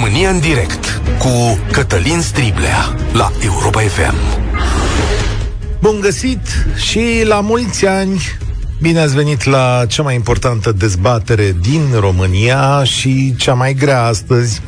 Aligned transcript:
România 0.00 0.30
în 0.30 0.40
direct 0.40 1.02
cu 1.18 1.58
Cătălin 1.72 2.20
Striblea 2.20 2.94
la 3.12 3.32
Europa 3.44 3.80
FM. 3.80 4.14
Bun 5.80 6.00
găsit 6.00 6.40
și 6.76 7.22
la 7.24 7.40
mulți 7.40 7.86
ani 7.86 8.20
Bine 8.80 9.00
ați 9.00 9.14
venit 9.14 9.44
la 9.44 9.84
cea 9.88 10.02
mai 10.02 10.14
importantă 10.14 10.72
dezbatere 10.72 11.56
din 11.60 11.82
România 12.00 12.84
și 12.84 13.34
cea 13.36 13.54
mai 13.54 13.74
grea 13.74 14.04
astăzi, 14.04 14.60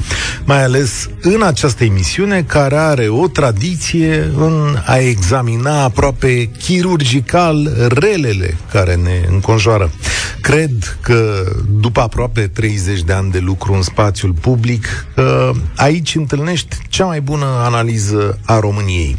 mai 0.45 0.63
ales 0.63 1.09
în 1.21 1.43
această 1.43 1.85
emisiune 1.85 2.43
care 2.43 2.77
are 2.77 3.09
o 3.09 3.29
tradiție 3.29 4.31
în 4.37 4.77
a 4.87 4.97
examina 4.97 5.83
aproape 5.83 6.45
chirurgical 6.45 7.71
relele 7.89 8.57
care 8.73 8.95
ne 8.95 9.25
înconjoară. 9.31 9.91
Cred 10.41 10.99
că 11.01 11.45
după 11.81 12.01
aproape 12.01 12.41
30 12.47 13.03
de 13.03 13.13
ani 13.13 13.31
de 13.31 13.39
lucru 13.39 13.73
în 13.73 13.83
spațiul 13.83 14.33
public, 14.41 15.07
aici 15.77 16.15
întâlnești 16.15 16.77
cea 16.89 17.05
mai 17.05 17.21
bună 17.21 17.47
analiză 17.65 18.39
a 18.45 18.59
României. 18.59 19.19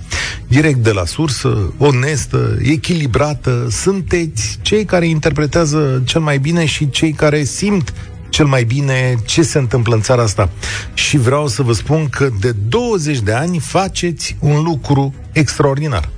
Direct 0.51 0.77
de 0.77 0.91
la 0.91 1.05
sursă, 1.05 1.73
onestă, 1.77 2.57
echilibrată, 2.61 3.67
sunteți 3.69 4.59
cei 4.61 4.81
cei 4.81 4.85
care 4.85 5.07
interpretează 5.07 6.01
cel 6.05 6.21
mai 6.21 6.37
bine 6.37 6.65
și 6.65 6.89
cei 6.89 7.11
care 7.11 7.43
simt 7.43 7.93
cel 8.29 8.45
mai 8.45 8.63
bine 8.63 9.17
ce 9.25 9.41
se 9.41 9.57
întâmplă 9.57 9.95
în 9.95 10.01
țara 10.01 10.21
asta. 10.21 10.49
Și 10.93 11.17
vreau 11.17 11.47
să 11.47 11.61
vă 11.61 11.73
spun 11.73 12.09
că 12.09 12.29
de 12.39 12.51
20 12.51 13.19
de 13.19 13.33
ani 13.33 13.59
faceți 13.59 14.35
un 14.39 14.63
lucru 14.63 15.13
extraordinar. 15.31 16.09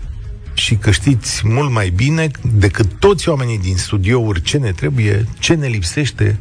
Și 0.54 0.76
că 0.76 0.92
știți 0.92 1.42
mult 1.48 1.72
mai 1.72 1.90
bine 1.90 2.32
decât 2.54 3.00
toți 3.00 3.30
oamenii 3.30 3.60
din 3.60 3.76
studiouri 3.76 4.42
ce 4.42 4.58
ne 4.58 4.72
trebuie, 4.72 5.28
ce 5.40 5.54
ne 5.54 5.68
lipsește, 5.68 6.40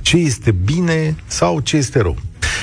ce 0.00 0.16
este 0.16 0.50
bine 0.50 1.16
sau 1.26 1.60
ce 1.60 1.76
este 1.76 2.00
rău. 2.00 2.16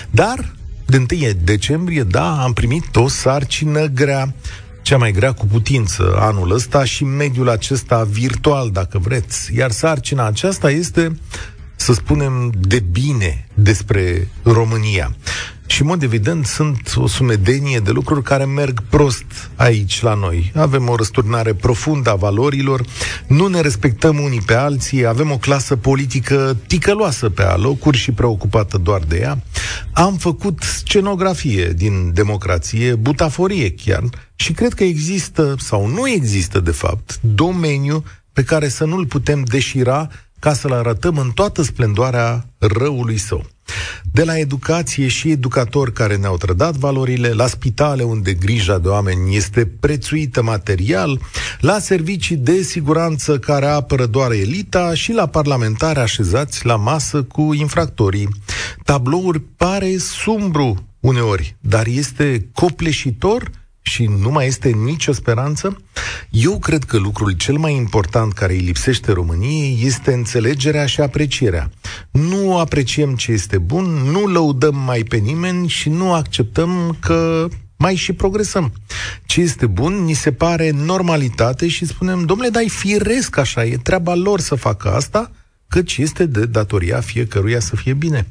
Dar, 0.09 0.55
de 0.85 0.98
1 0.98 1.05
decembrie, 1.43 2.04
da, 2.04 2.43
am 2.43 2.54
primit 2.54 2.95
o 2.95 3.07
sarcină 3.07 3.85
grea 3.85 4.34
cea 4.82 4.98
mai 4.98 5.12
grea 5.12 5.34
cu 5.34 5.46
putință 5.46 6.15
anul 6.20 6.51
ăsta 6.51 6.84
și 6.84 7.04
mediul 7.04 7.49
acesta 7.49 8.04
virtual, 8.04 8.71
dacă 8.71 8.98
vreți. 8.98 9.55
Iar 9.55 9.71
sarcina 9.71 10.26
aceasta 10.26 10.71
este 10.71 11.20
să 11.76 11.93
spunem 11.93 12.51
de 12.60 12.79
bine 12.79 13.48
despre 13.54 14.27
România. 14.43 15.15
Și, 15.72 15.82
în 15.82 15.88
mod 15.88 16.04
evident, 16.04 16.46
sunt 16.46 16.94
o 16.96 17.08
sumedenie 17.08 17.80
de 17.80 17.91
lucruri 17.91 18.24
care 18.24 18.46
merg 18.46 18.82
prost 18.90 19.50
aici, 19.55 20.02
la 20.02 20.13
noi. 20.13 20.52
Avem 20.55 20.90
o 20.90 20.96
răsturnare 20.96 21.54
profundă 21.54 22.12
a 22.12 22.16
valorilor, 22.16 22.86
nu 23.28 23.48
ne 23.48 23.62
respectăm 23.62 24.20
unii 24.20 24.41
pe 24.41 24.54
alții, 24.54 25.05
avem 25.05 25.32
o 25.32 25.38
clasă 25.38 25.76
politică 25.76 26.58
ticăloasă 26.68 27.30
pe 27.30 27.41
alocuri 27.41 27.98
și 27.98 28.12
preocupată 28.12 28.78
doar 28.78 29.02
de 29.08 29.18
ea. 29.18 29.44
Am 29.94 30.16
făcut 30.18 30.62
scenografie 30.62 31.74
din 31.76 32.13
democrație, 32.13 32.96
butaforie 32.96 33.72
chiar, 33.72 34.04
și 34.35 34.52
cred 34.52 34.74
că 34.74 34.84
există, 34.84 35.56
sau 35.58 35.88
nu 35.88 36.10
există, 36.10 36.60
de 36.60 36.72
fapt, 36.72 37.20
domeniu 37.22 38.04
pe 38.34 38.44
care 38.44 38.68
să 38.68 38.85
nu-l 38.85 39.06
putem 39.06 39.44
deșira 39.44 40.10
ca 40.40 40.54
să-l 40.54 40.72
arătăm 40.72 41.18
în 41.18 41.32
toată 41.32 41.62
splendoarea 41.62 42.46
răului 42.58 43.18
său. 43.18 43.46
De 44.12 44.24
la 44.24 44.38
educație 44.38 45.08
și 45.08 45.32
educatori 45.32 45.94
care 45.94 46.16
ne-au 46.16 46.38
trădat 46.38 46.76
valorile, 46.76 47.30
la 47.30 47.48
spitale 47.48 48.04
unde 48.04 48.34
grija 48.34 48.78
de 48.78 48.88
oameni 48.88 49.36
este 49.36 49.66
prețuită 49.80 50.41
material, 50.41 51.20
la 51.60 51.80
servicii 51.80 52.36
de 52.36 52.62
siguranță 52.62 53.40
care 53.40 53.66
apără 53.66 54.05
doar 54.05 54.32
elita 54.32 54.94
și 54.94 55.12
la 55.12 55.26
parlamentari 55.28 56.00
așezați 56.00 56.66
la 56.66 56.76
masă 56.76 57.24
cu 57.24 57.54
infractorii. 57.54 58.30
Tablouri 58.84 59.40
pare 59.40 59.98
sumbru 59.98 60.88
uneori, 61.00 61.56
dar 61.60 61.88
este 61.88 62.48
copleșitor– 62.54 63.50
și 63.82 64.06
nu 64.06 64.31
mai 64.31 64.47
este 64.47 64.69
nicio 64.69 65.12
speranță? 65.12 65.81
Eu 66.29 66.59
cred 66.59 66.84
că 66.84 66.97
lucrul 66.97 67.31
cel 67.31 67.57
mai 67.57 67.75
important 67.75 68.33
care 68.33 68.53
îi 68.53 68.59
lipsește 68.59 69.11
României 69.11 69.79
este 69.83 70.13
înțelegerea 70.13 70.85
și 70.85 71.01
aprecierea. 71.01 71.69
Nu 72.11 72.57
apreciem 72.57 73.16
ce 73.16 73.31
este 73.31 73.57
bun, 73.57 73.85
nu 73.85 74.25
lăudăm 74.25 74.75
mai 74.75 75.03
pe 75.03 75.17
nimeni 75.17 75.67
și 75.67 75.89
nu 75.89 76.13
acceptăm 76.13 76.97
că 77.00 77.47
mai 77.78 77.95
și 77.95 78.13
progresăm. 78.13 78.73
Ce 79.25 79.41
este 79.41 79.66
bun, 79.66 79.94
ni 80.03 80.13
se 80.13 80.31
pare 80.31 80.69
normalitate 80.69 81.67
și 81.67 81.85
spunem, 81.85 82.25
domnule, 82.25 82.50
dai 82.50 82.69
firesc 82.69 83.38
așa, 83.38 83.66
e 83.66 83.77
treaba 83.77 84.16
lor 84.16 84.39
să 84.39 84.56
facă 84.56 84.89
asta, 84.89 85.31
căci 85.71 85.97
este 85.97 86.25
de 86.25 86.45
datoria 86.45 86.99
fiecăruia 86.99 87.59
să 87.59 87.75
fie 87.75 87.93
bine. 87.93 88.27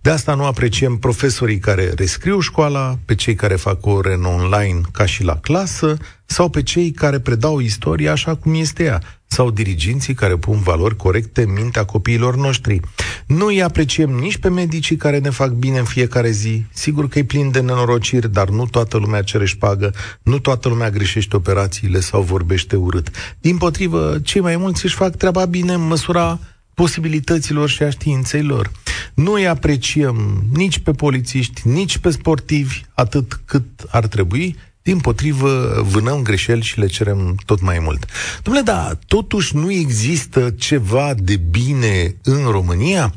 De 0.00 0.10
asta 0.10 0.34
nu 0.34 0.44
apreciem 0.44 0.96
profesorii 0.96 1.58
care 1.58 1.92
rescriu 1.96 2.40
școala, 2.40 2.98
pe 3.04 3.14
cei 3.14 3.34
care 3.34 3.54
fac 3.54 3.86
ore 3.86 4.14
în 4.14 4.24
online 4.24 4.80
ca 4.92 5.06
și 5.06 5.24
la 5.24 5.36
clasă, 5.36 5.96
sau 6.26 6.48
pe 6.48 6.62
cei 6.62 6.90
care 6.90 7.18
predau 7.18 7.58
istoria 7.58 8.12
așa 8.12 8.34
cum 8.34 8.54
este 8.54 8.84
ea, 8.84 9.02
sau 9.26 9.50
diriginții 9.50 10.14
care 10.14 10.36
pun 10.36 10.60
valori 10.60 10.96
corecte 10.96 11.42
în 11.42 11.52
mintea 11.52 11.84
copiilor 11.84 12.36
noștri. 12.36 12.80
Nu 13.26 13.46
îi 13.46 13.62
apreciem 13.62 14.10
nici 14.10 14.36
pe 14.36 14.48
medicii 14.48 14.96
care 14.96 15.18
ne 15.18 15.30
fac 15.30 15.50
bine 15.50 15.78
în 15.78 15.84
fiecare 15.84 16.30
zi. 16.30 16.64
Sigur 16.72 17.08
că 17.08 17.18
e 17.18 17.24
plin 17.24 17.50
de 17.50 17.60
nenorociri, 17.60 18.32
dar 18.32 18.48
nu 18.48 18.66
toată 18.66 18.96
lumea 18.96 19.22
cere 19.22 19.46
șpagă, 19.46 19.94
nu 20.22 20.38
toată 20.38 20.68
lumea 20.68 20.90
greșește 20.90 21.36
operațiile 21.36 22.00
sau 22.00 22.22
vorbește 22.22 22.76
urât. 22.76 23.10
Din 23.40 23.56
potrivă, 23.56 24.18
cei 24.22 24.40
mai 24.40 24.56
mulți 24.56 24.84
își 24.84 24.94
fac 24.94 25.16
treaba 25.16 25.44
bine 25.44 25.72
în 25.72 25.86
măsura 25.86 26.38
posibilităților 26.78 27.68
și 27.68 27.82
a 27.82 27.90
științei 27.90 28.42
lor. 28.42 28.70
Nu 29.14 29.32
îi 29.32 29.48
apreciem 29.48 30.44
nici 30.52 30.78
pe 30.78 30.90
polițiști, 30.90 31.68
nici 31.68 31.98
pe 31.98 32.10
sportivi 32.10 32.80
atât 32.94 33.40
cât 33.44 33.64
ar 33.88 34.06
trebui, 34.06 34.56
din 34.82 34.98
potrivă, 34.98 35.82
vânăm 35.90 36.22
greșeli 36.22 36.62
și 36.62 36.78
le 36.78 36.86
cerem 36.86 37.36
tot 37.46 37.60
mai 37.60 37.78
mult. 37.78 38.06
Domnule, 38.42 38.64
da, 38.64 38.98
totuși 39.06 39.56
nu 39.56 39.72
există 39.72 40.50
ceva 40.50 41.14
de 41.14 41.36
bine 41.36 42.16
în 42.22 42.44
România? 42.50 43.14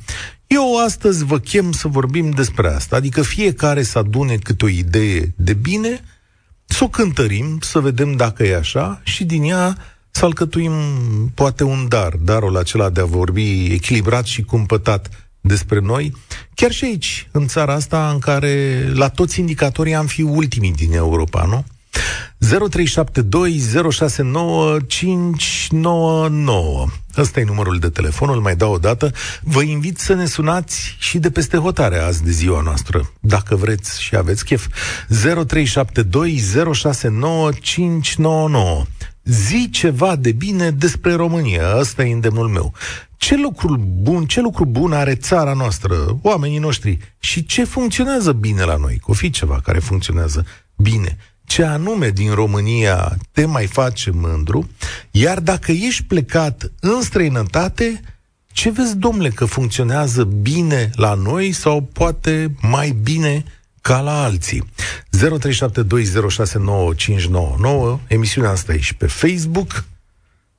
Eu 0.47 0.83
astăzi 0.85 1.23
vă 1.23 1.39
chem 1.39 1.71
să 1.71 1.88
vorbim 1.88 2.29
despre 2.29 2.67
asta, 2.67 2.95
adică 2.95 3.21
fiecare 3.21 3.83
să 3.83 3.97
adune 3.97 4.35
câte 4.35 4.66
o 4.66 4.67
idee 4.67 5.33
de 5.35 5.53
bine, 5.53 6.03
să 6.66 6.83
o 6.83 6.88
cântărim, 6.88 7.59
să 7.61 7.79
vedem 7.79 8.16
dacă 8.16 8.44
e 8.44 8.55
așa 8.55 9.01
și 9.03 9.23
din 9.23 9.44
ea 9.44 9.77
să 10.11 10.25
alcătuim 10.25 10.72
poate 11.33 11.63
un 11.63 11.85
dar, 11.88 12.16
darul 12.16 12.57
acela 12.57 12.89
de 12.89 13.01
a 13.01 13.05
vorbi 13.05 13.66
echilibrat 13.66 14.25
și 14.25 14.41
cumpătat 14.41 15.09
despre 15.41 15.79
noi, 15.79 16.13
chiar 16.55 16.72
și 16.72 16.85
aici, 16.85 17.27
în 17.31 17.47
țara 17.47 17.73
asta, 17.73 18.09
în 18.09 18.19
care 18.19 18.85
la 18.94 19.09
toți 19.09 19.39
indicatorii 19.39 19.95
am 19.95 20.05
fi 20.05 20.21
ultimii 20.21 20.71
din 20.71 20.94
Europa, 20.94 21.45
nu? 21.45 21.66
0372069599. 22.41 22.47
Ăsta 27.17 27.39
e 27.39 27.44
numărul 27.44 27.79
de 27.79 27.89
telefon, 27.89 28.29
îl 28.29 28.39
mai 28.39 28.55
dau 28.55 28.73
o 28.73 28.77
dată. 28.77 29.11
Vă 29.41 29.61
invit 29.61 30.00
să 30.00 30.13
ne 30.13 30.25
sunați 30.25 30.95
și 31.00 31.17
de 31.17 31.31
peste 31.31 31.57
hotare 31.57 31.97
azi 31.97 32.23
de 32.23 32.31
ziua 32.31 32.61
noastră, 32.61 33.11
dacă 33.19 33.55
vreți 33.55 34.01
și 34.01 34.16
aveți 34.16 34.45
chef. 34.45 34.67
0372069599 35.09 35.13
zi 39.23 39.69
ceva 39.71 40.15
de 40.15 40.31
bine 40.31 40.71
despre 40.71 41.13
România. 41.13 41.77
Ăsta 41.77 42.03
e 42.03 42.13
îndemnul 42.13 42.47
meu. 42.47 42.73
Ce 43.17 43.37
lucru 43.37 43.77
bun, 43.77 44.25
ce 44.25 44.41
lucru 44.41 44.65
bun 44.65 44.93
are 44.93 45.15
țara 45.15 45.53
noastră, 45.53 46.19
oamenii 46.21 46.57
noștri 46.57 46.97
și 47.19 47.45
ce 47.45 47.63
funcționează 47.63 48.31
bine 48.31 48.63
la 48.63 48.75
noi? 48.75 48.95
Că 48.95 49.11
o 49.11 49.13
fi 49.13 49.29
ceva 49.29 49.59
care 49.63 49.79
funcționează 49.79 50.45
bine. 50.75 51.17
Ce 51.45 51.63
anume 51.63 52.09
din 52.09 52.33
România 52.33 53.17
te 53.31 53.45
mai 53.45 53.65
face 53.65 54.11
mândru, 54.11 54.69
iar 55.11 55.39
dacă 55.39 55.71
ești 55.71 56.03
plecat 56.03 56.71
în 56.79 57.01
străinătate, 57.01 58.01
ce 58.51 58.69
vezi, 58.69 58.97
domnule, 58.97 59.29
că 59.29 59.45
funcționează 59.45 60.23
bine 60.23 60.89
la 60.95 61.13
noi 61.13 61.51
sau 61.51 61.81
poate 61.81 62.55
mai 62.61 62.89
bine 62.89 63.43
ca 63.81 64.00
la 64.00 64.24
alții. 64.24 64.63
0372069599, 65.18 65.19
emisiunea 68.07 68.50
asta 68.50 68.74
e 68.74 68.80
și 68.80 68.95
pe 68.95 69.07
Facebook 69.07 69.83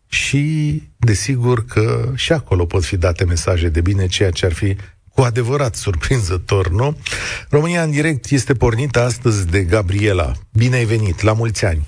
și 0.09 0.83
desigur 0.97 1.65
că 1.65 2.13
și 2.15 2.33
acolo 2.33 2.65
pot 2.65 2.85
fi 2.85 2.97
date 2.97 3.25
mesaje 3.25 3.69
de 3.69 3.81
bine, 3.81 4.07
ceea 4.07 4.31
ce 4.31 4.47
ar 4.47 4.53
fi 4.53 4.77
cu 5.15 5.21
adevărat 5.21 5.75
surprinzător, 5.75 6.69
nu? 6.69 6.97
România 7.51 7.83
în 7.83 7.91
direct 7.91 8.31
este 8.31 8.55
pornită 8.55 9.01
astăzi 9.01 9.51
de 9.51 9.63
Gabriela. 9.63 10.33
Bine 10.53 10.77
ai 10.77 10.85
venit, 10.85 11.21
la 11.21 11.33
mulți 11.33 11.65
ani! 11.65 11.87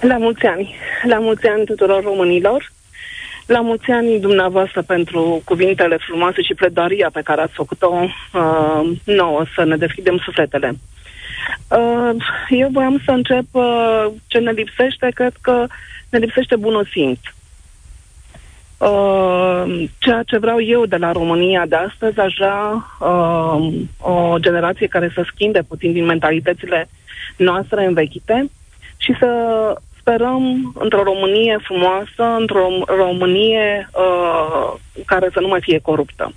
La 0.00 0.16
mulți 0.16 0.46
ani! 0.46 0.74
La 1.08 1.18
mulți 1.18 1.46
ani 1.46 1.64
tuturor 1.64 2.02
românilor! 2.02 2.72
La 3.46 3.60
mulți 3.60 3.90
ani 3.90 4.20
dumneavoastră 4.20 4.82
pentru 4.82 5.42
cuvintele 5.44 5.96
frumoase 5.96 6.42
și 6.42 6.54
pledoaria 6.54 7.10
pe 7.12 7.20
care 7.24 7.40
ați 7.40 7.52
făcut-o 7.52 8.00
uh, 8.02 8.90
nouă 9.04 9.44
să 9.54 9.64
ne 9.64 9.76
deschidem 9.76 10.18
sufletele. 10.24 10.78
Uh, 11.70 12.10
eu 12.48 12.68
voiam 12.72 13.00
să 13.04 13.10
încep 13.10 13.44
uh, 13.50 14.06
ce 14.26 14.38
ne 14.38 14.50
lipsește, 14.50 15.10
cred 15.14 15.32
că 15.40 15.66
ne 16.10 16.18
lipsește 16.18 16.56
bunul 16.56 16.88
simț. 16.92 17.18
Uh, 18.78 19.84
ceea 19.98 20.22
ce 20.22 20.38
vreau 20.38 20.60
eu 20.60 20.86
de 20.86 20.96
la 20.96 21.12
România 21.12 21.66
de 21.66 21.76
astăzi, 21.76 22.18
aș 22.18 22.34
vrea 22.38 22.86
uh, 23.00 23.72
o 24.00 24.36
generație 24.38 24.86
care 24.86 25.10
să 25.14 25.26
schimbe 25.32 25.62
puțin 25.62 25.92
din 25.92 26.04
mentalitățile 26.04 26.88
noastre 27.36 27.84
învechite 27.84 28.50
și 28.96 29.14
să 29.18 29.28
sperăm 30.04 30.72
într-o 30.78 31.02
Românie 31.02 31.58
frumoasă, 31.62 32.36
într-o 32.38 32.68
Românie 32.86 33.88
uh, 33.92 34.72
care 35.04 35.28
să 35.32 35.40
nu 35.40 35.48
mai 35.48 35.60
fie 35.60 35.78
coruptă. 35.78 36.32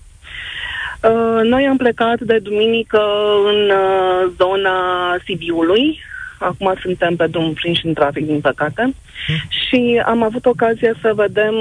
Uh, 1.03 1.41
noi 1.43 1.67
am 1.67 1.77
plecat 1.77 2.19
de 2.19 2.37
duminică 2.39 3.01
în 3.45 3.69
uh, 3.69 4.31
zona 4.37 4.77
Sibiului, 5.25 5.99
acum 6.39 6.73
suntem 6.81 7.15
pe 7.15 7.27
drum 7.27 7.53
prinși 7.53 7.85
în 7.85 7.93
trafic, 7.93 8.25
din 8.25 8.39
păcate, 8.39 8.81
hmm. 8.81 9.35
și 9.49 10.01
am 10.05 10.23
avut 10.23 10.45
ocazia 10.45 10.93
să 11.01 11.11
vedem 11.15 11.55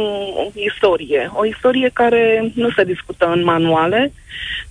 istorie. 0.55 1.31
O 1.35 1.44
istorie 1.44 1.91
care 1.93 2.53
nu 2.55 2.70
se 2.70 2.85
discută 2.85 3.26
în 3.35 3.44
manuale, 3.44 4.12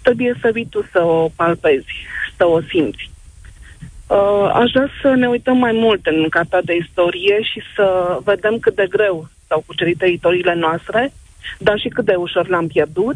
trebuie 0.01 0.33
să 0.41 0.49
vii 0.53 0.67
tu 0.69 0.85
să 0.91 1.03
o 1.03 1.29
palpezi, 1.35 1.93
să 2.37 2.47
o 2.47 2.59
simți. 2.61 3.13
Uh, 4.07 4.51
aș 4.53 4.71
vrea 4.71 4.89
să 5.01 5.13
ne 5.13 5.27
uităm 5.27 5.57
mai 5.57 5.71
mult 5.71 6.05
în 6.05 6.29
cartea 6.29 6.61
de 6.61 6.75
istorie 6.75 7.41
și 7.41 7.61
să 7.75 8.17
vedem 8.23 8.59
cât 8.59 8.75
de 8.75 8.87
greu 8.89 9.27
s-au 9.47 9.63
cucerit 9.65 9.97
teritoriile 9.97 10.53
noastre, 10.53 11.13
dar 11.59 11.79
și 11.79 11.87
cât 11.87 12.05
de 12.05 12.15
ușor 12.15 12.47
l-am 12.47 12.67
pierdut, 12.67 13.15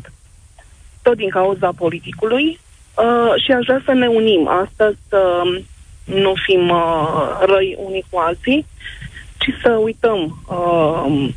tot 1.02 1.16
din 1.16 1.30
cauza 1.30 1.72
politicului. 1.78 2.60
Uh, 2.96 3.34
și 3.44 3.52
aș 3.52 3.66
vrea 3.66 3.82
să 3.86 3.94
ne 3.94 4.08
unim 4.08 4.48
astăzi, 4.48 4.98
să 5.10 5.42
nu 6.06 6.34
fim 6.46 6.70
uh, 6.70 7.40
răi 7.46 7.78
unii 7.80 8.06
cu 8.10 8.20
alții, 8.20 8.66
ci 9.38 9.50
să 9.62 9.70
uităm 9.70 10.44
uh, 10.50 11.30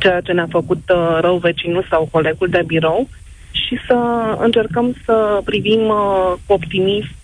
ceea 0.00 0.20
ce 0.20 0.32
ne-a 0.32 0.48
făcut 0.50 0.90
uh, 0.94 1.18
rău 1.20 1.36
vecinul 1.36 1.86
sau 1.90 2.08
colegul 2.10 2.48
de 2.48 2.62
birou 2.66 3.08
și 3.50 3.78
să 3.86 3.94
încercăm 4.38 4.94
să 5.04 5.40
privim 5.44 5.88
uh, 5.88 6.32
cu 6.46 6.52
optimism 6.52 7.18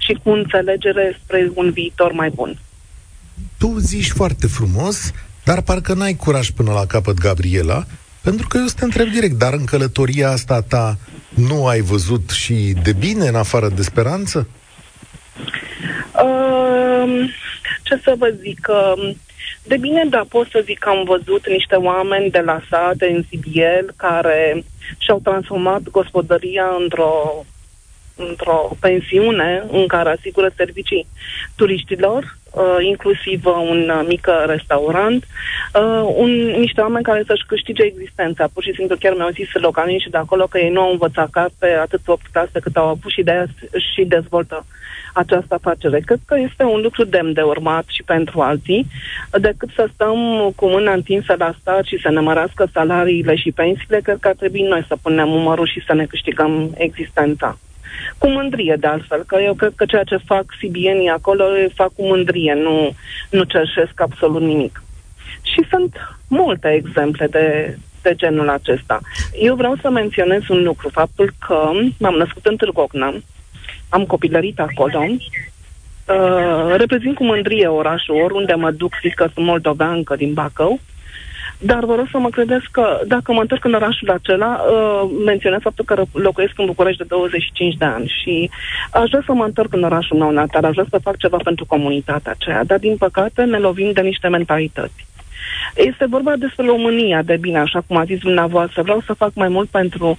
și 0.00 0.18
cu 0.22 0.30
înțelegere 0.30 1.20
spre 1.22 1.50
un 1.54 1.70
viitor 1.70 2.12
mai 2.12 2.30
bun. 2.30 2.58
Tu 3.58 3.78
zici 3.78 4.10
foarte 4.10 4.46
frumos, 4.46 5.12
dar 5.44 5.62
parcă 5.62 5.94
n-ai 5.94 6.14
curaj 6.14 6.50
până 6.50 6.72
la 6.72 6.86
capăt, 6.86 7.18
Gabriela, 7.18 7.84
pentru 8.22 8.46
că 8.48 8.58
eu 8.58 8.66
să 8.66 8.74
te 8.78 8.84
întreb 8.84 9.08
direct, 9.08 9.34
dar 9.34 9.52
în 9.52 9.64
călătoria 9.64 10.30
asta 10.30 10.60
ta 10.60 10.98
nu 11.34 11.66
ai 11.66 11.80
văzut 11.80 12.30
și 12.30 12.74
de 12.82 12.92
bine 12.92 13.26
în 13.26 13.34
afară 13.34 13.68
de 13.68 13.82
speranță? 13.82 14.48
Uh, 16.22 17.30
ce 17.82 18.00
să 18.02 18.14
vă 18.18 18.34
zic? 18.42 18.68
Uh, 18.68 19.14
de 19.62 19.76
bine, 19.76 20.04
da, 20.08 20.24
pot 20.28 20.48
să 20.50 20.62
zic 20.64 20.78
că 20.78 20.88
am 20.88 21.04
văzut 21.04 21.48
niște 21.48 21.74
oameni 21.74 22.30
de 22.30 22.40
la 22.40 22.60
sate 22.70 23.06
în 23.06 23.24
Sibiel 23.28 23.92
care 23.96 24.64
și-au 24.98 25.20
transformat 25.22 25.82
gospodăria 25.82 26.64
într-o 26.80 27.44
într-o 28.28 28.70
pensiune 28.80 29.64
în 29.70 29.86
care 29.86 30.10
asigură 30.10 30.50
servicii 30.56 31.06
turiștilor, 31.56 32.36
uh, 32.50 32.76
inclusiv 32.80 33.46
un 33.46 33.88
uh, 33.88 34.04
mic 34.06 34.28
restaurant, 34.46 35.26
uh, 35.74 36.12
un, 36.16 36.30
niște 36.46 36.80
oameni 36.80 37.04
care 37.04 37.22
să-și 37.26 37.46
câștige 37.46 37.82
existența. 37.82 38.48
Pur 38.52 38.62
și 38.62 38.74
simplu 38.74 38.96
chiar 38.96 39.14
mi-au 39.14 39.28
zis 39.28 39.48
localnici 39.52 40.10
de 40.10 40.16
acolo 40.16 40.46
că 40.46 40.58
ei 40.58 40.70
nu 40.70 40.80
au 40.80 40.90
învățat 40.90 41.30
carte 41.30 41.66
atât 41.66 42.00
8 42.06 42.26
clase 42.32 42.58
cât 42.60 42.76
au 42.76 42.86
avut 42.88 43.10
și 43.10 43.22
de 43.22 43.30
aia 43.30 43.46
și 43.94 44.04
dezvoltă 44.04 44.64
această 45.12 45.54
afacere. 45.54 46.00
Cred 46.00 46.18
că 46.26 46.36
este 46.38 46.62
un 46.62 46.80
lucru 46.80 47.04
demn 47.04 47.32
de 47.32 47.40
urmat 47.40 47.84
și 47.88 48.02
pentru 48.02 48.40
alții, 48.40 48.86
decât 49.32 49.68
să 49.74 49.88
stăm 49.94 50.52
cu 50.56 50.66
mâna 50.68 50.92
întinsă 50.92 51.34
la 51.38 51.54
stat 51.60 51.84
și 51.84 52.00
să 52.02 52.10
ne 52.10 52.20
mărească 52.20 52.68
salariile 52.72 53.36
și 53.36 53.52
pensiile, 53.52 54.00
cred 54.00 54.16
că 54.20 54.28
ar 54.28 54.34
trebui 54.34 54.62
noi 54.62 54.84
să 54.88 54.96
punem 55.02 55.32
umărul 55.32 55.66
și 55.66 55.82
să 55.86 55.94
ne 55.94 56.04
câștigăm 56.04 56.74
existența. 56.76 57.58
Cu 58.18 58.28
mândrie, 58.28 58.76
de 58.80 58.86
altfel, 58.86 59.22
că 59.26 59.38
eu 59.42 59.54
cred 59.54 59.72
că 59.76 59.84
ceea 59.84 60.02
ce 60.02 60.16
fac 60.16 60.44
sibienii 60.58 61.08
acolo 61.08 61.44
fac 61.74 61.92
cu 61.94 62.06
mândrie, 62.06 62.54
nu, 62.54 62.94
nu 63.30 63.42
cerșesc 63.42 64.00
absolut 64.00 64.42
nimic. 64.42 64.82
Și 65.42 65.66
sunt 65.70 65.96
multe 66.28 66.68
exemple 66.68 67.26
de, 67.26 67.76
de 68.02 68.14
genul 68.14 68.48
acesta. 68.48 69.00
Eu 69.40 69.54
vreau 69.54 69.76
să 69.80 69.90
menționez 69.90 70.48
un 70.48 70.62
lucru, 70.62 70.88
faptul 70.88 71.32
că 71.46 71.70
m-am 71.98 72.14
născut 72.14 72.46
în 72.46 72.56
Târgocna, 72.56 73.14
am 73.88 74.04
copilărit 74.04 74.60
acolo, 74.60 75.04
uh, 75.06 76.74
reprezint 76.76 77.14
cu 77.14 77.24
mândrie 77.24 77.66
orașul, 77.66 78.22
oriunde 78.22 78.54
mă 78.54 78.70
duc, 78.70 78.92
zic 79.02 79.14
că 79.14 79.28
sunt 79.34 79.46
moldoveancă 79.46 80.16
din 80.16 80.32
Bacău, 80.32 80.80
dar 81.62 81.84
vă 81.84 81.94
rog 81.94 82.06
să 82.10 82.18
mă 82.18 82.28
credeți 82.28 82.66
că 82.70 83.00
dacă 83.06 83.32
mă 83.32 83.40
întorc 83.40 83.64
în 83.64 83.74
orașul 83.74 84.10
acela, 84.10 84.60
uh, 84.60 85.10
menționez 85.24 85.60
faptul 85.60 85.84
că 85.84 86.04
locuiesc 86.12 86.52
în 86.56 86.66
București 86.66 86.98
de 86.98 87.04
25 87.08 87.74
de 87.74 87.84
ani 87.84 88.12
și 88.22 88.50
aș 88.92 89.08
vrea 89.08 89.22
să 89.26 89.32
mă 89.32 89.44
întorc 89.44 89.72
în 89.72 89.82
orașul 89.82 90.18
meu 90.18 90.30
natal, 90.30 90.64
aș 90.64 90.72
vrea 90.72 90.86
să 90.90 90.98
fac 90.98 91.16
ceva 91.16 91.36
pentru 91.44 91.66
comunitatea 91.66 92.32
aceea, 92.32 92.64
dar 92.64 92.78
din 92.78 92.96
păcate 92.96 93.42
ne 93.42 93.58
lovim 93.58 93.92
de 93.92 94.00
niște 94.00 94.28
mentalități. 94.28 95.06
Este 95.74 96.06
vorba 96.06 96.36
despre 96.36 96.66
România, 96.66 97.22
de 97.22 97.36
bine, 97.36 97.58
așa 97.58 97.80
cum 97.86 97.96
a 97.96 98.04
zis 98.04 98.18
dumneavoastră. 98.18 98.82
Vreau 98.82 99.02
să 99.06 99.12
fac 99.12 99.30
mai 99.34 99.48
mult 99.48 99.68
pentru 99.68 100.18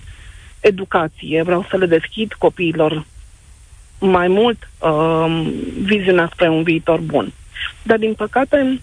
educație, 0.59 1.43
vreau 1.43 1.65
să 1.69 1.77
le 1.77 1.85
deschid 1.85 2.33
copiilor 2.33 3.05
mai 3.99 4.27
mult 4.27 4.69
uh, 4.79 5.47
viziunea 5.81 6.29
spre 6.33 6.49
un 6.49 6.63
viitor 6.63 6.99
bun. 6.99 7.33
Dar, 7.83 7.97
din 7.97 8.13
păcate, 8.13 8.81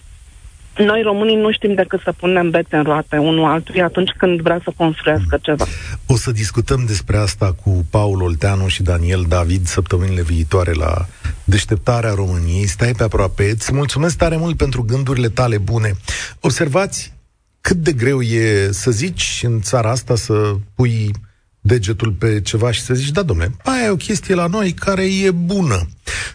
noi 0.83 1.01
românii 1.01 1.35
nu 1.35 1.51
știm 1.51 1.73
decât 1.73 1.99
să 2.03 2.11
punem 2.11 2.49
bețe 2.49 2.75
în 2.75 2.83
roate 2.83 3.17
unul 3.17 3.45
altuia 3.45 3.85
atunci 3.85 4.09
când 4.17 4.41
vrea 4.41 4.61
să 4.63 4.71
construiască 4.77 5.39
ceva. 5.41 5.65
O 6.05 6.15
să 6.15 6.31
discutăm 6.31 6.83
despre 6.87 7.17
asta 7.17 7.55
cu 7.63 7.85
Paul 7.89 8.21
Olteanu 8.21 8.67
și 8.67 8.83
Daniel 8.83 9.25
David 9.27 9.67
săptămânile 9.67 10.21
viitoare 10.21 10.73
la 10.73 11.05
Deșteptarea 11.43 12.13
României. 12.13 12.67
Stai 12.67 12.93
pe 12.97 13.03
aproape. 13.03 13.49
Îți 13.49 13.73
mulțumesc 13.73 14.17
tare 14.17 14.37
mult 14.37 14.57
pentru 14.57 14.83
gândurile 14.83 15.29
tale 15.29 15.57
bune. 15.57 15.93
Observați 16.39 17.13
cât 17.61 17.77
de 17.77 17.91
greu 17.91 18.21
e 18.21 18.71
să 18.71 18.91
zici 18.91 19.41
în 19.43 19.61
țara 19.61 19.89
asta 19.89 20.15
să 20.15 20.55
pui 20.75 21.11
degetul 21.61 22.11
pe 22.11 22.41
ceva 22.41 22.71
și 22.71 22.81
să 22.81 22.93
zici, 22.93 23.11
da, 23.11 23.21
domne, 23.21 23.49
aia 23.63 23.85
e 23.85 23.89
o 23.89 23.95
chestie 23.95 24.35
la 24.35 24.47
noi 24.47 24.71
care 24.71 25.03
e 25.03 25.31
bună. 25.31 25.87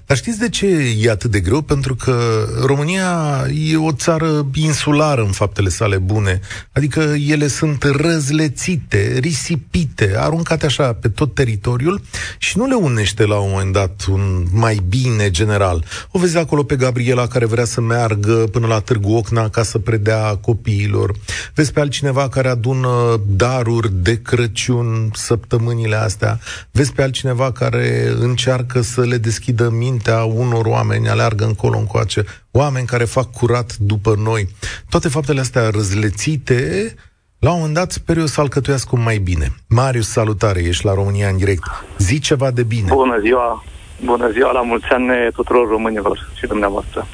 Dar 0.07 0.17
știți 0.17 0.39
de 0.39 0.49
ce 0.49 0.67
e 1.01 1.11
atât 1.11 1.31
de 1.31 1.41
greu? 1.41 1.61
Pentru 1.61 1.95
că 1.95 2.47
România 2.65 3.45
e 3.71 3.77
o 3.77 3.93
țară 3.93 4.47
insulară 4.55 5.23
în 5.23 5.31
faptele 5.31 5.69
sale 5.69 5.99
bune. 5.99 6.41
Adică 6.73 7.01
ele 7.29 7.47
sunt 7.47 7.83
răzlețite, 7.83 9.19
risipite, 9.21 10.15
aruncate 10.17 10.67
așa 10.67 10.93
pe 10.93 11.09
tot 11.09 11.35
teritoriul 11.35 12.03
și 12.39 12.59
nu 12.59 12.67
le 12.67 12.75
unește 12.75 13.27
la 13.27 13.39
un 13.39 13.51
moment 13.51 13.73
dat 13.73 14.05
un 14.11 14.45
mai 14.53 14.81
bine 14.89 15.31
general. 15.31 15.85
O 16.11 16.19
vezi 16.19 16.37
acolo 16.37 16.63
pe 16.63 16.77
Gabriela 16.77 17.27
care 17.27 17.45
vrea 17.45 17.65
să 17.65 17.81
meargă 17.81 18.33
până 18.33 18.67
la 18.67 18.81
Târgu 18.81 19.13
Ocna 19.13 19.49
ca 19.49 19.63
să 19.63 19.79
predea 19.79 20.37
copiilor. 20.37 21.15
Vezi 21.55 21.73
pe 21.73 21.81
altcineva 21.81 22.29
care 22.29 22.49
adună 22.49 23.21
daruri 23.27 23.93
de 23.95 24.23
Crăciun 24.23 25.11
săptămânile 25.15 25.97
astea. 25.97 26.41
Vezi 26.71 26.93
pe 26.93 27.03
altcineva 27.03 27.53
care 27.53 28.15
încearcă 28.19 28.81
să 28.83 29.01
le 29.01 29.19
deschidă 29.19 29.69
mintea 29.95 30.25
unor 30.25 30.67
oameni, 30.67 31.09
aleargă 31.09 31.45
încolo 31.45 31.79
încoace, 31.79 32.25
oameni 32.51 32.87
care 32.87 33.05
fac 33.05 33.31
curat 33.31 33.77
după 33.77 34.15
noi. 34.19 34.49
Toate 34.91 35.09
faptele 35.09 35.41
astea 35.41 35.71
răzlețite, 35.71 36.95
la 37.39 37.51
un 37.51 37.57
moment 37.57 37.75
dat 37.75 37.91
sper 37.91 38.17
eu 38.17 38.27
să 38.27 38.41
alcătuiască 38.41 38.97
mai 38.97 39.19
bine. 39.19 39.47
Marius, 39.69 40.09
salutare, 40.09 40.61
ești 40.61 40.85
la 40.85 40.95
România 40.95 41.29
în 41.29 41.37
direct. 41.37 41.65
Zi 41.99 42.19
ceva 42.19 42.51
de 42.51 42.63
bine. 42.63 42.89
Bună 42.89 43.19
ziua! 43.21 43.65
Bună 44.05 44.31
ziua, 44.31 44.53
la 44.53 44.63
mulți 44.63 44.87
ani 44.87 45.33
tuturor 45.33 45.69
românilor 45.69 46.31
și 46.39 46.47
dumneavoastră. 46.47 47.07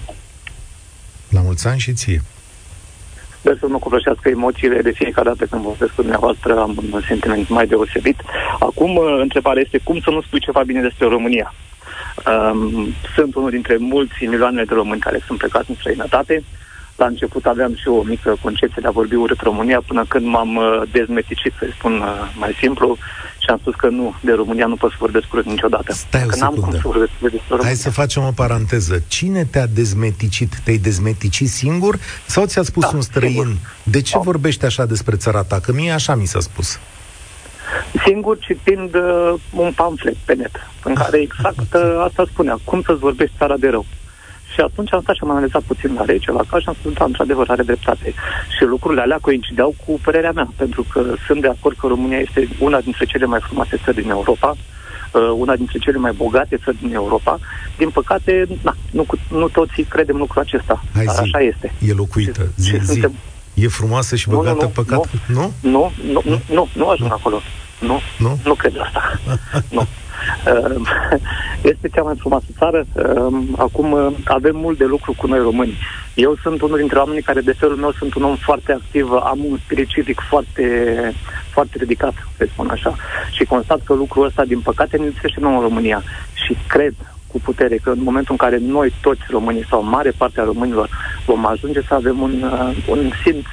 La 1.29 1.41
mulți 1.41 1.67
ani 1.69 1.79
și 1.79 1.93
ție. 1.93 2.23
Sper 3.39 3.57
să 3.59 3.67
nu 3.67 3.79
copleșească 3.79 4.29
emoțiile 4.29 4.81
de 4.83 4.91
fiecare 4.91 5.29
dată 5.29 5.45
când 5.51 5.63
vorbesc 5.63 5.95
cu 5.95 6.01
dumneavoastră, 6.01 6.61
am 6.61 6.79
un 6.93 7.01
sentiment 7.07 7.49
mai 7.49 7.67
deosebit. 7.67 8.17
Acum, 8.59 8.97
uh, 8.97 9.19
întrebarea 9.21 9.63
este 9.65 9.81
cum 9.85 10.01
să 10.01 10.11
nu 10.11 10.23
spui 10.23 10.41
ceva 10.41 10.63
bine 10.63 10.81
despre 10.81 11.07
România. 11.07 11.55
Um, 12.27 12.95
sunt 13.15 13.35
unul 13.35 13.51
dintre 13.51 13.77
mulți 13.77 14.25
milioane 14.25 14.65
de 14.65 14.75
români 14.75 15.01
care 15.01 15.21
sunt 15.27 15.39
plecați 15.39 15.71
în 15.71 15.77
străinătate. 15.79 16.45
La 16.97 17.07
început 17.07 17.47
aveam 17.47 17.75
și 17.75 17.89
o 17.89 18.03
mică 18.03 18.37
concepție 18.43 18.83
de 18.83 18.89
a 18.89 18.91
vorbi 18.91 19.15
urât 19.15 19.41
România, 19.41 19.83
până 19.87 20.05
când 20.09 20.27
m-am 20.27 20.57
uh, 20.57 20.83
dezmeticit, 20.93 21.53
să 21.59 21.67
spun 21.73 21.93
uh, 21.93 22.33
mai 22.39 22.57
simplu, 22.61 22.97
și 23.39 23.51
am 23.51 23.59
spus 23.61 23.75
că 23.75 23.89
nu, 23.89 24.15
de 24.21 24.33
România 24.33 24.67
nu 24.67 24.77
pot 24.77 24.91
să 24.91 24.97
vorbesc 25.01 25.33
urât 25.33 25.45
niciodată. 25.45 25.93
Stai 25.93 26.25
o 26.27 26.31
secundă. 26.31 26.61
Cum 26.61 26.73
să 26.73 26.81
vorbesc 26.83 27.11
despre 27.21 27.39
România. 27.49 27.67
Hai 27.67 27.77
să 27.77 27.91
facem 27.91 28.23
o 28.23 28.31
paranteză. 28.31 29.03
Cine 29.09 29.45
te-a 29.45 29.67
dezmeticit? 29.67 30.61
Te-ai 30.65 30.79
dezmeticit 30.79 31.49
singur 31.49 31.99
sau 32.27 32.47
ți-a 32.47 32.63
spus 32.63 32.83
da, 32.83 32.91
un 32.95 33.01
străin? 33.01 33.33
Singur. 33.33 33.57
De 33.83 34.01
ce 34.01 34.13
da. 34.15 34.21
vorbești 34.21 34.65
așa 34.65 34.87
despre 34.87 35.17
țara 35.17 35.43
ta? 35.43 35.61
Că 35.61 35.73
mie 35.73 35.91
așa 35.91 36.15
mi 36.15 36.27
s-a 36.27 36.41
spus 36.41 36.79
singur 38.05 38.39
citind 38.39 38.95
uh, 38.95 39.35
un 39.55 39.73
pamflet 39.73 40.17
pe 40.25 40.35
net, 40.35 40.67
în 40.85 40.95
care 40.95 41.19
exact 41.21 41.75
uh, 41.75 42.03
asta 42.05 42.25
spunea, 42.33 42.59
cum 42.65 42.83
să-ți 42.83 42.99
vorbești 42.99 43.37
țara 43.39 43.57
de 43.57 43.69
rău. 43.69 43.87
Și 44.55 44.61
atunci 44.61 44.93
am 44.93 45.01
stat 45.01 45.15
și 45.15 45.21
am 45.25 45.31
analizat 45.31 45.63
puțin 45.63 45.95
la 45.95 46.05
rece, 46.05 46.33
la 46.33 46.43
cal 46.51 46.61
și 46.61 46.69
am 46.69 46.77
spus, 46.79 46.93
da, 46.93 47.05
într-adevăr, 47.05 47.47
are 47.49 47.63
dreptate. 47.63 48.15
Și 48.57 48.65
lucrurile 48.65 49.01
alea 49.01 49.19
coincideau 49.21 49.75
cu 49.87 50.01
părerea 50.03 50.33
mea, 50.33 50.49
pentru 50.57 50.87
că 50.93 51.05
sunt 51.27 51.41
de 51.41 51.49
acord 51.49 51.77
că 51.77 51.87
România 51.87 52.19
este 52.19 52.49
una 52.59 52.81
dintre 52.81 53.05
cele 53.05 53.25
mai 53.25 53.41
frumoase 53.43 53.81
țări 53.85 54.01
din 54.01 54.11
Europa, 54.11 54.51
uh, 54.51 55.33
una 55.37 55.57
dintre 55.57 55.79
cele 55.79 55.99
mai 55.99 56.13
bogate 56.13 56.57
țări 56.65 56.77
din 56.81 56.95
Europa. 56.95 57.39
Din 57.79 57.91
păcate, 57.91 58.47
na, 58.63 58.77
nu, 58.91 59.07
nu 59.31 59.49
toți 59.49 59.83
credem 59.83 60.17
lucrul 60.17 60.43
acesta. 60.43 60.83
Hai 60.95 61.07
zi, 61.09 61.21
Așa 61.21 61.39
este. 61.39 61.73
E 61.79 61.93
locuită. 61.93 62.53
Zi, 62.57 62.69
și 62.69 62.81
zi. 62.81 62.87
Suntem... 62.87 63.15
E 63.61 63.69
frumoasă 63.69 64.17
și 64.17 64.29
băgată 64.29 64.55
nu, 64.55 64.63
nu, 64.63 64.69
păcat? 64.69 65.09
Nu? 65.27 65.53
Nu, 65.61 65.93
nu, 66.13 66.23
nu, 66.25 66.41
nu, 66.51 66.69
nu 66.73 66.89
ajung 66.89 67.13
acolo. 67.13 67.41
Nu, 67.81 68.01
nu, 68.19 68.39
nu 68.45 68.55
cred 68.55 68.73
asta. 68.79 69.21
nu. 69.77 69.87
Ehm, 70.47 70.87
este 71.73 71.89
cea 71.89 72.03
mai 72.03 72.15
frumoasă 72.19 72.47
țară. 72.59 72.85
Ehm, 72.97 73.55
acum 73.59 73.97
ehm, 73.97 74.17
avem 74.25 74.57
mult 74.57 74.79
de 74.79 74.85
lucru 74.85 75.15
cu 75.17 75.27
noi 75.27 75.39
români. 75.39 75.79
Eu 76.15 76.37
sunt 76.43 76.61
unul 76.61 76.79
dintre 76.79 76.99
oamenii 76.99 77.23
care 77.23 77.41
de 77.41 77.53
felul 77.53 77.77
meu 77.77 77.93
sunt 77.93 78.15
un 78.15 78.23
om 78.23 78.37
foarte 78.37 78.73
activ, 78.73 79.11
am 79.13 79.45
un 79.51 79.59
spirit 79.65 79.89
civic 79.89 80.21
foarte, 80.29 80.65
foarte 81.51 81.77
ridicat, 81.79 82.15
să 82.37 82.47
spun 82.53 82.69
așa. 82.71 82.97
Și 83.31 83.45
constat 83.45 83.81
că 83.85 83.95
lucrul 83.95 84.27
ăsta, 84.27 84.45
din 84.45 84.61
păcate, 84.61 84.97
ne 84.97 85.05
lipsește 85.05 85.41
nouă 85.41 85.55
în 85.55 85.61
România. 85.61 86.03
Și 86.33 86.57
cred 86.69 86.95
cu 87.33 87.41
putere 87.41 87.77
că 87.77 87.91
în 87.91 88.03
momentul 88.03 88.37
în 88.39 88.47
care 88.47 88.59
noi 88.61 88.93
toți 89.01 89.21
românii 89.29 89.67
sau 89.69 89.83
mare 89.83 90.13
parte 90.17 90.41
a 90.41 90.45
românilor 90.45 90.89
vom 91.27 91.47
ajunge 91.47 91.81
să 91.89 91.95
avem 91.95 92.21
un, 92.21 92.43
uh, 92.43 92.85
un 92.89 93.11
simț 93.25 93.45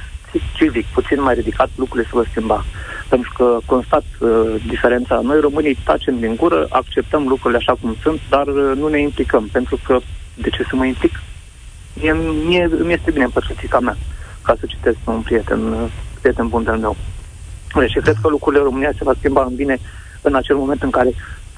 civic 0.53 0.85
puțin 0.85 1.21
mai 1.21 1.33
ridicat, 1.33 1.69
lucrurile 1.75 2.07
se 2.09 2.15
vor 2.15 2.27
schimba. 2.29 2.63
Pentru 3.09 3.31
că 3.37 3.57
constat 3.65 4.03
uh, 4.19 4.29
diferența. 4.67 5.19
Noi 5.23 5.39
românii 5.39 5.77
tacem 5.83 6.19
din 6.19 6.35
gură, 6.35 6.67
acceptăm 6.69 7.27
lucrurile 7.27 7.59
așa 7.59 7.77
cum 7.81 7.95
sunt, 8.01 8.19
dar 8.29 8.47
uh, 8.47 8.71
nu 8.75 8.87
ne 8.87 8.99
implicăm. 9.01 9.49
Pentru 9.51 9.79
că 9.85 9.99
de 10.35 10.49
ce 10.49 10.63
să 10.69 10.75
mă 10.75 10.85
implic? 10.85 11.21
Mie, 11.93 12.13
mie 12.45 12.69
mi 12.83 12.93
este 12.93 13.11
bine 13.11 13.23
în 13.23 13.83
mea, 13.83 13.97
ca 14.41 14.55
să 14.59 14.65
citesc 14.65 14.97
un 15.05 15.21
prieten, 15.21 15.71
uh, 15.71 15.91
prieten 16.21 16.47
bun 16.47 16.63
de 16.63 16.71
meu. 16.71 16.95
Și 17.87 17.99
cred 17.99 18.15
că 18.21 18.27
lucrurile 18.27 18.61
în 18.61 18.67
România 18.67 18.91
se 18.97 19.03
va 19.03 19.13
schimba 19.17 19.43
în 19.43 19.55
bine 19.55 19.77
în 20.21 20.35
acel 20.35 20.55
moment 20.55 20.83
în 20.83 20.89
care 20.89 21.09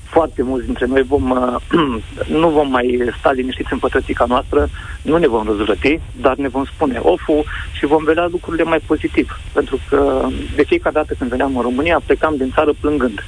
foarte 0.10 0.44
mulți 0.44 0.66
dintre 0.66 0.86
noi 0.86 1.04
vom, 1.04 1.30
uh, 1.30 1.56
nu 2.42 2.50
vom 2.50 2.70
mai 2.70 3.14
sta 3.20 3.32
liniștiți 3.32 3.74
în 3.74 3.80
pătrățica 3.80 4.26
noastră, 4.26 4.70
nu 5.02 5.18
ne 5.18 5.28
vom 5.28 5.46
răzvrăti, 5.46 6.00
dar 6.22 6.36
ne 6.36 6.48
vom 6.48 6.66
spune 6.66 6.98
ofu 6.98 7.44
și 7.72 7.86
vom 7.86 8.04
vedea 8.04 8.28
lucrurile 8.32 8.64
mai 8.64 8.80
pozitiv. 8.86 9.40
Pentru 9.54 9.80
că 9.90 10.28
de 10.56 10.64
fiecare 10.64 10.96
dată 10.96 11.14
când 11.18 11.30
veneam 11.30 11.56
în 11.56 11.62
România, 11.62 12.02
plecam 12.06 12.36
din 12.38 12.52
țară 12.54 12.72
plângând. 12.80 13.24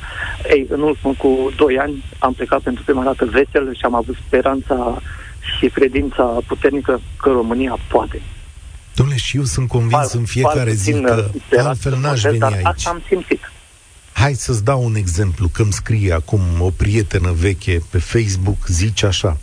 Ei, 0.49 0.65
în 0.69 0.81
urmă 0.81 1.13
cu 1.17 1.51
doi 1.55 1.79
ani 1.79 2.03
am 2.19 2.33
plecat 2.33 2.61
pentru 2.61 2.83
prima 2.83 3.03
dată 3.03 3.25
vesel 3.25 3.75
și 3.75 3.85
am 3.85 3.95
avut 3.95 4.15
speranța 4.27 5.01
și 5.57 5.67
credința 5.69 6.23
puternică 6.47 7.01
că 7.21 7.29
România 7.29 7.77
poate. 7.89 8.21
Domnule, 8.95 9.17
și 9.17 9.37
eu 9.37 9.43
sunt 9.43 9.67
convins 9.67 9.91
Par, 9.91 10.19
în 10.19 10.25
fiecare 10.25 10.71
zi 10.71 10.91
că 11.01 11.29
altfel 11.57 11.97
n-aș 12.01 12.21
veni 12.21 12.41
aici. 12.41 12.65
Asta 12.65 12.89
am 12.89 13.01
simțit. 13.07 13.51
Hai 14.13 14.33
să-ți 14.33 14.63
dau 14.63 14.83
un 14.83 14.95
exemplu, 14.95 15.47
că 15.47 15.61
îmi 15.61 15.73
scrie 15.73 16.13
acum 16.13 16.41
o 16.59 16.69
prietenă 16.69 17.31
veche 17.31 17.81
pe 17.89 17.97
Facebook, 17.97 18.57
zice 18.67 19.05
așa. 19.05 19.37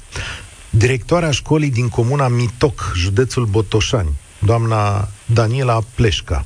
Directoarea 0.71 1.31
școlii 1.31 1.71
din 1.71 1.89
comuna 1.89 2.29
Mitoc, 2.29 2.93
județul 2.97 3.45
Botoșani, 3.45 4.15
doamna 4.39 5.09
Daniela 5.27 5.81
Pleșca, 5.95 6.45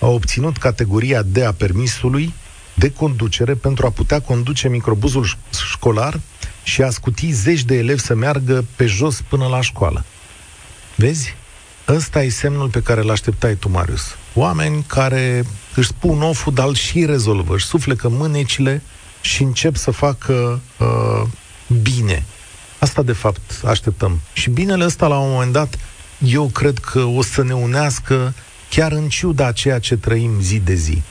a 0.00 0.06
obținut 0.06 0.56
categoria 0.56 1.22
D 1.22 1.36
a 1.36 1.52
permisului 1.52 2.34
de 2.74 2.90
conducere 2.90 3.54
pentru 3.54 3.86
a 3.86 3.90
putea 3.90 4.20
conduce 4.20 4.68
microbuzul 4.68 5.26
școlar 5.70 6.20
și 6.62 6.82
a 6.82 6.90
scuti 6.90 7.30
zeci 7.30 7.62
de 7.64 7.74
elevi 7.74 8.00
să 8.00 8.14
meargă 8.14 8.64
pe 8.76 8.86
jos 8.86 9.20
până 9.28 9.46
la 9.46 9.60
școală. 9.60 10.04
Vezi? 10.96 11.34
Ăsta 11.88 12.22
e 12.22 12.28
semnul 12.28 12.68
pe 12.68 12.82
care 12.82 13.00
îl 13.00 13.10
așteptai 13.10 13.54
tu, 13.54 13.68
Marius. 13.68 14.16
Oameni 14.34 14.84
care 14.86 15.44
își 15.74 15.88
spun 15.88 16.22
oful, 16.22 16.52
dar 16.52 16.74
și 16.74 17.04
rezolvă, 17.04 17.54
își 17.54 17.66
suflecă 17.66 18.08
mânecile 18.08 18.82
și 19.20 19.42
încep 19.42 19.76
să 19.76 19.90
facă 19.90 20.60
uh, 20.78 21.22
bine. 21.82 22.24
Asta, 22.78 23.02
de 23.02 23.12
fapt, 23.12 23.60
așteptăm. 23.66 24.20
Și 24.32 24.50
binele 24.50 24.84
ăsta, 24.84 25.06
la 25.06 25.18
un 25.18 25.30
moment 25.30 25.52
dat, 25.52 25.78
eu 26.18 26.46
cred 26.46 26.78
că 26.78 27.00
o 27.00 27.22
să 27.22 27.42
ne 27.42 27.54
unească 27.54 28.34
chiar 28.70 28.92
în 28.92 29.08
ciuda 29.08 29.52
ceea 29.52 29.78
ce 29.78 29.96
trăim 29.96 30.40
zi 30.40 30.58
de 30.58 30.74
zi. 30.74 31.02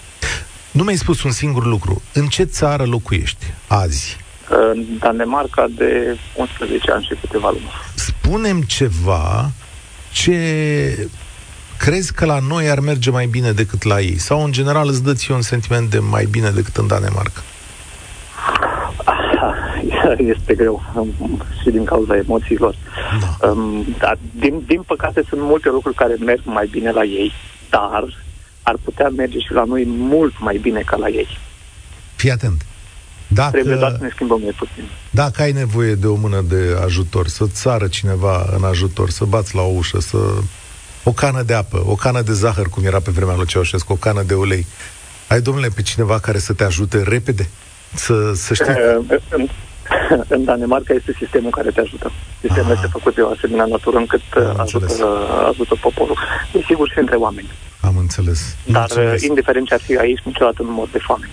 Nu 0.71 0.83
mi-ai 0.83 0.97
spus 0.97 1.23
un 1.23 1.31
singur 1.31 1.65
lucru. 1.65 2.01
În 2.13 2.27
ce 2.27 2.43
țară 2.43 2.83
locuiești 2.83 3.45
azi? 3.67 4.17
În 4.71 4.85
Danemarca 4.99 5.67
de 5.77 6.17
11 6.35 6.91
ani 6.91 7.03
și 7.03 7.17
câteva 7.21 7.49
luni. 7.49 7.71
Spunem 7.93 8.61
ceva 8.61 9.51
ce 10.11 11.09
crezi 11.85 12.13
că 12.13 12.25
la 12.25 12.39
noi 12.39 12.69
ar 12.69 12.79
merge 12.79 13.09
mai 13.09 13.25
bine 13.25 13.51
decât 13.51 13.83
la 13.83 14.01
ei? 14.01 14.17
Sau, 14.17 14.43
în 14.43 14.51
general, 14.51 14.87
îți 14.87 15.03
dă 15.03 15.15
un 15.29 15.41
sentiment 15.41 15.89
de 15.89 15.99
mai 15.99 16.25
bine 16.25 16.49
decât 16.49 16.77
în 16.77 16.87
Danemarca? 16.87 17.41
Este 20.35 20.53
greu 20.55 20.81
și 21.61 21.69
din 21.69 21.83
cauza 21.83 22.15
emoțiilor. 22.15 22.75
Da. 23.19 23.47
Um, 23.47 23.85
dar, 23.97 24.17
din, 24.39 24.63
din 24.67 24.81
păcate, 24.81 25.23
sunt 25.29 25.41
multe 25.41 25.69
lucruri 25.69 25.95
care 25.95 26.15
merg 26.19 26.41
mai 26.43 26.67
bine 26.71 26.91
la 26.91 27.03
ei, 27.03 27.31
dar 27.69 28.03
ar 28.61 28.75
putea 28.83 29.09
merge 29.09 29.39
și 29.39 29.51
la 29.51 29.63
noi 29.63 29.83
mult 29.87 30.33
mai 30.39 30.57
bine 30.57 30.81
ca 30.85 30.95
la 30.95 31.07
ei. 31.07 31.37
Fii 32.15 32.31
atent. 32.31 32.65
Dacă, 33.27 33.51
Trebuie 33.51 33.75
doar 33.75 33.91
să 33.91 34.03
ne 34.03 34.09
schimbăm 34.13 34.39
mai 34.41 34.55
puțin. 34.57 34.83
Dacă 35.09 35.41
ai 35.41 35.51
nevoie 35.51 35.95
de 35.95 36.07
o 36.07 36.15
mână 36.15 36.41
de 36.41 36.77
ajutor, 36.83 37.27
să 37.27 37.45
țară 37.47 37.87
cineva 37.87 38.45
în 38.55 38.63
ajutor, 38.63 39.09
să 39.09 39.25
bați 39.25 39.55
la 39.55 39.61
o 39.61 39.71
ușă, 39.75 39.99
să... 39.99 40.17
O 41.03 41.11
cană 41.11 41.41
de 41.41 41.53
apă, 41.53 41.83
o 41.87 41.95
cană 41.95 42.21
de 42.21 42.33
zahăr, 42.33 42.67
cum 42.69 42.85
era 42.85 42.99
pe 42.99 43.11
vremea 43.11 43.35
lui 43.35 43.45
Ceaușescu, 43.45 43.93
o 43.93 43.95
cană 43.95 44.23
de 44.23 44.33
ulei. 44.33 44.65
Ai, 45.27 45.41
domnule, 45.41 45.67
pe 45.75 45.81
cineva 45.81 46.19
care 46.19 46.37
să 46.37 46.53
te 46.53 46.63
ajute 46.63 47.01
repede? 47.01 47.49
Să, 47.93 48.33
să 48.33 48.53
știi... 48.53 48.73
În, 49.29 49.47
în 50.27 50.43
Danemarca 50.43 50.93
este 50.93 51.15
sistemul 51.19 51.51
care 51.51 51.69
te 51.69 51.79
ajută. 51.79 52.11
Sistemul 52.39 52.71
Aha. 52.71 52.73
este 52.73 52.87
făcut 52.91 53.15
de 53.15 53.21
o 53.21 53.29
asemenea 53.29 53.65
natură 53.65 53.97
încât 53.97 54.21
ajută, 54.57 54.85
ajută 55.49 55.75
poporul. 55.81 56.17
Desigur 56.53 56.89
și 56.89 56.99
între 56.99 57.15
oameni. 57.15 57.49
Am 57.79 57.97
înțeles. 57.97 58.55
Dar, 58.65 58.87
Mulțumesc. 58.89 59.25
indiferent 59.25 59.67
ce 59.67 59.73
ar 59.73 59.81
fi 59.81 59.97
aici, 59.97 60.19
niciodată 60.23 60.63
nu 60.63 60.71
mor 60.71 60.89
de 60.91 60.97
foame. 61.01 61.29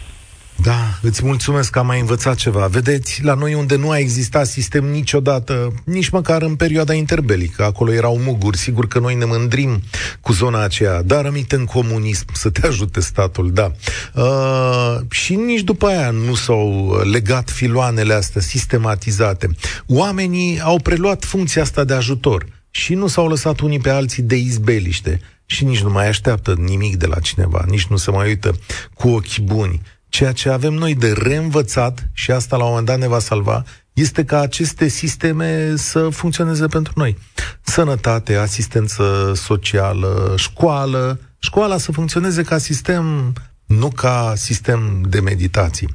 Da, 0.62 0.98
îți 1.02 1.24
mulțumesc 1.24 1.70
că 1.70 1.78
am 1.78 1.86
mai 1.86 2.00
învățat 2.00 2.36
ceva. 2.36 2.66
Vedeți, 2.66 3.24
la 3.24 3.34
noi 3.34 3.54
unde 3.54 3.76
nu 3.76 3.90
a 3.90 3.98
existat 3.98 4.46
sistem 4.46 4.84
niciodată, 4.84 5.72
nici 5.84 6.08
măcar 6.08 6.42
în 6.42 6.56
perioada 6.56 6.94
interbelică, 6.94 7.64
acolo 7.64 7.92
erau 7.92 8.18
muguri, 8.18 8.58
sigur 8.58 8.88
că 8.88 8.98
noi 8.98 9.14
ne 9.14 9.24
mândrim 9.24 9.82
cu 10.20 10.32
zona 10.32 10.62
aceea, 10.62 11.02
dar 11.02 11.24
rămite 11.24 11.54
în 11.56 11.64
comunism 11.64 12.24
să 12.32 12.50
te 12.50 12.66
ajute 12.66 13.00
statul, 13.00 13.52
da. 13.52 13.72
Uh, 14.14 14.96
și 15.10 15.34
nici 15.34 15.60
după 15.60 15.86
aia 15.86 16.10
nu 16.10 16.34
s-au 16.34 16.94
legat 17.12 17.50
filoanele 17.50 18.14
astea 18.14 18.40
sistematizate. 18.40 19.48
Oamenii 19.86 20.60
au 20.60 20.78
preluat 20.78 21.24
funcția 21.24 21.62
asta 21.62 21.84
de 21.84 21.94
ajutor 21.94 22.46
și 22.70 22.94
nu 22.94 23.06
s-au 23.06 23.28
lăsat 23.28 23.60
unii 23.60 23.80
pe 23.80 23.90
alții 23.90 24.22
de 24.22 24.36
izbeliște 24.36 25.20
și 25.46 25.64
nici 25.64 25.82
nu 25.82 25.90
mai 25.90 26.08
așteaptă 26.08 26.54
nimic 26.58 26.96
de 26.96 27.06
la 27.06 27.18
cineva, 27.18 27.64
nici 27.68 27.86
nu 27.86 27.96
se 27.96 28.10
mai 28.10 28.26
uită 28.26 28.58
cu 28.94 29.08
ochi 29.08 29.38
buni 29.38 29.80
Ceea 30.10 30.32
ce 30.32 30.48
avem 30.48 30.72
noi 30.72 30.94
de 30.94 31.12
reînvățat, 31.16 32.08
și 32.12 32.30
asta 32.30 32.56
la 32.56 32.62
un 32.62 32.68
moment 32.68 32.86
dat 32.86 32.98
ne 32.98 33.08
va 33.08 33.18
salva, 33.18 33.62
este 33.92 34.24
ca 34.24 34.40
aceste 34.40 34.88
sisteme 34.88 35.72
să 35.76 36.08
funcționeze 36.08 36.66
pentru 36.66 36.92
noi. 36.96 37.16
Sănătate, 37.60 38.34
asistență 38.34 39.32
socială, 39.34 40.34
școală, 40.36 41.20
școala 41.38 41.76
să 41.76 41.92
funcționeze 41.92 42.42
ca 42.42 42.58
sistem, 42.58 43.32
nu 43.66 43.88
ca 43.88 44.32
sistem 44.36 45.02
de 45.08 45.20
meditații. 45.20 45.88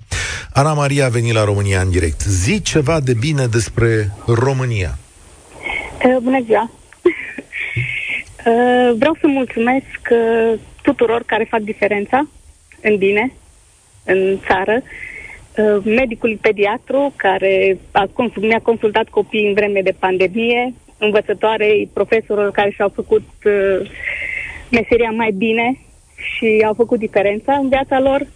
Ana 0.53 0.74
Maria 0.74 1.05
a 1.05 1.10
venit 1.10 1.34
la 1.34 1.43
România 1.43 1.81
în 1.81 1.89
direct. 1.89 2.22
Zi 2.22 2.62
ceva 2.62 3.00
de 3.00 3.13
bine 3.13 3.45
despre 3.45 4.12
România. 4.25 4.98
Uh, 6.05 6.17
bună 6.22 6.41
ziua! 6.45 6.72
Uh, 8.45 8.95
vreau 8.98 9.17
să 9.19 9.27
mulțumesc 9.27 10.00
uh, 10.12 10.60
tuturor 10.81 11.24
care 11.25 11.48
fac 11.50 11.60
diferența 11.60 12.27
în 12.81 12.98
bine, 12.98 13.34
în 14.05 14.39
țară, 14.47 14.81
uh, 14.81 15.83
medicul 15.83 16.38
pediatru 16.41 17.13
care 17.15 17.77
a 17.91 18.07
consult, 18.13 18.45
mi-a 18.45 18.59
consultat 18.59 19.07
copiii 19.07 19.47
în 19.47 19.53
vreme 19.53 19.81
de 19.81 19.95
pandemie, 20.00 20.74
învățătoarei, 20.97 21.89
profesorilor 21.93 22.51
care 22.51 22.69
și-au 22.69 22.91
făcut 22.95 23.27
uh, 23.45 23.89
meseria 24.71 25.09
mai 25.09 25.31
bine 25.31 25.79
și 26.15 26.63
au 26.65 26.74
făcut 26.74 27.00
diferența 27.00 27.53
în 27.53 27.69
viața 27.69 28.00
lor 28.00 28.27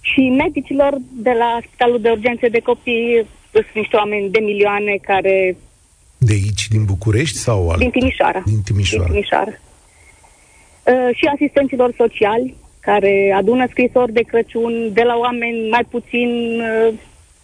și 0.00 0.20
medicilor 0.20 0.96
de 1.12 1.30
la 1.38 1.58
Spitalul 1.66 2.00
de 2.00 2.10
Urgențe 2.10 2.48
de 2.48 2.60
Copii, 2.60 3.26
sunt 3.52 3.66
niște 3.74 3.96
oameni 3.96 4.30
de 4.30 4.38
milioane 4.38 4.98
care... 5.02 5.56
De 6.18 6.32
aici, 6.32 6.68
din 6.68 6.84
București 6.84 7.36
sau? 7.36 7.70
Al... 7.70 7.78
Din 7.78 7.90
Timișoara. 7.90 8.42
Din 8.46 8.62
Timișoara. 8.64 9.04
Din 9.04 9.12
Timișoara. 9.12 9.50
Uh, 9.50 11.10
și 11.14 11.24
asistenților 11.34 11.94
sociali, 11.96 12.54
care 12.80 13.34
adună 13.36 13.66
scrisori 13.70 14.12
de 14.12 14.20
Crăciun 14.20 14.92
de 14.92 15.02
la 15.02 15.16
oameni 15.16 15.68
mai 15.68 15.86
puțin 15.90 16.60
uh, 16.60 16.94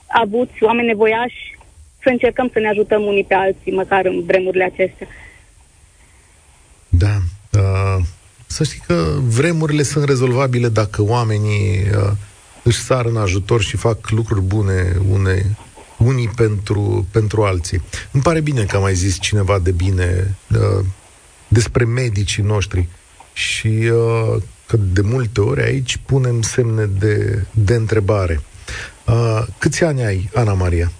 avuți, 0.07 0.63
oameni 0.63 0.87
nevoiași, 0.87 1.59
să 2.03 2.09
încercăm 2.09 2.51
să 2.53 2.59
ne 2.59 2.69
ajutăm 2.69 3.03
unii 3.03 3.25
pe 3.25 3.35
alții, 3.35 3.73
măcar 3.73 4.05
în 4.05 4.23
vremurile 4.27 4.65
acestea. 4.65 5.07
Da. 6.89 7.17
Uh, 7.53 8.05
să 8.47 8.65
știi 8.65 8.83
că 8.87 9.19
vremurile 9.23 9.83
sunt 9.83 10.05
rezolvabile 10.05 10.69
dacă 10.69 11.03
oamenii 11.03 11.81
uh, 11.97 12.11
își 12.63 12.79
sar 12.79 13.05
în 13.05 13.17
ajutor 13.17 13.63
și 13.63 13.77
fac 13.77 14.11
lucruri 14.11 14.41
bune 14.41 14.97
une, 15.11 15.57
unii 15.99 16.29
pentru, 16.29 17.07
pentru 17.11 17.43
alții. 17.43 17.83
Îmi 18.11 18.23
pare 18.23 18.41
bine 18.41 18.65
că 18.65 18.77
a 18.77 18.81
mai 18.81 18.95
zis 18.95 19.21
cineva 19.21 19.59
de 19.59 19.71
bine 19.71 20.37
uh, 20.51 20.85
despre 21.49 21.85
medicii 21.85 22.43
noștri 22.43 22.89
și 23.33 23.69
uh, 23.69 24.43
că 24.67 24.77
de 24.77 25.01
multe 25.01 25.41
ori 25.41 25.63
aici 25.63 25.97
punem 26.07 26.43
semne 26.43 26.85
de, 26.99 27.45
de 27.51 27.75
întrebare. 27.75 28.41
Uh, 29.07 29.43
câți 29.59 29.85
ani 29.85 30.05
ai, 30.05 30.29
Ana 30.35 30.53
Maria? 30.53 30.91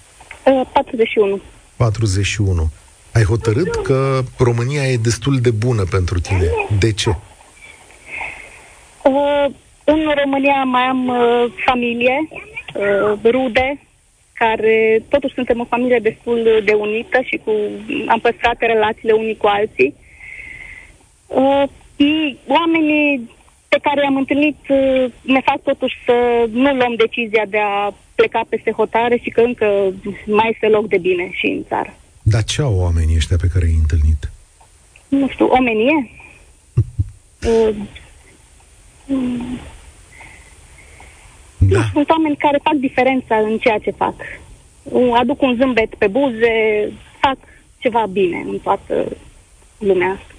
Uh, 0.45 0.67
41. 0.73 1.41
41. 1.77 2.71
Ai 3.13 3.23
hotărât 3.23 3.83
că 3.83 4.23
România 4.39 4.83
e 4.83 4.97
destul 4.97 5.41
de 5.41 5.51
bună 5.51 5.85
pentru 5.85 6.21
tine. 6.21 6.51
De 6.79 6.93
ce? 6.93 7.09
Uh, 7.09 7.17
în 9.85 10.13
România 10.23 10.65
mai 10.65 10.83
am 10.83 11.09
uh, 11.09 11.45
familie, 11.67 12.29
uh, 12.75 13.19
rude, 13.25 13.81
care 14.33 15.03
totuși 15.09 15.35
suntem 15.35 15.61
o 15.61 15.65
familie 15.65 15.99
destul 15.99 16.63
de 16.65 16.73
unită 16.73 17.21
și 17.25 17.41
cu 17.45 17.51
am 18.07 18.21
păstrat 18.21 18.57
relațiile 18.59 19.13
unii 19.13 19.37
cu 19.37 19.47
alții. 19.47 19.95
Uh, 21.27 21.63
oamenii 22.47 23.31
pe 23.69 23.79
care 23.83 24.03
i-am 24.03 24.17
întâlnit 24.17 24.59
uh, 24.69 25.13
ne 25.23 25.41
fac 25.45 25.63
totuși 25.63 25.97
să 26.05 26.47
nu 26.51 26.75
luăm 26.75 26.95
decizia 26.97 27.45
de 27.49 27.59
a 27.59 27.95
pleca 28.15 28.43
peste 28.49 28.71
hotare 28.71 29.17
și 29.23 29.31
că 29.31 29.41
încă 29.41 29.67
mai 30.27 30.51
este 30.53 30.67
loc 30.67 30.89
de 30.89 30.99
bine 30.99 31.31
și 31.33 31.47
în 31.47 31.63
țară. 31.69 31.95
Dar 32.23 32.45
ce 32.45 32.63
au 32.63 32.75
oamenii 32.79 33.17
ăștia 33.17 33.37
pe 33.41 33.51
care 33.53 33.67
i-ai 33.67 33.79
întâlnit? 33.81 34.31
Nu 35.09 35.29
știu, 35.29 35.47
omenie? 35.47 36.11
uh, 37.51 37.77
da. 41.59 41.83
Sunt 41.93 42.11
oameni 42.11 42.37
care 42.37 42.61
fac 42.63 42.75
diferența 42.75 43.37
în 43.37 43.59
ceea 43.59 43.79
ce 43.79 43.91
fac. 43.91 44.15
Aduc 45.21 45.43
un 45.43 45.57
zâmbet 45.59 45.95
pe 45.95 46.07
buze, 46.07 46.53
fac 47.21 47.37
ceva 47.79 48.07
bine 48.07 48.45
în 48.49 48.59
toată 48.59 49.07
lumea 49.79 50.09
asta. 50.09 50.35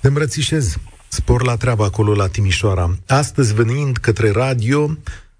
Te 0.00 0.06
îmbrățișez. 0.06 0.76
Spor 1.14 1.44
la 1.44 1.56
treabă 1.56 1.84
acolo 1.84 2.14
la 2.14 2.26
Timișoara. 2.26 2.96
Astăzi, 3.06 3.54
venind 3.54 3.96
către 3.96 4.30
radio, 4.30 4.96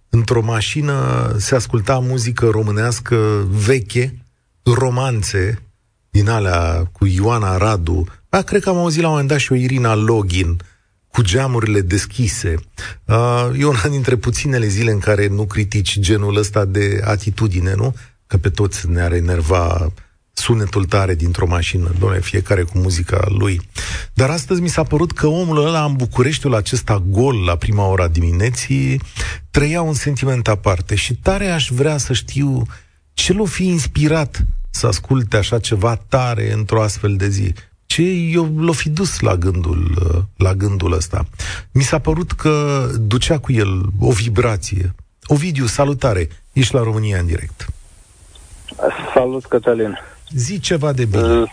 într-o 0.08 0.42
mașină 0.42 1.30
se 1.38 1.54
asculta 1.54 1.98
muzică 1.98 2.48
românească 2.48 3.46
veche, 3.50 4.26
romanțe, 4.62 5.62
din 6.10 6.28
alea 6.28 6.88
cu 6.92 7.06
Ioana 7.06 7.56
Radu. 7.56 8.06
Da, 8.28 8.42
cred 8.42 8.62
că 8.62 8.68
am 8.68 8.76
auzit 8.76 9.00
la 9.00 9.06
un 9.06 9.12
moment 9.12 9.30
dat 9.30 9.38
și 9.38 9.52
o 9.52 9.54
Irina 9.54 9.94
Login, 9.94 10.56
cu 11.08 11.22
geamurile 11.22 11.80
deschise. 11.80 12.54
Uh, 13.04 13.50
e 13.58 13.64
una 13.64 13.88
dintre 13.90 14.16
puținele 14.16 14.66
zile 14.66 14.90
în 14.90 14.98
care 14.98 15.26
nu 15.26 15.44
critici 15.44 15.98
genul 15.98 16.36
ăsta 16.36 16.64
de 16.64 17.00
atitudine, 17.04 17.74
nu? 17.74 17.94
Că 18.26 18.36
pe 18.36 18.50
toți 18.50 18.88
ne-ar 18.88 19.12
enerva 19.12 19.92
sunetul 20.42 20.84
tare 20.84 21.14
dintr-o 21.14 21.46
mașină, 21.46 21.90
doamne, 21.98 22.20
fiecare 22.20 22.62
cu 22.62 22.78
muzica 22.78 23.24
lui. 23.28 23.60
Dar 24.14 24.30
astăzi 24.30 24.60
mi 24.60 24.68
s-a 24.68 24.82
părut 24.82 25.12
că 25.12 25.26
omul 25.26 25.66
ăla 25.66 25.84
în 25.84 25.94
Bucureștiul 25.96 26.54
acesta 26.54 27.02
gol 27.06 27.44
la 27.44 27.56
prima 27.56 27.86
ora 27.86 28.08
dimineții 28.08 29.00
trăia 29.50 29.82
un 29.82 29.94
sentiment 29.94 30.48
aparte 30.48 30.94
și 30.94 31.14
tare 31.14 31.46
aș 31.46 31.68
vrea 31.70 31.96
să 31.96 32.12
știu 32.12 32.62
ce 33.14 33.32
l-o 33.32 33.44
fi 33.44 33.66
inspirat 33.66 34.44
să 34.70 34.86
asculte 34.86 35.36
așa 35.36 35.58
ceva 35.58 35.96
tare 36.08 36.52
într-o 36.52 36.82
astfel 36.82 37.16
de 37.16 37.28
zi 37.28 37.54
ce 37.86 38.02
eu 38.02 38.44
l-o 38.56 38.72
fi 38.72 38.88
dus 38.88 39.20
la 39.20 39.36
gândul, 39.36 39.98
la 40.36 40.54
gândul 40.54 40.92
ăsta. 40.92 41.24
Mi 41.72 41.82
s-a 41.82 41.98
părut 41.98 42.32
că 42.32 42.86
ducea 43.00 43.38
cu 43.38 43.52
el 43.52 43.82
o 44.00 44.10
vibrație. 44.10 44.94
Ovidiu, 45.24 45.66
salutare! 45.66 46.28
Ești 46.52 46.74
la 46.74 46.82
România 46.82 47.18
în 47.18 47.26
direct. 47.26 47.66
Salut, 49.14 49.46
Cătălin! 49.46 49.98
Zi 50.34 50.60
ceva 50.60 50.92
de 50.92 51.04
bine. 51.04 51.52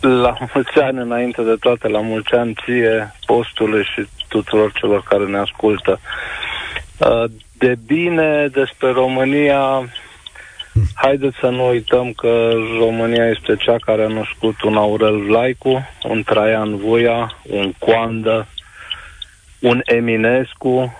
La 0.00 0.36
mulți 0.54 0.78
ani 0.78 0.98
înainte 0.98 1.42
de 1.42 1.56
toate, 1.60 1.88
la 1.88 2.00
mulți 2.00 2.32
ani 2.32 2.56
ție, 2.64 3.14
postului 3.26 3.84
și 3.94 4.06
tuturor 4.28 4.72
celor 4.72 5.02
care 5.02 5.24
ne 5.24 5.38
ascultă. 5.38 6.00
De 7.58 7.78
bine 7.86 8.48
despre 8.52 8.90
România 8.90 9.88
Haideți 10.94 11.36
să 11.40 11.48
nu 11.48 11.68
uităm 11.68 12.12
că 12.12 12.50
România 12.78 13.28
este 13.28 13.56
cea 13.56 13.76
care 13.80 14.04
a 14.04 14.08
născut 14.08 14.62
un 14.62 14.76
Aurel 14.76 15.18
Vlaicu, 15.18 15.88
un 16.08 16.22
Traian 16.22 16.76
Voia, 16.76 17.36
un 17.42 17.72
Coandă, 17.78 18.46
un 19.60 19.80
Eminescu, 19.84 20.98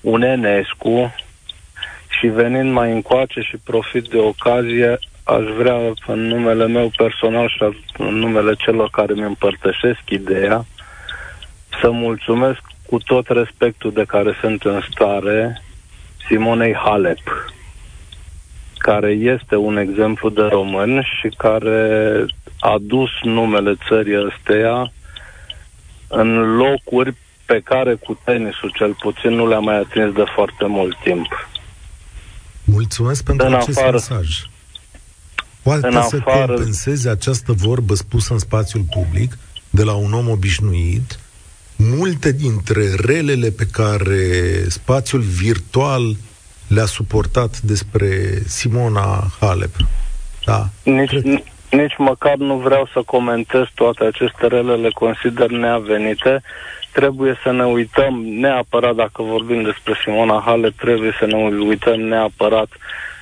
un 0.00 0.22
Enescu 0.22 1.14
și 2.08 2.26
venind 2.26 2.72
mai 2.72 2.92
încoace 2.92 3.40
și 3.40 3.56
profit 3.64 4.04
de 4.08 4.18
ocazie, 4.18 4.98
aș 5.36 5.44
vrea 5.56 5.76
în 6.06 6.20
numele 6.20 6.66
meu 6.66 6.90
personal 6.96 7.48
și 7.48 7.64
în 7.98 8.14
numele 8.14 8.54
celor 8.54 8.90
care 8.90 9.12
mi 9.12 9.22
împărtășesc 9.22 10.00
ideea 10.08 10.66
să 11.80 11.90
mulțumesc 11.90 12.60
cu 12.86 12.98
tot 12.98 13.28
respectul 13.28 13.92
de 13.92 14.04
care 14.04 14.36
sunt 14.40 14.62
în 14.62 14.80
stare 14.90 15.62
Simonei 16.26 16.74
Halep 16.74 17.52
care 18.76 19.10
este 19.10 19.56
un 19.56 19.76
exemplu 19.76 20.28
de 20.28 20.42
român 20.42 21.02
și 21.02 21.28
care 21.36 22.24
a 22.60 22.76
dus 22.80 23.10
numele 23.22 23.74
țării 23.88 24.24
ăsteia 24.26 24.92
în 26.08 26.56
locuri 26.56 27.14
pe 27.46 27.60
care 27.64 27.94
cu 27.94 28.18
tenisul 28.24 28.72
cel 28.74 28.96
puțin 29.00 29.30
nu 29.30 29.48
le-a 29.48 29.58
mai 29.58 29.76
atins 29.76 30.14
de 30.14 30.24
foarte 30.34 30.66
mult 30.66 30.96
timp. 31.02 31.48
Mulțumesc 32.64 33.24
pentru 33.24 33.46
în 33.46 33.54
acest 33.54 33.78
afară, 33.78 33.92
mesaj. 33.92 34.49
Poate 35.62 35.86
în 35.86 35.92
să 35.92 36.16
afară, 36.20 36.46
compenseze 36.46 37.08
această 37.08 37.52
vorbă 37.52 37.94
spusă 37.94 38.32
în 38.32 38.38
spațiul 38.38 38.84
public 38.90 39.38
de 39.70 39.82
la 39.82 39.94
un 39.94 40.12
om 40.12 40.28
obișnuit 40.28 41.18
multe 41.76 42.32
dintre 42.32 42.82
relele 43.06 43.50
pe 43.50 43.66
care 43.72 44.24
spațiul 44.68 45.20
virtual 45.20 46.16
le-a 46.68 46.84
suportat 46.84 47.60
despre 47.60 48.08
Simona 48.46 49.24
Halep. 49.40 49.74
Da. 50.44 50.68
Nici, 50.82 51.08
Cred... 51.08 51.24
nici 51.70 51.94
măcar 51.98 52.36
nu 52.36 52.56
vreau 52.56 52.88
să 52.92 53.02
comentez 53.06 53.64
toate 53.74 54.04
aceste 54.04 54.46
rele, 54.46 54.74
le 54.74 54.90
consider 54.94 55.50
neavenite. 55.50 56.42
Trebuie 56.92 57.38
să 57.42 57.52
ne 57.52 57.64
uităm 57.64 58.24
neapărat, 58.24 58.94
dacă 58.94 59.22
vorbim 59.22 59.62
despre 59.62 59.94
Simona 60.04 60.42
Halep, 60.44 60.76
trebuie 60.76 61.16
să 61.18 61.26
ne 61.26 61.36
uităm 61.68 62.00
neapărat 62.00 62.68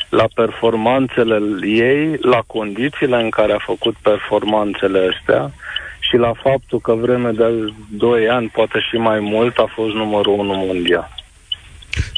la 0.09 0.25
performanțele 0.35 1.39
ei, 1.67 2.19
la 2.21 2.43
condițiile 2.47 3.17
în 3.23 3.31
care 3.31 3.53
a 3.53 3.65
făcut 3.67 3.95
performanțele 4.03 5.11
astea 5.15 5.53
și 6.01 6.17
la 6.17 6.33
faptul 6.43 6.81
că 6.81 6.95
vreme 6.95 7.31
de 7.31 7.73
2 7.91 8.29
ani, 8.29 8.49
poate 8.49 8.79
și 8.91 8.97
mai 8.97 9.21
mult, 9.21 9.57
a 9.57 9.73
fost 9.75 9.95
numărul 9.95 10.39
1 10.39 10.55
mondial. 10.55 11.17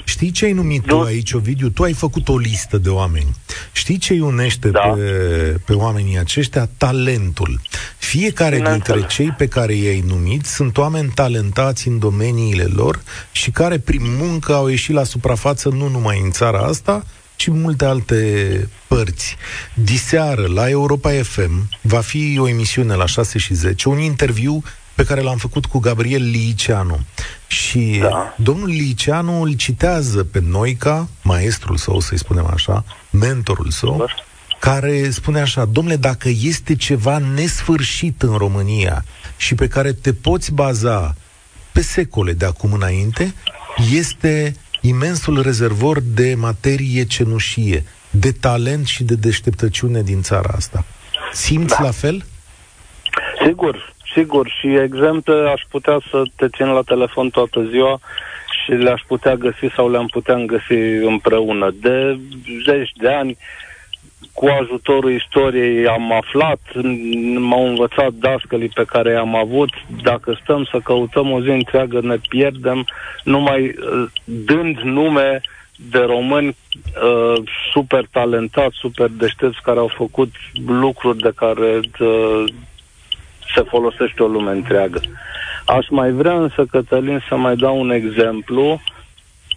Știi 0.04 0.30
ce 0.30 0.44
ai 0.44 0.52
numit 0.52 0.86
tu 0.86 1.00
aici, 1.00 1.32
Ovidiu? 1.32 1.68
Tu 1.70 1.82
ai 1.82 1.92
făcut 1.92 2.28
o 2.28 2.38
listă 2.38 2.78
de 2.78 2.88
oameni. 2.88 3.30
Știi 3.72 3.98
ce 3.98 4.12
îi 4.12 4.20
unește 4.20 4.68
da. 4.68 4.80
pe, 4.80 5.00
pe 5.66 5.72
oamenii 5.72 6.18
aceștia? 6.18 6.68
Talentul. 6.76 7.60
Fiecare 7.98 8.56
Bine 8.56 8.70
dintre 8.70 8.92
înțeles. 8.92 9.14
cei 9.14 9.30
pe 9.30 9.46
care 9.46 9.72
i-ai 9.74 10.04
numit 10.06 10.44
sunt 10.44 10.76
oameni 10.76 11.12
talentați 11.14 11.88
în 11.88 11.98
domeniile 11.98 12.64
lor 12.74 13.02
și 13.32 13.50
care 13.50 13.78
prin 13.78 14.02
muncă 14.18 14.54
au 14.54 14.68
ieșit 14.68 14.94
la 14.94 15.04
suprafață 15.04 15.68
nu 15.68 15.88
numai 15.88 16.20
în 16.24 16.30
țara 16.30 16.58
asta, 16.58 17.04
ci 17.40 17.46
în 17.46 17.60
multe 17.60 17.84
alte 17.84 18.68
părți. 18.86 19.36
Diseară, 19.74 20.46
la 20.46 20.68
Europa 20.68 21.10
FM, 21.22 21.68
va 21.80 22.00
fi 22.00 22.36
o 22.38 22.48
emisiune 22.48 22.94
la 22.94 23.06
6 23.06 23.38
și 23.38 23.54
10, 23.54 23.88
un 23.88 23.98
interviu 23.98 24.62
pe 24.94 25.04
care 25.04 25.20
l-am 25.20 25.36
făcut 25.36 25.66
cu 25.66 25.78
Gabriel 25.78 26.22
Liceanu. 26.22 27.00
Și 27.46 27.98
da. 28.00 28.34
domnul 28.36 28.68
Liceanu 28.68 29.42
îl 29.42 29.52
citează 29.52 30.24
pe 30.24 30.40
Noica, 30.40 31.08
maestrul 31.22 31.76
său, 31.76 32.00
să-i 32.00 32.18
spunem 32.18 32.46
așa, 32.52 32.84
mentorul 33.10 33.70
său, 33.70 33.96
da. 33.98 34.04
care 34.58 35.10
spune 35.10 35.40
așa, 35.40 35.64
domnule, 35.64 35.96
dacă 35.96 36.28
este 36.42 36.76
ceva 36.76 37.18
nesfârșit 37.18 38.22
în 38.22 38.36
România 38.36 39.04
și 39.36 39.54
pe 39.54 39.68
care 39.68 39.92
te 39.92 40.12
poți 40.12 40.52
baza 40.52 41.16
pe 41.72 41.80
secole 41.82 42.32
de 42.32 42.44
acum 42.44 42.72
înainte, 42.72 43.34
este 43.92 44.54
imensul 44.80 45.42
rezervor 45.42 45.98
de 46.14 46.34
materie 46.38 47.04
cenușie, 47.04 47.84
de 48.10 48.32
talent 48.32 48.86
și 48.86 49.04
de 49.04 49.14
deșteptăciune 49.14 50.02
din 50.02 50.22
țara 50.22 50.50
asta. 50.56 50.84
Simți 51.32 51.76
da. 51.76 51.84
la 51.84 51.90
fel? 51.90 52.24
Sigur, 53.46 53.90
Sigur, 54.14 54.48
și 54.60 54.66
exemple 54.74 55.34
aș 55.34 55.62
putea 55.70 56.00
să 56.10 56.22
te 56.36 56.48
țin 56.48 56.66
la 56.66 56.82
telefon 56.82 57.30
toată 57.30 57.66
ziua 57.70 58.00
și 58.64 58.70
le-aș 58.70 59.02
putea 59.06 59.34
găsi 59.34 59.66
sau 59.74 59.90
le-am 59.90 60.06
putea 60.06 60.34
găsi 60.34 60.78
împreună. 61.04 61.74
De 61.80 62.18
zeci 62.66 62.92
de 62.96 63.08
ani 63.08 63.36
cu 64.32 64.46
ajutorul 64.46 65.12
istoriei 65.12 65.86
am 65.86 66.12
aflat, 66.12 66.60
m-au 67.38 67.66
învățat 67.66 68.12
dascălii 68.12 68.68
pe 68.68 68.84
care 68.84 69.10
i-am 69.10 69.34
avut. 69.36 69.70
Dacă 70.02 70.38
stăm 70.42 70.64
să 70.64 70.78
căutăm 70.78 71.30
o 71.30 71.40
zi 71.40 71.48
întreagă, 71.48 72.00
ne 72.00 72.16
pierdem, 72.28 72.86
numai 73.24 73.62
uh, 73.62 74.10
dând 74.24 74.78
nume 74.78 75.40
de 75.90 75.98
români 75.98 76.46
uh, 76.46 77.42
super 77.72 78.04
talentați, 78.10 78.76
super 78.76 79.08
deștepți, 79.08 79.62
care 79.62 79.78
au 79.78 79.90
făcut 79.96 80.30
lucruri 80.66 81.18
de 81.18 81.32
care 81.36 81.80
uh, 82.00 82.44
se 83.54 83.62
folosește 83.62 84.22
o 84.22 84.26
lume 84.26 84.50
întreagă. 84.50 85.00
Aș 85.64 85.88
mai 85.88 86.10
vrea 86.10 86.34
însă, 86.34 86.64
Cătălin, 86.70 87.24
să 87.28 87.36
mai 87.36 87.56
dau 87.56 87.80
un 87.80 87.90
exemplu. 87.90 88.80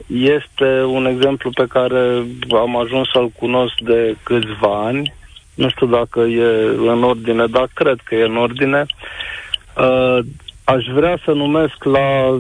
Este 0.08 0.84
un 0.84 1.06
exemplu 1.06 1.50
pe 1.54 1.66
care 1.70 2.26
am 2.52 2.78
ajuns 2.78 3.08
să-l 3.14 3.30
cunosc 3.40 3.74
de 3.80 4.16
câțiva 4.24 4.86
ani. 4.86 5.14
Nu 5.54 5.70
știu 5.70 5.88
dacă 5.88 6.20
e 6.20 6.76
în 6.78 7.04
ordine, 7.04 7.46
dar 7.46 7.70
cred 7.74 8.00
că 8.04 8.16
e 8.16 8.24
în 8.24 8.38
ordine. 8.38 8.86
Uh, 9.78 10.20
aș 10.64 10.86
vrea 10.94 11.20
să 11.26 11.32
numesc 11.32 11.84
la 11.84 12.38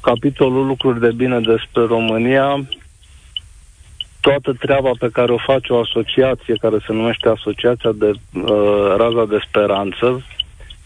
capitolul 0.00 0.66
lucruri 0.66 1.00
de 1.00 1.12
bine 1.12 1.40
despre 1.40 1.82
România 1.82 2.66
toată 4.22 4.52
treaba 4.52 4.90
pe 4.98 5.08
care 5.12 5.32
o 5.32 5.36
face 5.36 5.72
o 5.72 5.80
asociație 5.80 6.54
care 6.60 6.76
se 6.86 6.92
numește 6.92 7.28
Asociația 7.28 7.92
de 7.94 8.10
uh, 8.10 8.94
Raza 8.96 9.24
de 9.24 9.38
Speranță, 9.48 10.22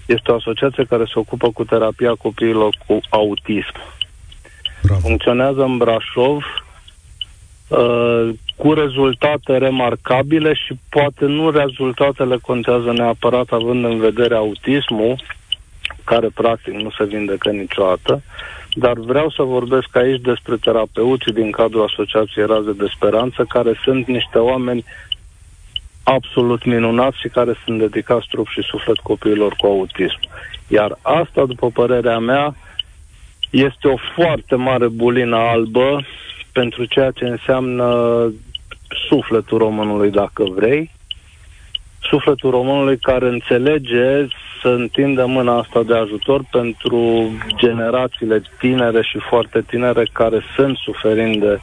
este 0.07 0.31
o 0.31 0.35
asociație 0.35 0.85
care 0.85 1.05
se 1.05 1.19
ocupă 1.19 1.51
cu 1.51 1.65
terapia 1.65 2.15
copiilor 2.15 2.77
cu 2.87 3.01
autism. 3.11 3.75
Bravo. 4.87 5.01
Funcționează 5.01 5.63
în 5.63 5.77
Brașov 5.77 6.43
uh, 7.69 8.29
cu 8.57 8.73
rezultate 8.73 9.59
remarcabile 9.59 10.55
și 10.55 10.79
poate 10.89 11.25
nu 11.25 11.51
rezultatele 11.51 12.37
contează 12.43 12.93
neapărat 12.93 13.49
având 13.51 13.85
în 13.85 13.99
vedere 13.99 14.35
autismul, 14.35 15.23
care 16.05 16.29
practic 16.35 16.73
nu 16.75 16.91
se 16.91 17.05
vindecă 17.05 17.51
niciodată, 17.51 18.23
dar 18.75 18.93
vreau 18.93 19.31
să 19.31 19.43
vorbesc 19.43 19.97
aici 19.97 20.21
despre 20.21 20.57
terapeuții 20.57 21.33
din 21.33 21.51
cadrul 21.51 21.85
Asociației 21.85 22.47
Raze 22.47 22.73
de 22.73 22.87
Speranță, 22.95 23.45
care 23.49 23.81
sunt 23.85 24.07
niște 24.07 24.39
oameni 24.39 24.85
absolut 26.03 26.65
minunați 26.65 27.19
și 27.21 27.29
care 27.29 27.55
sunt 27.65 27.79
dedicați 27.79 28.27
trup 28.31 28.49
și 28.49 28.63
suflet 28.63 28.97
copiilor 28.97 29.55
cu 29.59 29.67
autism. 29.67 30.21
Iar 30.69 30.99
asta, 31.03 31.45
după 31.45 31.71
părerea 31.71 32.19
mea, 32.19 32.55
este 33.57 33.89
o 33.89 33.97
foarte 34.15 34.55
mare 34.55 34.89
bulină 34.89 35.37
albă 35.37 36.05
pentru 36.53 36.85
ceea 36.85 37.11
ce 37.11 37.25
înseamnă 37.25 37.87
sufletul 39.09 39.59
românului, 39.59 40.11
dacă 40.11 40.45
vrei, 40.55 40.91
sufletul 42.01 42.51
românului 42.51 42.99
care 42.99 43.29
înțelege 43.29 44.27
să 44.63 44.69
întindă 44.69 45.27
mâna 45.27 45.59
asta 45.59 45.83
de 45.83 45.97
ajutor 45.97 46.41
pentru 46.51 47.31
generațiile 47.57 48.43
tinere 48.59 49.03
și 49.03 49.19
foarte 49.19 49.63
tinere 49.67 50.09
care 50.13 50.41
sunt 50.57 50.77
suferind 50.77 51.41
de, 51.41 51.59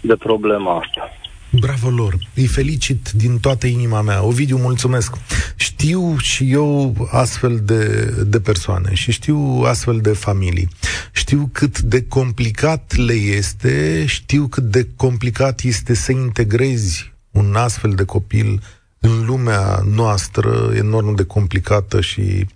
de 0.00 0.16
problema 0.16 0.76
asta. 0.78 1.12
Bravo 1.60 1.90
lor! 1.90 2.18
Îi 2.34 2.46
felicit 2.46 3.10
din 3.10 3.38
toată 3.38 3.66
inima 3.66 4.00
mea. 4.00 4.22
Ovidiu, 4.22 4.56
mulțumesc! 4.56 5.14
Știu 5.56 6.16
și 6.18 6.50
eu 6.50 6.96
astfel 7.10 7.60
de, 7.64 8.14
de 8.26 8.40
persoane 8.40 8.94
și 8.94 9.12
știu 9.12 9.62
astfel 9.66 10.00
de 10.00 10.12
familii. 10.12 10.68
Știu 11.12 11.48
cât 11.52 11.80
de 11.80 12.02
complicat 12.02 12.96
le 12.96 13.12
este, 13.12 14.04
știu 14.06 14.46
cât 14.46 14.64
de 14.64 14.88
complicat 14.96 15.60
este 15.60 15.94
să 15.94 16.12
integrezi 16.12 17.12
un 17.30 17.54
astfel 17.54 17.90
de 17.90 18.04
copil 18.04 18.62
în 19.04 19.24
lumea 19.24 19.82
noastră 19.90 20.72
enorm 20.74 21.14
de 21.14 21.24
complicată 21.24 22.00
și 22.00 22.46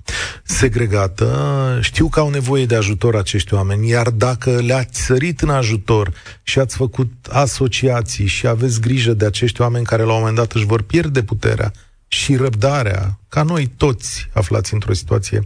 segregată, 0.43 1.79
știu 1.83 2.09
că 2.09 2.21
au 2.21 2.31
nevoie 2.31 2.67
de 2.67 2.77
ajutor 2.77 3.17
acești 3.17 3.55
oameni, 3.55 3.89
iar 3.89 4.11
dacă 4.11 4.51
le-ați 4.51 5.01
sărit 5.01 5.41
în 5.41 5.49
ajutor 5.49 6.13
și 6.43 6.59
ați 6.59 6.77
făcut 6.77 7.11
asociații 7.31 8.27
și 8.27 8.47
aveți 8.47 8.81
grijă 8.81 9.13
de 9.13 9.27
acești 9.27 9.61
oameni 9.61 9.85
care 9.85 10.03
la 10.03 10.13
un 10.13 10.19
moment 10.19 10.37
dat 10.37 10.53
își 10.53 10.67
vor 10.67 10.83
pierde 10.83 11.23
puterea 11.23 11.73
și 12.07 12.37
răbdarea, 12.37 13.19
ca 13.29 13.43
noi 13.43 13.73
toți 13.77 14.29
aflați 14.33 14.75
într-o 14.75 14.93
situație 14.93 15.43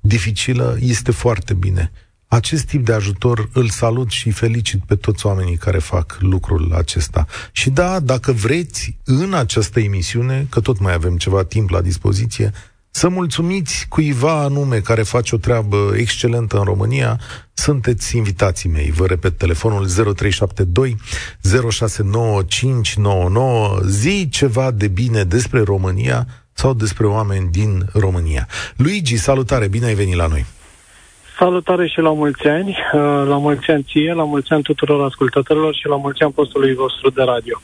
dificilă, 0.00 0.76
este 0.80 1.10
foarte 1.10 1.54
bine 1.54 1.92
acest 2.28 2.64
tip 2.64 2.84
de 2.84 2.92
ajutor 2.92 3.48
îl 3.52 3.68
salut 3.68 4.10
și 4.10 4.30
felicit 4.30 4.80
pe 4.86 4.94
toți 4.94 5.26
oamenii 5.26 5.56
care 5.56 5.78
fac 5.78 6.16
lucrul 6.20 6.72
acesta. 6.74 7.26
Și 7.52 7.70
da, 7.70 8.00
dacă 8.00 8.32
vreți, 8.32 8.96
în 9.04 9.34
această 9.34 9.80
emisiune, 9.80 10.46
că 10.50 10.60
tot 10.60 10.80
mai 10.80 10.92
avem 10.92 11.16
ceva 11.16 11.44
timp 11.44 11.70
la 11.70 11.80
dispoziție, 11.80 12.52
să 12.90 13.08
mulțumiți 13.08 13.86
cuiva 13.88 14.42
anume 14.42 14.80
care 14.80 15.02
face 15.02 15.34
o 15.34 15.38
treabă 15.38 15.92
excelentă 15.96 16.58
în 16.58 16.64
România, 16.64 17.20
sunteți 17.52 18.16
invitații 18.16 18.68
mei. 18.68 18.90
Vă 18.90 19.06
repet 19.06 19.38
telefonul 19.38 19.86
0372 19.86 20.96
069599. 21.70 23.80
Zi 23.86 24.28
ceva 24.30 24.70
de 24.70 24.88
bine 24.88 25.24
despre 25.24 25.62
România 25.62 26.26
sau 26.52 26.74
despre 26.74 27.06
oameni 27.06 27.50
din 27.50 27.88
România. 27.92 28.48
Luigi, 28.76 29.16
salutare, 29.16 29.68
bine 29.68 29.86
ai 29.86 29.94
venit 29.94 30.14
la 30.14 30.26
noi. 30.26 30.46
Salutare 31.38 31.86
și 31.86 32.00
la 32.00 32.12
mulți 32.12 32.46
ani, 32.46 32.68
uh, 32.70 33.24
la 33.28 33.36
mulți 33.36 33.70
ani 33.70 33.82
ție, 33.82 34.12
la 34.12 34.24
mulți 34.24 34.52
ani 34.52 34.62
tuturor 34.62 35.04
ascultătorilor 35.04 35.74
și 35.74 35.86
la 35.86 35.96
mulți 35.96 36.22
ani 36.22 36.32
postului 36.32 36.74
vostru 36.74 37.10
de 37.10 37.22
radio. 37.22 37.60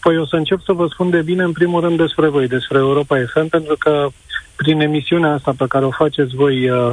Păi 0.00 0.18
o 0.18 0.26
să 0.26 0.36
încep 0.36 0.60
să 0.60 0.72
vă 0.72 0.86
spun 0.86 1.10
de 1.10 1.22
bine 1.22 1.42
în 1.42 1.52
primul 1.52 1.80
rând 1.80 1.96
despre 1.96 2.28
voi, 2.28 2.46
despre 2.48 2.78
Europa 2.78 3.16
FM, 3.32 3.48
pentru 3.48 3.76
că 3.78 4.08
prin 4.56 4.80
emisiunea 4.80 5.32
asta 5.32 5.54
pe 5.56 5.64
care 5.68 5.84
o 5.84 5.90
faceți 5.90 6.34
voi 6.34 6.70
uh, 6.70 6.92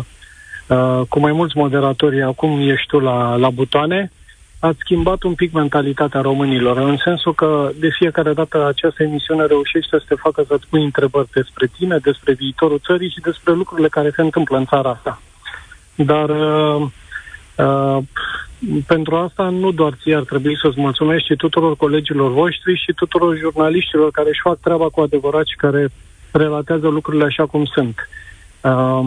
uh, 0.68 1.02
cu 1.10 1.20
mai 1.20 1.32
mulți 1.32 1.58
moderatori, 1.58 2.22
acum 2.22 2.70
ești 2.70 2.88
tu 2.88 3.00
la, 3.00 3.36
la 3.36 3.50
butoane, 3.50 4.12
ați 4.60 4.80
schimbat 4.80 5.24
un 5.24 5.34
pic 5.34 5.52
mentalitatea 5.54 6.22
românilor, 6.22 6.78
în 6.78 6.98
sensul 6.98 7.34
că 7.34 7.70
de 7.80 7.90
fiecare 7.90 8.34
dată 8.34 8.68
această 8.68 9.04
emisiune 9.04 9.46
reușește 9.46 9.98
să 9.98 10.06
te 10.08 10.16
facă 10.16 10.44
să-ți 10.48 10.68
pui 10.70 10.84
întrebări 10.84 11.30
despre 11.34 11.70
tine, 11.78 11.98
despre 11.98 12.34
viitorul 12.34 12.80
țării 12.86 13.10
și 13.10 13.20
despre 13.20 13.54
lucrurile 13.54 13.88
care 13.88 14.12
se 14.16 14.22
întâmplă 14.22 14.58
în 14.58 14.66
țara 14.66 14.90
asta. 14.90 15.22
Dar 15.96 16.30
uh, 16.30 16.88
uh, 17.58 17.98
pentru 18.88 19.16
asta 19.16 19.50
nu 19.50 19.72
doar 19.72 19.94
ție 20.02 20.16
ar 20.16 20.24
trebui 20.24 20.58
să-ți 20.62 20.80
mulțumești, 20.80 21.34
ci 21.34 21.38
tuturor 21.38 21.76
colegilor 21.76 22.32
voștri 22.32 22.82
și 22.86 22.94
tuturor 22.94 23.38
jurnaliștilor 23.38 24.12
care 24.12 24.30
își 24.30 24.42
fac 24.44 24.60
treaba 24.60 24.90
cu 24.90 25.02
adevărat 25.02 25.46
și 25.46 25.56
care 25.56 25.90
relatează 26.32 26.88
lucrurile 26.88 27.26
așa 27.26 27.46
cum 27.46 27.66
sunt. 27.66 28.10
Uh, 28.62 29.06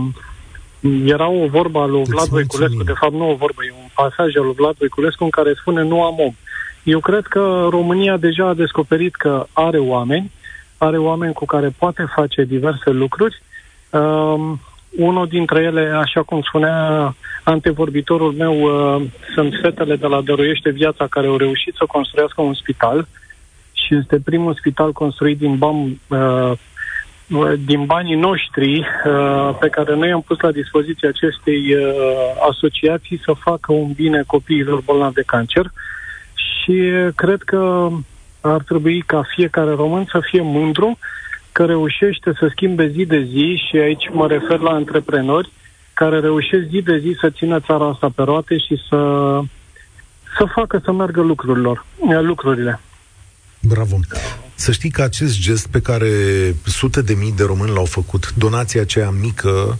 era 1.04 1.28
o 1.28 1.46
vorbă 1.46 1.80
a 1.80 1.86
lui 1.86 2.02
Vlad 2.04 2.26
Voiculescu, 2.26 2.82
de 2.82 2.92
fapt 2.92 3.12
nu 3.12 3.30
o 3.30 3.34
vorbă, 3.34 3.60
e 3.64 3.74
un 3.80 3.88
pasaj 3.94 4.36
al 4.36 4.44
lui 4.44 4.54
Vlad 4.54 4.76
Voiculescu 4.78 5.24
în 5.24 5.30
care 5.30 5.54
spune 5.60 5.82
nu 5.82 6.02
am 6.02 6.14
om. 6.18 6.34
Eu 6.82 7.00
cred 7.00 7.26
că 7.26 7.66
România 7.70 8.16
deja 8.16 8.46
a 8.46 8.54
descoperit 8.54 9.14
că 9.14 9.46
are 9.52 9.78
oameni, 9.78 10.30
are 10.78 10.98
oameni 10.98 11.32
cu 11.32 11.44
care 11.44 11.74
poate 11.78 12.06
face 12.14 12.44
diverse 12.44 12.90
lucruri. 12.90 13.42
Uh, 13.90 14.52
unul 14.98 15.26
dintre 15.26 15.62
ele, 15.62 15.80
așa 15.80 16.22
cum 16.22 16.40
spunea 16.42 17.14
antevorbitorul 17.42 18.32
meu, 18.32 18.60
uh, 18.60 19.02
sunt 19.34 19.54
fetele 19.62 19.96
de 19.96 20.06
la 20.06 20.20
Dăruiește 20.20 20.70
Viața 20.70 21.06
care 21.06 21.26
au 21.26 21.36
reușit 21.36 21.74
să 21.74 21.84
construiască 21.86 22.42
un 22.42 22.54
spital 22.54 23.06
și 23.72 23.94
este 23.94 24.20
primul 24.24 24.54
spital 24.54 24.92
construit 24.92 25.38
din 25.38 25.56
bani, 25.56 26.00
uh, 26.08 26.52
din 27.64 27.84
banii 27.84 28.14
noștri 28.14 28.78
uh, 28.78 29.56
pe 29.60 29.68
care 29.68 29.94
noi 29.94 30.12
am 30.12 30.20
pus 30.20 30.40
la 30.40 30.50
dispoziție 30.50 31.08
acestei 31.08 31.74
uh, 31.74 31.82
asociații 32.50 33.20
să 33.24 33.32
facă 33.32 33.72
un 33.72 33.92
bine 33.92 34.22
copiilor 34.26 34.80
bolnavi 34.80 35.14
de 35.14 35.22
cancer. 35.26 35.70
Și 36.34 36.82
cred 37.14 37.42
că 37.42 37.88
ar 38.40 38.62
trebui 38.62 39.00
ca 39.00 39.22
fiecare 39.34 39.70
român 39.70 40.04
să 40.10 40.20
fie 40.20 40.40
mândru 40.42 40.98
că 41.56 41.64
reușește 41.64 42.32
să 42.38 42.48
schimbe 42.50 42.88
zi 42.88 43.04
de 43.04 43.28
zi 43.32 43.62
și 43.68 43.76
aici 43.76 44.08
mă 44.12 44.26
refer 44.26 44.58
la 44.58 44.70
antreprenori 44.70 45.52
care 45.94 46.20
reușesc 46.20 46.64
zi 46.68 46.82
de 46.82 46.98
zi 46.98 47.16
să 47.20 47.30
țină 47.30 47.60
țara 47.60 47.88
asta 47.88 48.08
pe 48.14 48.22
roate 48.22 48.58
și 48.58 48.76
să, 48.88 49.00
să 50.36 50.44
facă 50.54 50.80
să 50.84 50.92
meargă 50.92 51.20
lucrurilor, 51.20 51.86
lucrurile. 52.20 52.80
Bravo! 53.60 53.96
Să 54.54 54.72
știi 54.72 54.90
că 54.90 55.02
acest 55.02 55.40
gest 55.40 55.66
pe 55.66 55.80
care 55.80 56.10
sute 56.64 57.02
de 57.02 57.14
mii 57.14 57.32
de 57.36 57.44
români 57.44 57.72
l-au 57.72 57.84
făcut, 57.84 58.34
donația 58.34 58.80
aceea 58.80 59.10
mică 59.10 59.78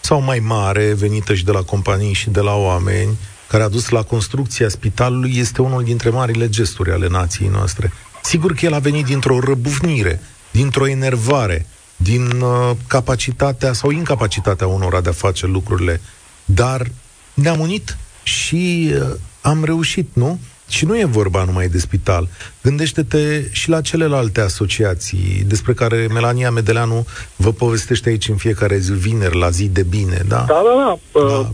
sau 0.00 0.20
mai 0.20 0.38
mare, 0.38 0.94
venită 0.94 1.34
și 1.34 1.44
de 1.44 1.52
la 1.52 1.62
companii 1.62 2.12
și 2.12 2.30
de 2.30 2.40
la 2.40 2.54
oameni, 2.54 3.18
care 3.48 3.62
a 3.62 3.68
dus 3.68 3.88
la 3.88 4.02
construcția 4.02 4.68
spitalului, 4.68 5.32
este 5.36 5.62
unul 5.62 5.82
dintre 5.82 6.10
marile 6.10 6.48
gesturi 6.48 6.90
ale 6.90 7.08
nației 7.08 7.48
noastre. 7.48 7.92
Sigur 8.22 8.52
că 8.52 8.66
el 8.66 8.72
a 8.72 8.78
venit 8.78 9.04
dintr-o 9.04 9.40
răbufnire 9.40 10.20
dintr-o 10.56 10.88
enervare, 10.88 11.66
din 11.96 12.40
uh, 12.40 12.70
capacitatea 12.86 13.72
sau 13.72 13.90
incapacitatea 13.90 14.66
unora 14.66 15.00
de 15.00 15.08
a 15.08 15.12
face 15.12 15.46
lucrurile, 15.46 16.00
dar 16.44 16.86
ne-am 17.34 17.60
unit 17.60 17.96
și 18.22 18.92
uh, 18.94 19.14
am 19.40 19.64
reușit, 19.64 20.08
nu? 20.12 20.38
Și 20.68 20.84
nu 20.84 20.98
e 20.98 21.04
vorba 21.04 21.44
numai 21.44 21.68
de 21.68 21.78
spital. 21.78 22.28
Gândește-te 22.62 23.48
și 23.50 23.68
la 23.68 23.80
celelalte 23.80 24.40
asociații 24.40 25.44
despre 25.46 25.72
care 25.72 26.06
Melania 26.12 26.50
Medeleanu 26.50 27.06
vă 27.36 27.52
povestește 27.52 28.08
aici 28.08 28.28
în 28.28 28.36
fiecare 28.36 28.78
zi, 28.78 28.92
vineri, 28.92 29.38
la 29.38 29.50
zi 29.50 29.68
de 29.68 29.82
bine, 29.82 30.22
da? 30.28 30.44
Da, 30.48 30.62
da, 30.64 30.98
da. 31.12 31.28
da. 31.28 31.50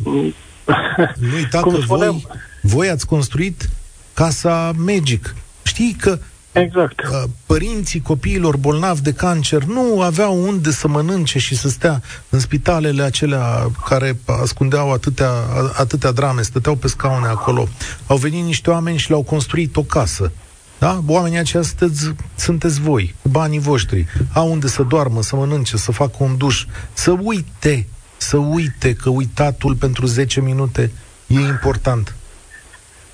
nu 1.29 1.35
uita 1.35 1.61
că 1.61 1.79
voi, 1.87 2.27
voi 2.61 2.89
ați 2.89 3.07
construit 3.07 3.69
Casa 4.15 4.73
Magic. 4.77 5.35
Știi 5.63 5.97
că 6.01 6.19
Exact. 6.53 7.01
Părinții 7.47 8.01
copiilor 8.01 8.57
bolnavi 8.57 9.01
de 9.01 9.13
cancer 9.13 9.63
nu 9.65 10.01
aveau 10.01 10.47
unde 10.47 10.71
să 10.71 10.89
mănânce 10.89 11.39
și 11.39 11.57
să 11.57 11.69
stea 11.69 12.03
în 12.29 12.41
spitalele 12.41 13.03
acelea 13.03 13.71
care 13.85 14.19
ascundeau 14.27 14.93
atâtea, 14.93 15.31
atâtea 15.77 16.13
drame, 16.13 16.43
stăteau 16.43 16.75
pe 16.75 16.89
scaune 16.89 17.27
acolo. 17.27 17.69
Au 18.07 18.17
venit 18.17 18.45
niște 18.45 18.71
oameni 18.71 18.99
și 18.99 19.09
le-au 19.09 19.23
construit 19.23 19.77
o 19.77 19.83
casă. 19.83 20.33
Da? 20.79 21.03
Oamenii 21.07 21.39
aceia 21.39 21.63
sunteți, 21.63 22.13
sunteți 22.35 22.81
voi, 22.81 23.15
cu 23.23 23.29
banii 23.29 23.59
voștri. 23.59 24.07
Au 24.33 24.51
unde 24.51 24.69
să 24.69 24.83
doarmă, 24.83 25.23
să 25.23 25.37
mănânce, 25.37 25.77
să 25.77 25.93
facă 25.93 26.17
un 26.19 26.37
duș, 26.37 26.67
să 26.93 27.11
uite, 27.23 27.87
să 28.17 28.37
uite 28.37 28.93
că 28.93 29.11
uitatul 29.11 29.75
pentru 29.75 30.07
10 30.07 30.41
minute 30.41 30.93
e 31.27 31.41
important. 31.41 32.15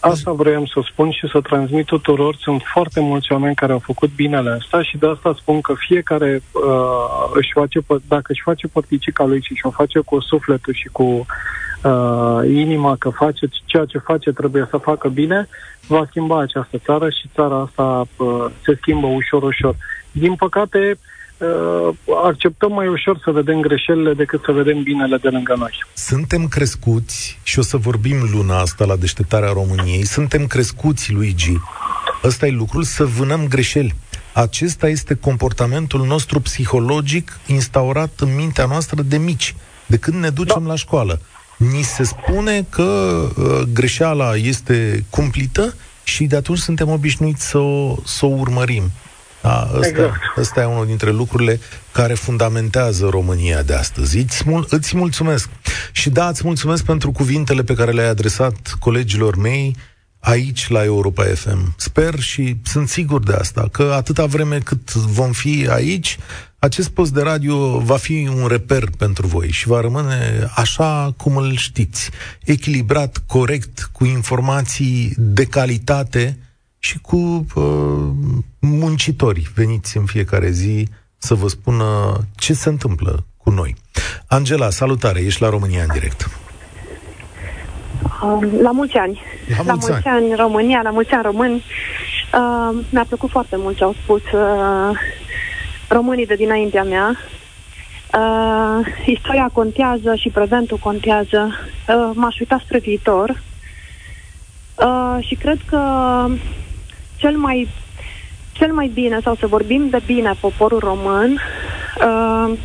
Asta 0.00 0.32
vreau 0.32 0.66
să 0.66 0.80
spun 0.90 1.10
și 1.10 1.28
să 1.32 1.40
transmit 1.40 1.86
tuturor. 1.86 2.36
Sunt 2.36 2.62
foarte 2.72 3.00
mulți 3.00 3.32
oameni 3.32 3.54
care 3.54 3.72
au 3.72 3.78
făcut 3.78 4.10
binele 4.14 4.54
ăsta 4.56 4.82
și 4.82 4.98
de 4.98 5.06
asta 5.06 5.34
spun 5.38 5.60
că 5.60 5.74
fiecare 5.76 6.42
uh, 6.52 7.30
își 7.34 7.50
face, 7.52 7.80
dacă 8.08 8.26
își 8.28 8.42
face 8.44 8.66
părticica 8.66 9.24
lui 9.24 9.42
și 9.42 9.54
și-o 9.54 9.70
face 9.70 9.98
cu 9.98 10.20
sufletul 10.20 10.74
și 10.74 10.88
cu 10.92 11.02
uh, 11.02 12.40
inima 12.44 12.96
că 12.98 13.08
face 13.08 13.46
ceea 13.64 13.84
ce 13.84 13.98
face 13.98 14.32
trebuie 14.32 14.66
să 14.70 14.76
facă 14.76 15.08
bine, 15.08 15.48
va 15.86 16.04
schimba 16.08 16.40
această 16.40 16.78
țară 16.78 17.10
și 17.10 17.30
țara 17.34 17.60
asta 17.60 18.06
uh, 18.16 18.44
se 18.64 18.76
schimbă 18.80 19.06
ușor, 19.06 19.42
ușor. 19.42 19.76
Din 20.12 20.34
păcate, 20.34 20.78
uh, 20.90 21.17
uh, 21.38 21.94
acceptăm 22.24 22.72
mai 22.72 22.88
ușor 22.88 23.20
să 23.24 23.30
vedem 23.30 23.60
greșelile 23.60 24.14
decât 24.14 24.42
să 24.44 24.52
vedem 24.52 24.82
binele 24.82 25.16
de 25.16 25.28
lângă 25.28 25.54
noi. 25.58 25.84
Suntem 25.94 26.48
crescuți, 26.48 27.38
și 27.42 27.58
o 27.58 27.62
să 27.62 27.76
vorbim 27.76 28.16
luna 28.32 28.58
asta 28.60 28.84
la 28.84 28.96
deșteptarea 28.96 29.52
României, 29.52 30.04
suntem 30.04 30.46
crescuți, 30.46 31.12
Luigi, 31.12 31.56
ăsta 32.24 32.46
e 32.46 32.50
lucrul, 32.50 32.82
să 32.82 33.04
vânăm 33.04 33.46
greșeli. 33.48 33.94
Acesta 34.32 34.88
este 34.88 35.14
comportamentul 35.14 36.06
nostru 36.06 36.40
psihologic 36.40 37.38
instaurat 37.46 38.10
în 38.20 38.34
mintea 38.34 38.66
noastră 38.66 39.02
de 39.02 39.16
mici, 39.16 39.54
de 39.86 39.96
când 39.96 40.16
ne 40.16 40.30
ducem 40.30 40.62
da. 40.62 40.68
la 40.68 40.74
școală. 40.74 41.20
Ni 41.56 41.82
se 41.82 42.04
spune 42.04 42.66
că 42.70 42.82
uh, 42.82 43.60
greșeala 43.72 44.36
este 44.36 45.04
cumplită 45.10 45.74
și 46.04 46.24
de 46.24 46.36
atunci 46.36 46.58
suntem 46.58 46.88
obișnuiți 46.88 47.48
să 47.48 47.58
o, 47.58 47.96
să 48.04 48.26
o 48.26 48.28
urmărim. 48.28 48.82
Da, 49.42 49.70
ăsta, 49.74 49.86
exact. 49.88 50.16
ăsta 50.36 50.60
e 50.60 50.64
unul 50.64 50.86
dintre 50.86 51.10
lucrurile 51.10 51.60
care 51.92 52.14
fundamentează 52.14 53.06
România 53.10 53.62
de 53.62 53.74
astăzi. 53.74 54.18
Îți, 54.18 54.42
mul- 54.48 54.66
îți 54.70 54.96
mulțumesc. 54.96 55.48
Și 55.92 56.10
da, 56.10 56.28
îți 56.28 56.42
mulțumesc 56.44 56.84
pentru 56.84 57.12
cuvintele 57.12 57.62
pe 57.62 57.74
care 57.74 57.90
le-ai 57.90 58.08
adresat 58.08 58.76
colegilor 58.78 59.36
mei 59.36 59.76
aici 60.20 60.68
la 60.68 60.84
Europa 60.84 61.24
FM. 61.24 61.74
Sper 61.76 62.20
și 62.20 62.56
sunt 62.64 62.88
sigur 62.88 63.22
de 63.22 63.32
asta, 63.32 63.68
că 63.72 63.92
atâta 63.96 64.26
vreme 64.26 64.58
cât 64.58 64.92
vom 64.92 65.32
fi 65.32 65.66
aici, 65.70 66.18
acest 66.58 66.88
post 66.88 67.12
de 67.12 67.22
radio 67.22 67.78
va 67.78 67.96
fi 67.96 68.30
un 68.34 68.46
reper 68.46 68.84
pentru 68.98 69.26
voi 69.26 69.50
și 69.50 69.68
va 69.68 69.80
rămâne 69.80 70.48
așa 70.54 71.14
cum 71.16 71.36
îl 71.36 71.56
știți. 71.56 72.10
Echilibrat, 72.44 73.22
corect, 73.26 73.88
cu 73.92 74.04
informații 74.04 75.14
de 75.16 75.44
calitate, 75.44 76.38
și 76.78 76.98
cu 76.98 77.46
uh, 77.54 78.08
muncitori 78.60 79.50
veniți 79.54 79.96
în 79.96 80.04
fiecare 80.04 80.50
zi 80.50 80.88
să 81.18 81.34
vă 81.34 81.48
spună 81.48 82.16
ce 82.36 82.52
se 82.52 82.68
întâmplă 82.68 83.24
cu 83.36 83.50
noi. 83.50 83.74
Angela, 84.28 84.70
salutare, 84.70 85.20
ești 85.20 85.42
la 85.42 85.48
România 85.48 85.82
în 85.82 85.88
direct. 85.92 86.28
Uh, 88.02 88.48
la 88.60 88.70
mulți 88.70 88.96
ani. 88.96 89.20
La, 89.48 89.56
la 89.56 89.72
mulți, 89.72 89.90
mulți 89.90 90.06
ani. 90.06 90.24
ani 90.24 90.34
România, 90.34 90.80
la 90.82 90.90
mulți 90.90 91.12
ani 91.12 91.22
români. 91.22 91.64
Uh, 92.34 92.84
mi-a 92.90 93.04
plăcut 93.08 93.30
foarte 93.30 93.56
mult 93.58 93.76
ce 93.76 93.84
au 93.84 93.94
spus 94.02 94.22
uh, 94.32 94.98
românii 95.88 96.26
de 96.26 96.34
dinaintea 96.34 96.82
mea. 96.82 97.16
Uh, 98.14 98.86
istoria 99.06 99.50
contează 99.52 100.14
și 100.14 100.28
prezentul 100.28 100.76
contează. 100.76 101.50
Uh, 101.88 102.10
m-aș 102.14 102.38
uita 102.38 102.60
spre 102.64 102.78
viitor. 102.78 103.42
Uh, 104.74 105.24
și 105.26 105.34
cred 105.34 105.58
că 105.66 105.80
cel 107.18 107.36
mai, 107.36 107.68
cel 108.52 108.72
mai 108.72 108.90
bine, 108.94 109.20
sau 109.22 109.34
să 109.34 109.46
vorbim 109.46 109.88
de 109.88 110.00
bine 110.06 110.32
poporul 110.40 110.78
român, 110.78 111.40
uh, 112.04 112.58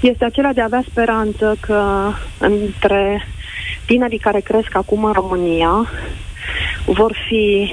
este 0.00 0.24
acela 0.24 0.52
de 0.52 0.60
a 0.60 0.64
avea 0.64 0.84
speranță 0.90 1.56
că 1.60 2.10
între 2.38 3.26
tinerii 3.86 4.18
care 4.18 4.40
cresc 4.40 4.74
acum 4.74 5.04
în 5.04 5.12
România 5.12 5.88
vor 6.84 7.16
fi 7.28 7.70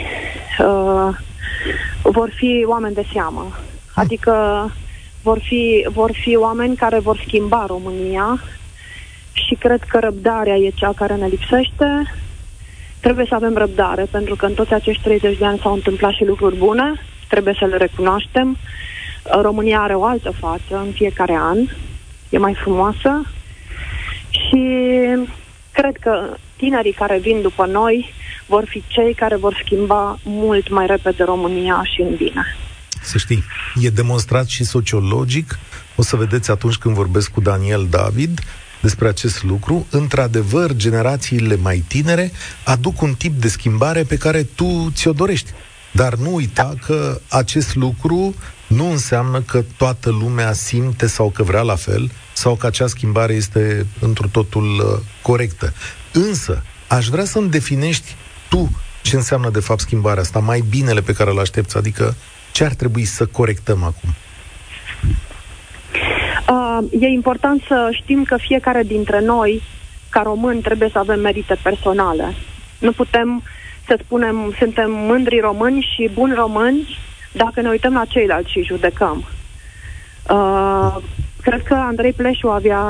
uh, 0.59 1.15
vor 2.01 2.29
fi 2.35 2.63
oameni 2.67 2.95
de 2.95 3.05
seamă. 3.13 3.51
Adică 3.93 4.33
vor 5.21 5.39
fi, 5.41 5.87
vor 5.93 6.11
fi 6.13 6.35
oameni 6.35 6.75
care 6.75 6.99
vor 6.99 7.23
schimba 7.25 7.65
România 7.67 8.39
și 9.33 9.55
cred 9.55 9.83
că 9.83 9.99
răbdarea 9.99 10.55
e 10.55 10.71
cea 10.75 10.93
care 10.95 11.15
ne 11.15 11.27
lipsește 11.27 12.13
Trebuie 13.05 13.25
să 13.29 13.35
avem 13.35 13.55
răbdare, 13.55 14.07
pentru 14.11 14.35
că 14.35 14.45
în 14.45 14.53
toți 14.53 14.73
acești 14.73 15.03
30 15.03 15.37
de 15.37 15.45
ani 15.45 15.59
s-au 15.61 15.73
întâmplat 15.73 16.11
și 16.11 16.25
lucruri 16.25 16.57
bune, 16.57 16.93
trebuie 17.27 17.55
să 17.59 17.65
le 17.65 17.77
recunoaștem. 17.77 18.57
România 19.41 19.79
are 19.81 19.93
o 19.93 20.05
altă 20.05 20.33
față 20.39 20.83
în 20.85 20.91
fiecare 20.91 21.37
an, 21.39 21.57
e 22.29 22.37
mai 22.37 22.53
frumoasă 22.53 23.21
și 24.29 24.63
cred 25.71 25.97
că 26.01 26.37
tinerii 26.55 26.93
care 26.93 27.17
vin 27.17 27.41
după 27.41 27.65
noi 27.65 28.13
vor 28.45 28.63
fi 28.67 28.83
cei 28.87 29.13
care 29.13 29.35
vor 29.35 29.61
schimba 29.63 30.19
mult 30.23 30.69
mai 30.69 30.85
repede 30.85 31.23
România 31.23 31.81
și 31.83 32.01
în 32.01 32.15
bine. 32.15 32.57
Să 33.01 33.17
știi, 33.17 33.43
e 33.81 33.89
demonstrat 33.89 34.47
și 34.47 34.63
sociologic, 34.63 35.59
o 35.95 36.01
să 36.01 36.15
vedeți 36.15 36.51
atunci 36.51 36.75
când 36.75 36.95
vorbesc 36.95 37.31
cu 37.31 37.41
Daniel 37.41 37.87
David, 37.89 38.39
despre 38.85 39.07
acest 39.07 39.43
lucru. 39.43 39.85
Într-adevăr, 39.89 40.75
generațiile 40.75 41.55
mai 41.55 41.83
tinere 41.87 42.31
aduc 42.63 43.01
un 43.01 43.13
tip 43.13 43.41
de 43.41 43.47
schimbare 43.47 44.03
pe 44.03 44.17
care 44.17 44.43
tu 44.43 44.91
ți-o 44.93 45.11
dorești. 45.11 45.51
Dar 45.91 46.15
nu 46.15 46.33
uita 46.33 46.73
că 46.85 47.21
acest 47.29 47.75
lucru 47.75 48.35
nu 48.67 48.91
înseamnă 48.91 49.41
că 49.41 49.63
toată 49.77 50.09
lumea 50.09 50.53
simte 50.53 51.07
sau 51.07 51.29
că 51.29 51.43
vrea 51.43 51.61
la 51.61 51.75
fel 51.75 52.11
sau 52.33 52.55
că 52.55 52.65
acea 52.65 52.87
schimbare 52.87 53.33
este 53.33 53.85
într 53.99 54.25
totul 54.25 54.79
uh, 54.79 55.05
corectă. 55.21 55.73
Însă, 56.11 56.63
aș 56.87 57.07
vrea 57.07 57.25
să-mi 57.25 57.49
definești 57.49 58.15
tu 58.49 58.71
ce 59.01 59.15
înseamnă 59.15 59.49
de 59.49 59.59
fapt 59.59 59.79
schimbarea 59.79 60.21
asta, 60.21 60.39
mai 60.39 60.63
binele 60.69 61.01
pe 61.01 61.13
care 61.13 61.29
îl 61.29 61.39
aștepți, 61.39 61.77
adică 61.77 62.15
ce 62.51 62.63
ar 62.63 62.73
trebui 62.73 63.05
să 63.05 63.25
corectăm 63.25 63.83
acum? 63.83 64.15
Uh, 66.49 66.77
e 66.99 67.07
important 67.07 67.61
să 67.67 67.89
știm 67.91 68.23
că 68.23 68.37
fiecare 68.37 68.83
dintre 68.83 69.21
noi, 69.21 69.61
ca 70.09 70.21
români, 70.21 70.61
trebuie 70.61 70.89
să 70.91 70.99
avem 70.99 71.19
merite 71.19 71.57
personale. 71.63 72.33
Nu 72.79 72.91
putem 72.91 73.43
să 73.87 73.97
spunem 74.03 74.53
suntem 74.57 74.91
mândri 74.91 75.39
români 75.39 75.87
și 75.95 76.09
buni 76.13 76.33
români 76.33 76.97
dacă 77.31 77.61
ne 77.61 77.69
uităm 77.69 77.93
la 77.93 78.05
ceilalți 78.05 78.51
și 78.51 78.63
judecăm. 78.63 79.23
Uh, 80.29 80.95
cred 81.41 81.63
că 81.63 81.73
Andrei 81.73 82.13
Pleșu 82.13 82.47
avea 82.47 82.83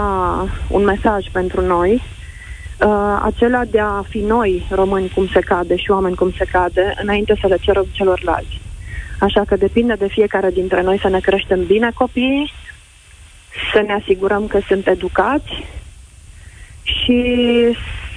un 0.69 0.83
mesaj 0.83 1.25
pentru 1.31 1.61
noi, 1.61 1.93
uh, 1.93 3.19
acela 3.21 3.65
de 3.65 3.79
a 3.79 4.03
fi 4.09 4.19
noi 4.19 4.67
români 4.71 5.11
cum 5.15 5.27
se 5.27 5.39
cade 5.39 5.75
și 5.75 5.91
oameni 5.91 6.15
cum 6.15 6.31
se 6.37 6.45
cade, 6.51 6.93
înainte 7.01 7.37
să 7.41 7.47
le 7.47 7.57
cerem 7.61 7.85
celorlalți. 7.91 8.61
Așa 9.19 9.43
că 9.47 9.55
depinde 9.55 9.93
de 9.93 10.07
fiecare 10.07 10.49
dintre 10.49 10.81
noi 10.81 10.99
să 10.99 11.09
ne 11.09 11.19
creștem 11.19 11.65
bine 11.65 11.91
copiii, 11.93 12.51
să 13.73 13.83
ne 13.85 13.93
asigurăm 13.93 14.47
că 14.47 14.59
sunt 14.67 14.87
educați 14.87 15.65
și 16.83 17.23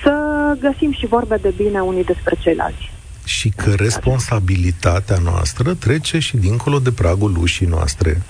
să 0.02 0.14
găsim 0.60 0.92
și 0.92 1.06
vorbe 1.06 1.36
de 1.36 1.52
bine 1.56 1.80
unii 1.80 2.04
despre 2.04 2.34
ceilalți. 2.38 2.90
Și 3.24 3.48
că 3.48 3.74
responsabilitatea 3.74 5.18
noastră 5.18 5.74
trece 5.74 6.18
și 6.18 6.36
dincolo 6.36 6.78
de 6.78 6.92
pragul 6.92 7.36
ușii 7.36 7.66
noastre. 7.66 8.22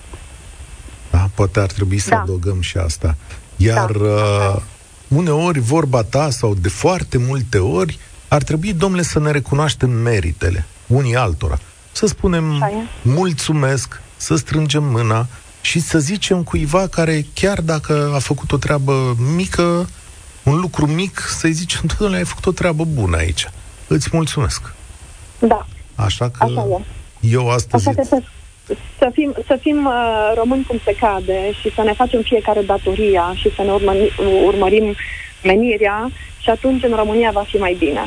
Da? 1.11 1.31
Poate 1.35 1.61
ar 1.61 1.71
trebui 1.73 1.99
să 1.99 2.11
da. 2.11 2.21
adăugăm 2.21 2.61
și 2.61 2.77
asta. 2.77 3.17
Iar 3.57 3.91
da. 3.91 4.05
uh, 4.05 4.63
uneori 5.09 5.59
vorba 5.59 6.03
ta 6.03 6.31
sau 6.31 6.55
de 6.55 6.69
foarte 6.69 7.19
multe 7.19 7.59
ori 7.59 7.99
ar 8.29 8.43
trebui, 8.43 8.73
domnule, 8.73 9.03
să 9.03 9.19
ne 9.19 9.31
recunoaștem 9.31 9.91
meritele 9.91 10.67
unii 10.87 11.17
altora. 11.17 11.59
Să 11.93 12.07
spunem 12.07 12.65
mulțumesc, 13.03 14.01
să 14.17 14.37
strângem 14.37 14.85
mâna, 14.85 15.27
și 15.61 15.81
să 15.81 15.99
zicem 15.99 16.43
cuiva 16.43 16.87
care, 16.87 17.27
chiar 17.35 17.61
dacă 17.61 18.13
a 18.15 18.19
făcut 18.19 18.53
o 18.53 18.57
treabă 18.57 19.17
mică, 19.37 19.89
un 20.43 20.61
lucru 20.61 20.87
mic, 20.87 21.19
să-i 21.19 21.53
zicem, 21.53 21.81
domnule, 21.99 22.19
ai 22.19 22.25
făcut 22.25 22.47
o 22.47 22.53
treabă 22.53 22.85
bună 22.85 23.17
aici. 23.17 23.49
Îți 23.87 24.09
mulțumesc. 24.13 24.73
Da. 25.39 25.67
Așa 25.95 26.31
că 26.31 26.45
Așa 26.45 26.67
e. 26.71 26.83
eu 27.31 27.51
astăzi... 27.51 27.89
Așa 27.89 28.03
să, 28.03 28.23
să 28.99 29.11
fim, 29.13 29.35
să 29.47 29.59
fim 29.61 29.85
uh, 29.85 30.33
români 30.37 30.65
cum 30.65 30.81
se 30.85 30.95
cade 31.01 31.53
și 31.61 31.75
să 31.75 31.83
ne 31.83 31.93
facem 31.93 32.23
fiecare 32.23 32.63
datoria 32.63 33.33
și 33.35 33.55
să 33.55 33.63
ne 33.63 33.73
urmări, 33.73 34.13
urmărim 34.45 34.95
menirea 35.43 36.11
și 36.41 36.51
atunci 36.51 36.83
în 36.83 36.95
România 36.97 37.31
va 37.31 37.45
fi 37.49 37.57
mai 37.57 37.77
bine. 37.79 38.05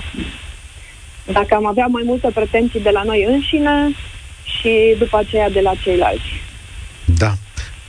Dacă 1.31 1.55
am 1.55 1.65
avea 1.65 1.85
mai 1.85 2.03
multe 2.05 2.29
pretenții 2.33 2.79
de 2.79 2.89
la 2.89 3.03
noi 3.03 3.23
înșine 3.23 3.95
și 4.43 4.95
după 4.97 5.17
aceea 5.17 5.49
de 5.49 5.59
la 5.59 5.73
ceilalți. 5.83 6.41
Da, 7.17 7.38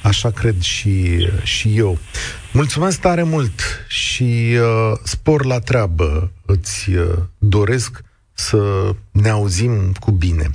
așa 0.03 0.31
cred 0.31 0.61
și, 0.61 1.27
și 1.43 1.77
eu. 1.77 1.99
Mulțumesc 2.53 3.01
tare 3.01 3.23
mult 3.23 3.61
și 3.89 4.57
uh, 4.61 4.99
spor 5.03 5.45
la 5.45 5.59
treabă 5.59 6.33
îți 6.47 6.91
uh, 6.91 7.13
doresc 7.39 8.03
să 8.33 8.95
ne 9.11 9.29
auzim 9.29 9.93
cu 10.01 10.11
bine. 10.11 10.51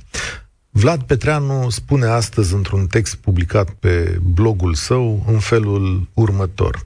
Vlad 0.69 1.03
Petreanu 1.03 1.69
spune 1.69 2.05
astăzi 2.05 2.53
într-un 2.53 2.87
text 2.87 3.15
publicat 3.15 3.69
pe 3.69 4.19
blogul 4.23 4.73
său 4.73 5.23
în 5.27 5.39
felul 5.39 6.07
următor. 6.13 6.85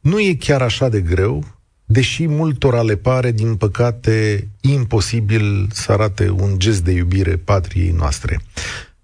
Nu 0.00 0.20
e 0.20 0.34
chiar 0.34 0.62
așa 0.62 0.88
de 0.88 1.00
greu, 1.00 1.44
deși 1.84 2.26
multora 2.26 2.82
le 2.82 2.96
pare, 2.96 3.32
din 3.32 3.56
păcate, 3.56 4.48
imposibil 4.60 5.68
să 5.72 5.92
arate 5.92 6.30
un 6.30 6.58
gest 6.58 6.84
de 6.84 6.90
iubire 6.92 7.36
patriei 7.36 7.90
noastre. 7.90 8.40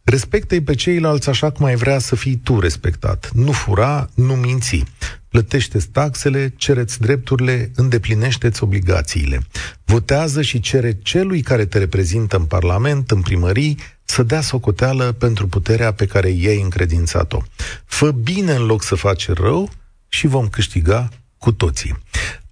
Respectă-i 0.09 0.61
pe 0.61 0.75
ceilalți 0.75 1.29
așa 1.29 1.51
cum 1.51 1.67
ai 1.67 1.75
vrea 1.75 1.99
să 1.99 2.17
fii 2.17 2.37
tu 2.37 2.61
respectat. 2.61 3.31
Nu 3.35 3.53
fura, 3.53 4.09
nu 4.15 4.35
minți. 4.35 4.85
Plătește-ți 5.29 5.89
taxele, 5.89 6.53
cereți 6.57 7.01
drepturile, 7.01 7.71
îndeplinește-ți 7.75 8.63
obligațiile. 8.63 9.47
Votează 9.85 10.43
și 10.43 10.61
cere 10.61 10.99
celui 11.03 11.43
care 11.43 11.65
te 11.65 11.79
reprezintă 11.79 12.37
în 12.37 12.45
Parlament, 12.45 13.11
în 13.11 13.21
primării, 13.21 13.79
să 14.05 14.23
dea 14.23 14.41
socoteală 14.41 15.13
pentru 15.13 15.49
puterea 15.49 15.93
pe 15.93 16.07
care 16.07 16.29
i-ai 16.29 16.61
încredințat-o. 16.61 17.43
Fă 17.85 18.11
bine 18.11 18.53
în 18.53 18.65
loc 18.65 18.83
să 18.83 18.95
faci 18.95 19.29
rău 19.29 19.71
și 20.09 20.27
vom 20.27 20.49
câștiga 20.49 21.09
cu 21.39 21.53
toții. 21.53 21.99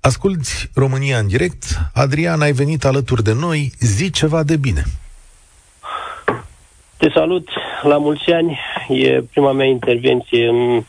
Asculți 0.00 0.70
România 0.72 1.18
în 1.18 1.26
direct. 1.26 1.80
Adrian, 1.92 2.40
ai 2.40 2.52
venit 2.52 2.84
alături 2.84 3.24
de 3.24 3.32
noi. 3.32 3.72
Zi 3.80 4.10
ceva 4.10 4.42
de 4.42 4.56
bine. 4.56 4.84
Te 6.96 7.10
salut, 7.14 7.48
la 7.82 7.98
mulți 7.98 8.30
ani. 8.30 8.58
E 8.88 9.22
prima 9.32 9.52
mea 9.52 9.66
intervenție 9.66 10.48
în 10.48 10.84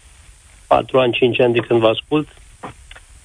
4 0.67 0.99
ani, 0.99 1.13
5 1.13 1.39
ani 1.39 1.53
de 1.53 1.59
când 1.59 1.79
vă 1.79 1.87
ascult. 1.87 2.27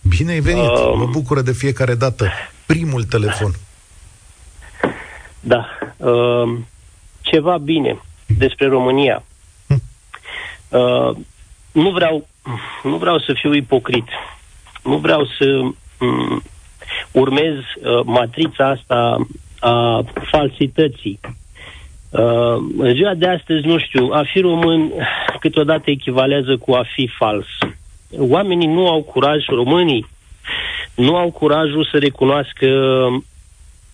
Bine 0.02 0.32
ai 0.32 0.40
venit, 0.40 0.70
uh, 0.70 0.92
mă 0.96 1.06
bucură 1.06 1.40
de 1.40 1.52
fiecare 1.52 1.94
dată. 1.94 2.30
Primul 2.66 3.04
telefon. 3.04 3.50
Da. 5.40 5.68
Uh, 5.96 6.58
ceva 7.20 7.58
bine 7.58 8.00
despre 8.26 8.66
România. 8.66 9.24
Hm. 9.66 9.82
Uh, 10.68 11.16
nu 11.72 11.90
vreau 11.90 12.28
nu 12.82 12.96
vreau 12.96 13.18
să 13.18 13.32
fiu 13.32 13.54
ipocrit. 13.54 14.06
Nu 14.82 14.96
vreau 14.96 15.26
să 15.38 15.44
um, 16.04 16.42
urmez 17.12 17.54
uh, 17.54 18.00
matrița 18.04 18.68
asta 18.68 19.26
a 19.60 20.04
falsității. 20.30 21.20
Uh, 22.10 22.56
în 22.78 22.94
ziua 22.94 23.14
de 23.14 23.26
astăzi, 23.26 23.66
nu 23.66 23.78
știu, 23.78 24.08
a 24.12 24.22
fi 24.32 24.40
român 24.40 24.92
câteodată 25.40 25.90
echivalează 25.90 26.56
cu 26.56 26.72
a 26.72 26.84
fi 26.94 27.10
fals. 27.18 27.46
Oamenii 28.18 28.66
nu 28.66 28.88
au 28.88 29.02
curaj, 29.02 29.44
românii 29.46 30.06
nu 30.94 31.16
au 31.16 31.30
curajul 31.30 31.88
să 31.90 31.98
recunoască 31.98 32.66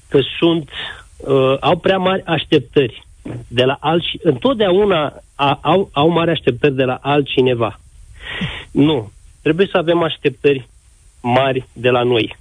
că 0.09 0.21
sunt, 0.39 0.71
uh, 1.17 1.57
au 1.61 1.77
prea 1.77 1.99
mari 1.99 2.23
așteptări 2.25 3.05
de 3.49 3.65
la 3.65 3.77
alți, 3.81 4.19
întotdeauna 4.23 5.13
a, 5.35 5.59
au, 5.63 5.91
au 5.93 6.09
mari 6.09 6.31
așteptări 6.31 6.75
de 6.75 6.85
la 6.85 6.99
altcineva. 7.03 7.81
Nu. 8.71 9.11
Trebuie 9.43 9.67
să 9.71 9.79
avem 9.79 10.03
așteptări 10.03 10.69
mari 11.23 11.67
de 11.73 11.91
la 11.91 12.03
noi. 12.03 12.37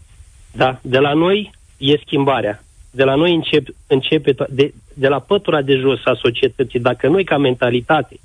Da? 0.52 0.80
De 0.82 1.00
la 1.00 1.14
noi 1.14 1.52
e 1.78 1.98
schimbarea. 1.98 2.64
De 2.96 3.04
la 3.04 3.16
noi 3.16 3.34
încep, 3.34 3.68
începe, 3.88 4.34
to- 4.34 4.50
de, 4.50 4.74
de 4.94 5.08
la 5.08 5.20
pătura 5.20 5.62
de 5.62 5.76
jos 5.76 6.00
a 6.06 6.14
societății. 6.22 6.80
Dacă 6.80 7.08
noi, 7.08 7.24
ca 7.24 7.38
mentalitate, 7.38 8.20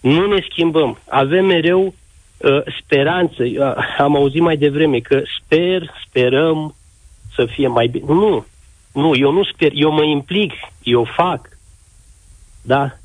nu 0.00 0.26
ne 0.26 0.46
schimbăm, 0.50 0.98
avem 1.08 1.44
mereu 1.44 1.94
uh, 2.36 2.60
speranță. 2.82 3.42
Uh, 3.42 3.74
am 3.98 4.16
auzit 4.16 4.40
mai 4.40 4.56
devreme 4.56 4.98
că 4.98 5.22
sper, 5.42 5.90
sperăm 6.06 6.74
să 7.34 7.46
fie 7.46 7.68
mai 7.68 7.86
bine. 7.86 8.04
Nu, 8.06 8.46
nu, 8.92 9.14
eu 9.16 9.32
nu 9.32 9.44
sper, 9.44 9.70
eu 9.74 9.90
mă 9.90 10.02
implic, 10.02 10.52
eu 10.82 11.04
fac. 11.04 11.48
Da? 12.62 12.96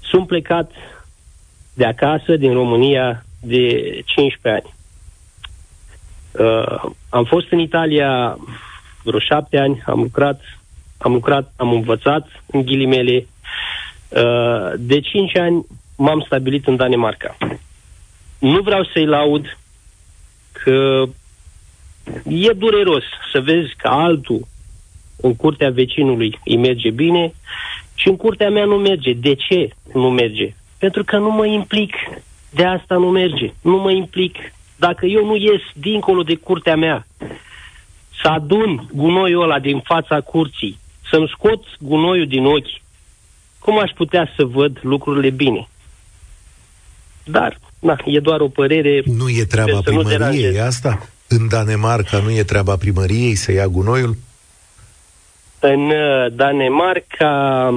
Sunt 0.00 0.26
plecat 0.26 0.70
de 1.74 1.84
acasă, 1.84 2.36
din 2.36 2.52
România, 2.52 3.24
de 3.40 3.66
15 4.04 4.48
ani. 4.48 4.74
Uh, 6.48 6.90
am 7.08 7.24
fost 7.24 7.50
în 7.50 7.58
Italia 7.58 8.38
vreo 9.06 9.18
șapte 9.18 9.58
ani, 9.58 9.82
am 9.86 10.00
lucrat, 10.00 10.40
am 10.98 11.12
lucrat, 11.12 11.52
am 11.56 11.72
învățat, 11.72 12.28
în 12.46 12.62
ghilimele. 12.62 13.26
Uh, 14.08 14.72
de 14.78 15.00
5 15.00 15.36
ani 15.36 15.66
m-am 15.96 16.20
stabilit 16.26 16.66
în 16.66 16.76
Danemarca. 16.76 17.36
Nu 18.38 18.60
vreau 18.60 18.84
să-i 18.92 19.06
laud 19.06 19.58
că 20.52 21.04
e 22.28 22.52
dureros 22.52 23.04
să 23.32 23.40
vezi 23.40 23.74
că 23.76 23.88
altul 23.88 24.46
în 25.16 25.36
curtea 25.36 25.70
vecinului 25.70 26.38
îi 26.44 26.56
merge 26.56 26.90
bine 26.90 27.32
și 27.94 28.08
în 28.08 28.16
curtea 28.16 28.50
mea 28.50 28.64
nu 28.64 28.76
merge. 28.76 29.12
De 29.12 29.34
ce 29.34 29.68
nu 29.92 30.10
merge? 30.10 30.54
Pentru 30.78 31.04
că 31.04 31.16
nu 31.18 31.30
mă 31.30 31.46
implic. 31.46 31.94
De 32.50 32.64
asta 32.64 32.94
nu 32.94 33.10
merge. 33.10 33.52
Nu 33.62 33.76
mă 33.76 33.90
implic. 33.90 34.36
Dacă 34.76 35.06
eu 35.06 35.24
nu 35.24 35.36
ies 35.36 35.62
dincolo 35.74 36.22
de 36.22 36.34
curtea 36.34 36.76
mea, 36.76 37.06
să 38.26 38.32
adun 38.32 38.88
gunoiul 38.92 39.42
ăla 39.42 39.58
din 39.58 39.80
fața 39.80 40.20
curții, 40.20 40.78
să-mi 41.10 41.28
scot 41.28 41.62
gunoiul 41.78 42.26
din 42.26 42.46
ochi, 42.46 42.80
cum 43.58 43.78
aș 43.78 43.90
putea 43.90 44.32
să 44.36 44.44
văd 44.44 44.78
lucrurile 44.82 45.30
bine? 45.30 45.68
Dar, 47.24 47.58
na, 47.78 47.96
e 48.04 48.20
doar 48.20 48.40
o 48.40 48.48
părere... 48.48 49.02
Nu 49.04 49.28
e 49.28 49.44
treaba 49.44 49.80
primăriei 49.84 50.54
e 50.54 50.62
asta? 50.62 51.08
În 51.28 51.48
Danemarca 51.48 52.18
nu 52.18 52.30
e 52.30 52.42
treaba 52.42 52.76
primăriei 52.76 53.34
să 53.34 53.52
ia 53.52 53.66
gunoiul? 53.66 54.16
În 55.58 55.90
uh, 55.90 56.26
Danemarca 56.32 57.70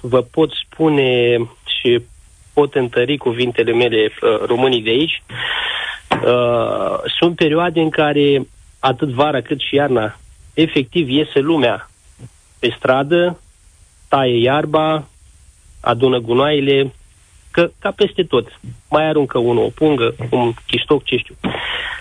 vă 0.00 0.22
pot 0.22 0.50
spune 0.64 1.36
și 1.64 2.02
pot 2.52 2.74
întări 2.74 3.16
cuvintele 3.16 3.72
mele 3.72 4.04
uh, 4.04 4.46
românii 4.46 4.82
de 4.82 4.90
aici. 4.90 5.22
Uh, 6.10 7.10
sunt 7.18 7.36
perioade 7.36 7.80
în 7.80 7.90
care, 7.90 8.46
atât 8.82 9.08
vara 9.08 9.40
cât 9.40 9.60
și 9.60 9.74
iarna, 9.74 10.18
efectiv 10.54 11.08
iese 11.08 11.38
lumea 11.38 11.90
pe 12.58 12.74
stradă, 12.76 13.40
taie 14.08 14.40
iarba, 14.40 15.04
adună 15.80 16.18
gunoaiele, 16.18 16.92
că, 17.50 17.70
ca 17.78 17.90
peste 17.90 18.22
tot. 18.22 18.60
Mai 18.90 19.08
aruncă 19.08 19.38
unul 19.38 19.64
o 19.64 19.68
pungă, 19.68 20.14
un 20.30 20.52
chiștoc, 20.66 21.04
ce 21.04 21.16
știu. 21.16 21.34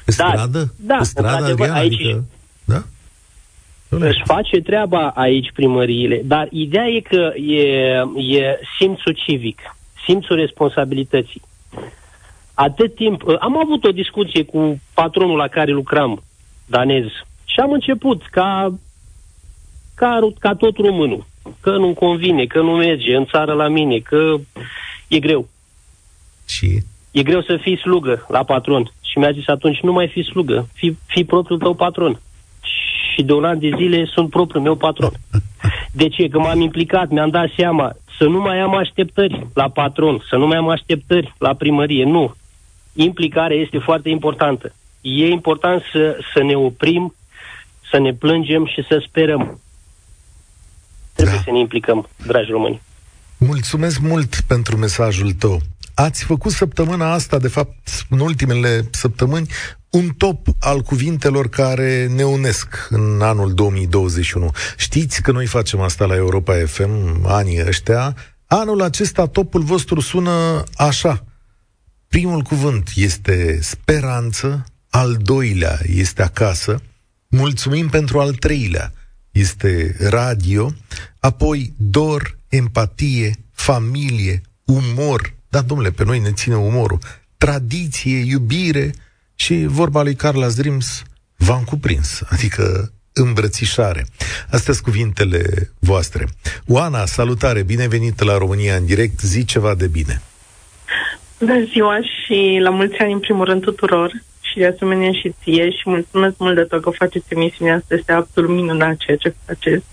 Pe 0.05 0.11
stradă? 0.11 0.73
Da, 0.79 0.95
pe 0.97 1.03
stradă, 1.03 1.71
aici, 1.71 1.93
adică, 1.93 2.23
da? 2.65 2.83
Își 3.89 4.21
face 4.25 4.61
treaba 4.61 5.07
aici 5.09 5.51
primăriile, 5.53 6.21
dar 6.25 6.47
ideea 6.51 6.87
e 6.87 6.99
că 6.99 7.31
e, 7.35 7.61
e 8.35 8.59
simțul 8.79 9.13
civic, 9.25 9.59
simțul 10.05 10.35
responsabilității. 10.35 11.41
Atât 12.53 12.95
timp... 12.95 13.23
Am 13.39 13.59
avut 13.59 13.83
o 13.83 13.91
discuție 13.91 14.43
cu 14.43 14.81
patronul 14.93 15.37
la 15.37 15.47
care 15.47 15.71
lucram, 15.71 16.23
danez, 16.71 17.05
și 17.45 17.59
am 17.59 17.71
început 17.71 18.21
ca, 18.31 18.73
ca, 19.95 20.19
ca 20.39 20.55
tot 20.55 20.77
românul, 20.77 21.25
că 21.59 21.77
nu 21.77 21.93
convine, 21.93 22.45
că 22.45 22.61
nu 22.61 22.71
merge 22.71 23.15
în 23.15 23.25
țară 23.25 23.53
la 23.53 23.67
mine, 23.67 23.97
că 23.97 24.35
e 25.07 25.19
greu. 25.19 25.47
Și? 26.47 26.83
E 27.11 27.23
greu 27.23 27.41
să 27.41 27.57
fii 27.61 27.77
slugă 27.77 28.25
la 28.29 28.43
patron. 28.43 28.91
Și 29.01 29.17
mi-a 29.17 29.31
zis 29.31 29.47
atunci, 29.47 29.79
nu 29.79 29.91
mai 29.91 30.07
fi 30.07 30.21
slugă, 30.21 30.67
fi, 30.73 30.95
fi 31.05 31.23
propriul 31.23 31.59
tău 31.59 31.73
patron 31.73 32.19
și 33.13 33.23
de 33.23 33.33
un 33.33 33.43
an 33.43 33.59
de 33.59 33.69
zile 33.77 34.05
sunt 34.05 34.29
propriul 34.29 34.63
meu 34.63 34.75
patron. 34.75 35.11
De 35.99 36.07
ce? 36.07 36.27
Că 36.27 36.39
m-am 36.39 36.61
implicat, 36.61 37.09
mi-am 37.09 37.29
dat 37.29 37.49
seama 37.57 37.91
să 38.17 38.23
nu 38.23 38.39
mai 38.39 38.59
am 38.59 38.75
așteptări 38.75 39.47
la 39.53 39.69
patron, 39.69 40.23
să 40.29 40.35
nu 40.35 40.47
mai 40.47 40.57
am 40.57 40.69
așteptări 40.69 41.33
la 41.37 41.53
primărie. 41.53 42.03
Nu. 42.03 42.35
Implicarea 42.93 43.57
este 43.57 43.77
foarte 43.77 44.09
importantă. 44.09 44.73
E 45.01 45.27
important 45.27 45.81
să, 45.91 46.17
să 46.33 46.43
ne 46.43 46.55
oprim, 46.55 47.15
să 47.91 47.97
ne 47.99 48.13
plângem 48.13 48.65
și 48.65 48.85
să 48.87 49.03
sperăm. 49.07 49.59
Trebuie 51.13 51.35
da. 51.35 51.41
să 51.41 51.51
ne 51.51 51.59
implicăm, 51.59 52.09
dragi 52.25 52.51
români. 52.51 52.81
Mulțumesc 53.37 53.99
mult 53.99 54.41
pentru 54.47 54.77
mesajul 54.77 55.31
tău. 55.31 55.61
ați 55.93 56.23
făcut 56.23 56.51
săptămâna 56.51 57.13
asta, 57.13 57.39
de 57.39 57.47
fapt, 57.47 58.05
în 58.09 58.19
ultimele 58.19 58.87
săptămâni, 58.91 59.47
un 59.89 60.09
top 60.17 60.47
al 60.59 60.81
cuvintelor 60.81 61.49
care 61.49 62.07
ne 62.07 62.23
unesc 62.23 62.87
în 62.89 63.21
anul 63.21 63.53
2021. 63.53 64.51
Știți 64.77 65.21
că 65.21 65.31
noi 65.31 65.45
facem 65.45 65.79
asta 65.79 66.05
la 66.05 66.15
Europa 66.15 66.53
FM 66.65 67.25
anii 67.25 67.67
ăștia. 67.67 68.15
Anul 68.47 68.81
acesta 68.81 69.25
topul 69.25 69.61
vostru 69.61 69.99
sună 69.99 70.63
așa. 70.75 71.23
Primul 72.07 72.41
cuvânt 72.41 72.89
este 72.95 73.59
speranță, 73.61 74.65
al 74.91 75.17
doilea 75.21 75.79
este 75.85 76.21
acasă, 76.21 76.81
mulțumim 77.27 77.89
pentru 77.89 78.19
al 78.19 78.33
treilea, 78.33 78.91
este 79.31 79.95
radio, 80.09 80.73
apoi 81.19 81.73
dor, 81.77 82.37
empatie, 82.49 83.35
familie, 83.51 84.41
umor, 84.65 85.33
da, 85.49 85.61
domnule, 85.61 85.91
pe 85.91 86.03
noi 86.03 86.19
ne 86.19 86.31
ține 86.31 86.55
umorul, 86.55 86.99
tradiție, 87.37 88.17
iubire 88.17 88.93
și 89.35 89.65
vorba 89.65 90.01
lui 90.01 90.15
Carla 90.15 90.49
Dreams 90.49 91.03
v-am 91.37 91.63
cuprins, 91.63 92.21
adică 92.29 92.93
îmbrățișare. 93.13 94.05
Astea 94.49 94.73
sunt 94.73 94.85
cuvintele 94.85 95.71
voastre. 95.79 96.27
Oana, 96.67 97.05
salutare, 97.05 97.63
binevenit 97.63 98.21
la 98.21 98.37
România 98.37 98.75
în 98.75 98.85
direct, 98.85 99.21
zi 99.21 99.45
ceva 99.45 99.75
de 99.75 99.87
bine. 99.87 100.21
Bună 101.39 101.63
ziua 101.71 101.99
și 102.01 102.59
la 102.61 102.69
mulți 102.69 102.97
ani 102.97 103.13
în 103.13 103.19
primul 103.19 103.45
rând 103.45 103.61
tuturor 103.61 104.11
și 104.51 104.57
de 104.57 104.65
asemenea 104.65 105.11
și 105.11 105.33
ție 105.43 105.69
și 105.69 105.81
mulțumesc 105.89 106.35
mult 106.37 106.55
de 106.55 106.61
tot 106.61 106.81
că 106.81 106.89
faceți 106.89 107.33
emisiunea 107.33 107.75
asta, 107.75 107.95
este 107.95 108.11
absolut 108.11 108.49
minunat 108.49 108.97
ceea 108.97 109.17
ce 109.17 109.33
faceți 109.45 109.85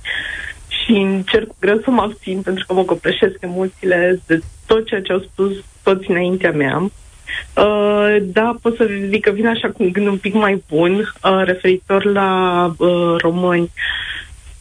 și 0.69 0.91
încerc 0.91 1.51
greu 1.61 1.81
să 1.85 1.91
mă 1.91 2.03
abțin 2.03 2.41
pentru 2.43 2.65
că 2.67 2.75
mă 2.75 2.83
copleșesc 2.83 3.37
emoțiile 3.41 4.21
de 4.27 4.41
tot 4.67 4.87
ceea 4.87 5.03
ce 5.03 5.13
au 5.13 5.21
spus 5.21 5.53
toți 5.83 6.11
înaintea 6.11 6.53
mea. 6.53 6.77
Uh, 6.81 8.17
da, 8.23 8.57
pot 8.63 8.77
să 8.77 8.89
zic 9.09 9.25
că 9.25 9.31
vine 9.31 9.49
așa 9.49 9.69
cu 9.69 9.83
un 9.83 9.93
gând 9.93 10.07
un 10.07 10.17
pic 10.17 10.35
mai 10.35 10.63
bun 10.69 10.99
uh, 10.99 11.43
referitor 11.45 12.05
la 12.05 12.65
uh, 12.79 13.15
români. 13.19 13.71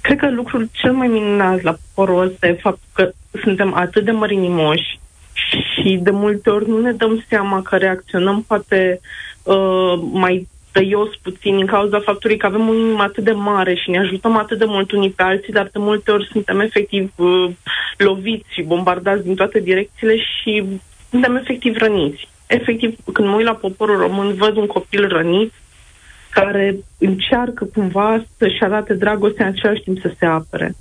Cred 0.02 0.18
că 0.18 0.30
lucrul 0.30 0.70
cel 0.72 0.94
mai 0.94 1.08
minunat 1.08 1.62
la 1.62 1.76
poporul 1.94 2.26
ăsta 2.26 2.48
e 2.48 2.54
faptul 2.54 2.88
că 2.94 3.12
suntem 3.44 3.74
atât 3.74 4.04
de 4.06 4.12
mărinimoși 4.12 5.00
și 5.74 6.00
de 6.02 6.12
multe 6.12 6.50
ori 6.50 6.70
nu 6.70 6.82
ne 6.82 6.92
dăm 6.92 7.24
seama 7.28 7.62
că 7.62 7.76
reacționăm 7.76 8.44
poate 8.48 9.00
uh, 9.02 9.08
mai 10.12 10.48
tăios 10.72 11.10
puțin 11.22 11.56
din 11.56 11.66
cauza 11.66 12.00
faptului 12.00 12.38
că 12.38 12.46
avem 12.46 12.68
un 12.68 12.76
inimă 12.76 13.04
atât 13.04 13.24
de 13.24 13.32
mare 13.32 13.76
și 13.76 13.90
ne 13.90 14.00
ajutăm 14.00 14.38
atât 14.38 14.58
de 14.58 14.66
mult 14.66 14.92
unii 14.92 15.10
pe 15.10 15.24
alții, 15.24 15.54
dar 15.54 15.70
de 15.72 15.80
multe 15.80 16.12
ori 16.12 16.30
suntem 16.32 16.60
efectiv 16.60 17.12
uh, 17.16 17.50
loviți 17.98 18.54
și 18.54 18.62
bombardați 18.62 19.24
din 19.24 19.36
toate 19.36 19.60
direcțiile 19.60 20.18
și 20.18 20.64
suntem 21.10 21.36
efectiv 21.36 21.76
răniți. 21.78 22.28
Efectiv, 22.48 22.96
când 23.14 23.28
mă 23.28 23.36
uit 23.36 23.46
la 23.46 23.54
poporul 23.54 23.98
român, 23.98 24.34
văd 24.34 24.58
un 24.58 24.68
copil 24.68 25.08
rănit 25.08 25.54
care 26.30 26.76
încearcă 26.98 27.66
cumva 27.66 28.24
să-și 28.38 28.64
arate 28.64 28.94
dragostea 28.94 29.46
în 29.46 29.52
același 29.52 29.82
timp 29.82 30.00
să 30.02 30.12
se 30.20 30.26
apere. 30.26 30.76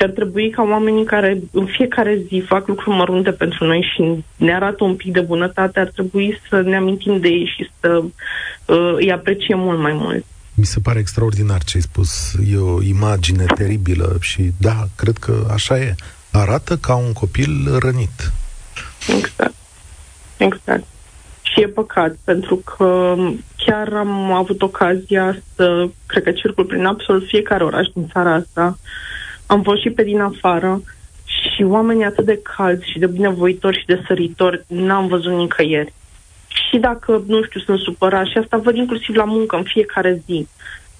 Și 0.00 0.06
ar 0.06 0.12
trebui 0.12 0.50
ca 0.50 0.62
oamenii 0.62 1.04
care 1.04 1.40
în 1.52 1.66
fiecare 1.66 2.22
zi 2.28 2.42
fac 2.46 2.66
lucruri 2.66 2.96
mărunte 2.96 3.30
pentru 3.30 3.64
noi 3.64 3.90
și 3.94 4.24
ne 4.36 4.54
arată 4.54 4.84
un 4.84 4.96
pic 4.96 5.12
de 5.12 5.20
bunătate, 5.20 5.80
ar 5.80 5.86
trebui 5.86 6.40
să 6.48 6.60
ne 6.60 6.76
amintim 6.76 7.20
de 7.20 7.28
ei 7.28 7.52
și 7.56 7.70
să 7.80 8.02
uh, 8.64 8.94
îi 8.96 9.12
apreciem 9.12 9.58
mult 9.58 9.78
mai 9.78 9.92
mult. 9.92 10.24
Mi 10.54 10.64
se 10.64 10.80
pare 10.80 10.98
extraordinar 10.98 11.62
ce 11.64 11.76
ai 11.76 11.82
spus. 11.82 12.32
E 12.52 12.56
o 12.56 12.82
imagine 12.82 13.44
teribilă 13.54 14.16
și 14.20 14.52
da, 14.58 14.86
cred 14.96 15.16
că 15.16 15.46
așa 15.52 15.78
e. 15.78 15.94
Arată 16.32 16.76
ca 16.76 16.94
un 16.94 17.12
copil 17.12 17.78
rănit. 17.78 18.32
Exact. 19.16 19.54
Exact. 20.36 20.84
Și 21.42 21.60
e 21.60 21.66
păcat, 21.66 22.16
pentru 22.24 22.56
că 22.56 23.14
chiar 23.56 23.92
am 23.92 24.32
avut 24.32 24.62
ocazia 24.62 25.36
să, 25.56 25.88
cred 26.06 26.22
că 26.22 26.30
circul 26.30 26.64
prin 26.64 26.84
absolut 26.84 27.26
fiecare 27.26 27.64
oraș 27.64 27.86
din 27.94 28.08
țara 28.12 28.34
asta, 28.34 28.78
am 29.50 29.62
fost 29.62 29.80
și 29.80 29.90
pe 29.90 30.02
din 30.02 30.20
afară 30.20 30.82
și 31.24 31.62
oamenii 31.62 32.04
atât 32.04 32.24
de 32.24 32.40
calzi 32.42 32.90
și 32.90 32.98
de 32.98 33.06
binevoitori 33.06 33.78
și 33.78 33.86
de 33.86 34.02
săritori 34.06 34.64
n-am 34.66 35.06
văzut 35.06 35.32
nicăieri. 35.32 35.92
Și 36.48 36.78
dacă, 36.78 37.22
nu 37.26 37.42
știu, 37.42 37.60
sunt 37.60 37.78
supărat 37.78 38.26
și 38.26 38.38
asta 38.38 38.56
văd 38.56 38.76
inclusiv 38.76 39.14
la 39.14 39.24
muncă 39.24 39.56
în 39.56 39.62
fiecare 39.62 40.22
zi. 40.26 40.48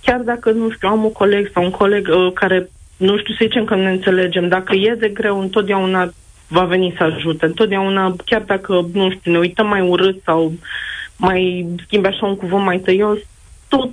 Chiar 0.03 0.21
dacă, 0.21 0.51
nu 0.51 0.71
știu, 0.71 0.89
am 0.89 1.05
un 1.05 1.13
coleg 1.13 1.51
sau 1.53 1.65
un 1.65 1.71
coleg 1.71 2.09
uh, 2.09 2.33
care, 2.33 2.71
nu 2.97 3.19
știu, 3.19 3.35
să 3.35 3.41
zicem 3.43 3.65
că 3.65 3.75
ne 3.75 3.91
înțelegem, 3.91 4.49
dacă 4.49 4.75
e 4.75 4.95
de 4.99 5.09
greu, 5.09 5.41
întotdeauna 5.41 6.13
va 6.49 6.65
veni 6.65 6.95
să 6.97 7.03
ajute. 7.03 7.47
Întotdeauna, 7.47 8.17
chiar 8.25 8.43
dacă, 8.43 8.89
nu 8.93 9.11
știu, 9.11 9.33
ne 9.33 9.39
uităm 9.39 9.67
mai 9.67 9.81
urât 9.81 10.23
sau 10.25 10.53
mai 11.17 11.67
schimbe 11.85 12.09
așa 12.09 12.27
un 12.27 12.37
cuvânt 12.37 12.65
mai 12.65 12.79
tăios, 12.79 13.19
tot 13.69 13.91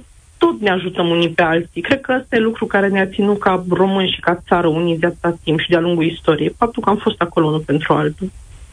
tot 0.47 0.61
ne 0.61 0.69
ajutăm 0.69 1.09
unii 1.09 1.29
pe 1.29 1.41
alții. 1.41 1.81
Cred 1.81 2.01
că 2.01 2.17
ăsta 2.19 2.35
e 2.35 2.39
lucru 2.39 2.65
care 2.65 2.87
ne-a 2.87 3.07
ținut 3.07 3.39
ca 3.39 3.65
români 3.69 4.11
și 4.15 4.19
ca 4.19 4.43
țară 4.47 4.67
unii 4.67 4.97
de 4.97 5.05
atâta 5.05 5.37
timp 5.43 5.59
și 5.59 5.69
de-a 5.69 5.79
lungul 5.79 6.05
istoriei. 6.05 6.55
Faptul 6.57 6.83
că 6.83 6.89
am 6.89 6.97
fost 6.97 7.21
acolo 7.21 7.45
unul 7.45 7.59
pentru 7.59 7.93
altul. 7.93 8.31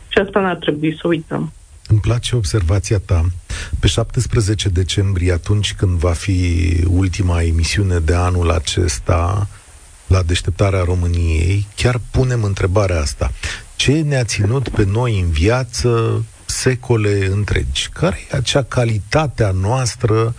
Și 0.09 0.19
asta 0.19 0.41
n-ar 0.41 0.57
trebui 0.57 0.97
să 1.01 1.09
uităm. 1.09 1.53
Îmi 1.89 2.01
place 2.01 2.37
observația 2.37 2.99
ta. 2.99 3.25
Pe 3.81 3.87
17 3.87 4.69
decembrie, 4.69 5.33
atunci 5.33 5.75
când 5.75 5.99
va 5.99 6.13
fi 6.13 6.39
ultima 6.91 7.43
emisiune 7.43 7.99
de 7.99 8.15
anul 8.15 8.51
acesta 8.51 9.49
la 10.07 10.23
deșteptarea 10.23 10.83
României, 10.85 11.67
chiar 11.77 12.01
punem 12.11 12.43
întrebarea 12.43 13.01
asta. 13.01 13.33
Ce 13.77 13.93
ne-a 13.93 14.25
ținut 14.25 14.69
pe 14.69 14.85
noi 14.93 15.21
în 15.21 15.31
viață 15.31 16.25
secole 16.45 17.27
întregi? 17.27 17.89
Care 17.93 18.19
e 18.31 18.37
acea 18.37 18.63
calitate 18.63 19.45
a 19.45 19.51
noastră 19.51 20.35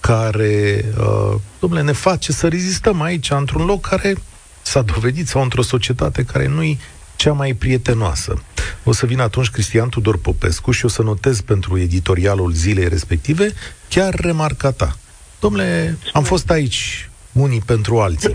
care, 0.00 0.84
uh, 0.98 1.34
domnule, 1.60 1.82
ne 1.82 1.92
face 1.92 2.32
să 2.32 2.48
rezistăm 2.48 3.00
aici, 3.00 3.30
într-un 3.30 3.64
loc 3.64 3.86
care 3.86 4.14
s-a 4.62 4.82
dovedit, 4.82 5.28
sau 5.28 5.42
într-o 5.42 5.62
societate 5.62 6.24
care 6.24 6.46
nu-i 6.46 6.78
cea 7.16 7.32
mai 7.32 7.52
prietenoasă. 7.52 8.42
O 8.84 8.92
să 8.92 9.06
vină 9.06 9.22
atunci 9.22 9.50
Cristian 9.50 9.88
Tudor 9.88 10.18
Popescu 10.18 10.70
și 10.70 10.84
o 10.84 10.88
să 10.88 11.02
notez 11.02 11.40
pentru 11.40 11.78
editorialul 11.78 12.52
zilei 12.52 12.88
respective 12.88 13.52
chiar 13.88 14.14
remarca 14.14 14.70
ta. 14.70 14.96
Domnule, 15.40 15.98
am 16.12 16.22
fost 16.22 16.50
aici 16.50 17.10
unii 17.32 17.62
pentru 17.66 17.98
alții. 17.98 18.34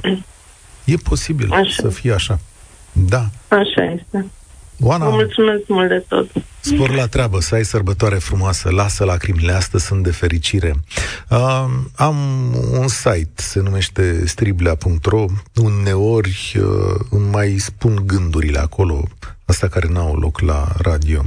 E 0.84 0.95
posibil 0.95 1.51
așa. 1.51 1.82
să 1.82 1.89
fie 1.89 2.14
așa. 2.14 2.39
Da. 2.91 3.30
Așa 3.47 3.84
este. 3.84 4.26
Oana, 4.80 5.05
Vă 5.05 5.11
mulțumesc 5.11 5.61
mult 5.67 5.89
de 5.89 6.03
tot. 6.07 6.30
Spor 6.59 6.95
la 6.95 7.07
treabă, 7.07 7.39
să 7.39 7.55
ai 7.55 7.65
sărbătoare 7.65 8.15
frumoasă, 8.15 8.69
lasă 8.69 9.03
lacrimile, 9.03 9.51
astăzi 9.51 9.86
sunt 9.86 10.03
de 10.03 10.11
fericire. 10.11 10.74
Uh, 11.30 11.65
am 11.95 12.17
un 12.71 12.88
site, 12.88 13.32
se 13.36 13.59
numește 13.59 14.26
striblea.ro, 14.26 15.26
uneori 15.55 16.53
uh, 16.57 16.99
îmi 17.09 17.30
mai 17.32 17.55
spun 17.57 18.03
gândurile 18.05 18.59
acolo, 18.59 19.03
astea 19.45 19.67
care 19.67 19.88
n-au 19.91 20.15
loc 20.15 20.39
la 20.39 20.67
radio. 20.78 21.24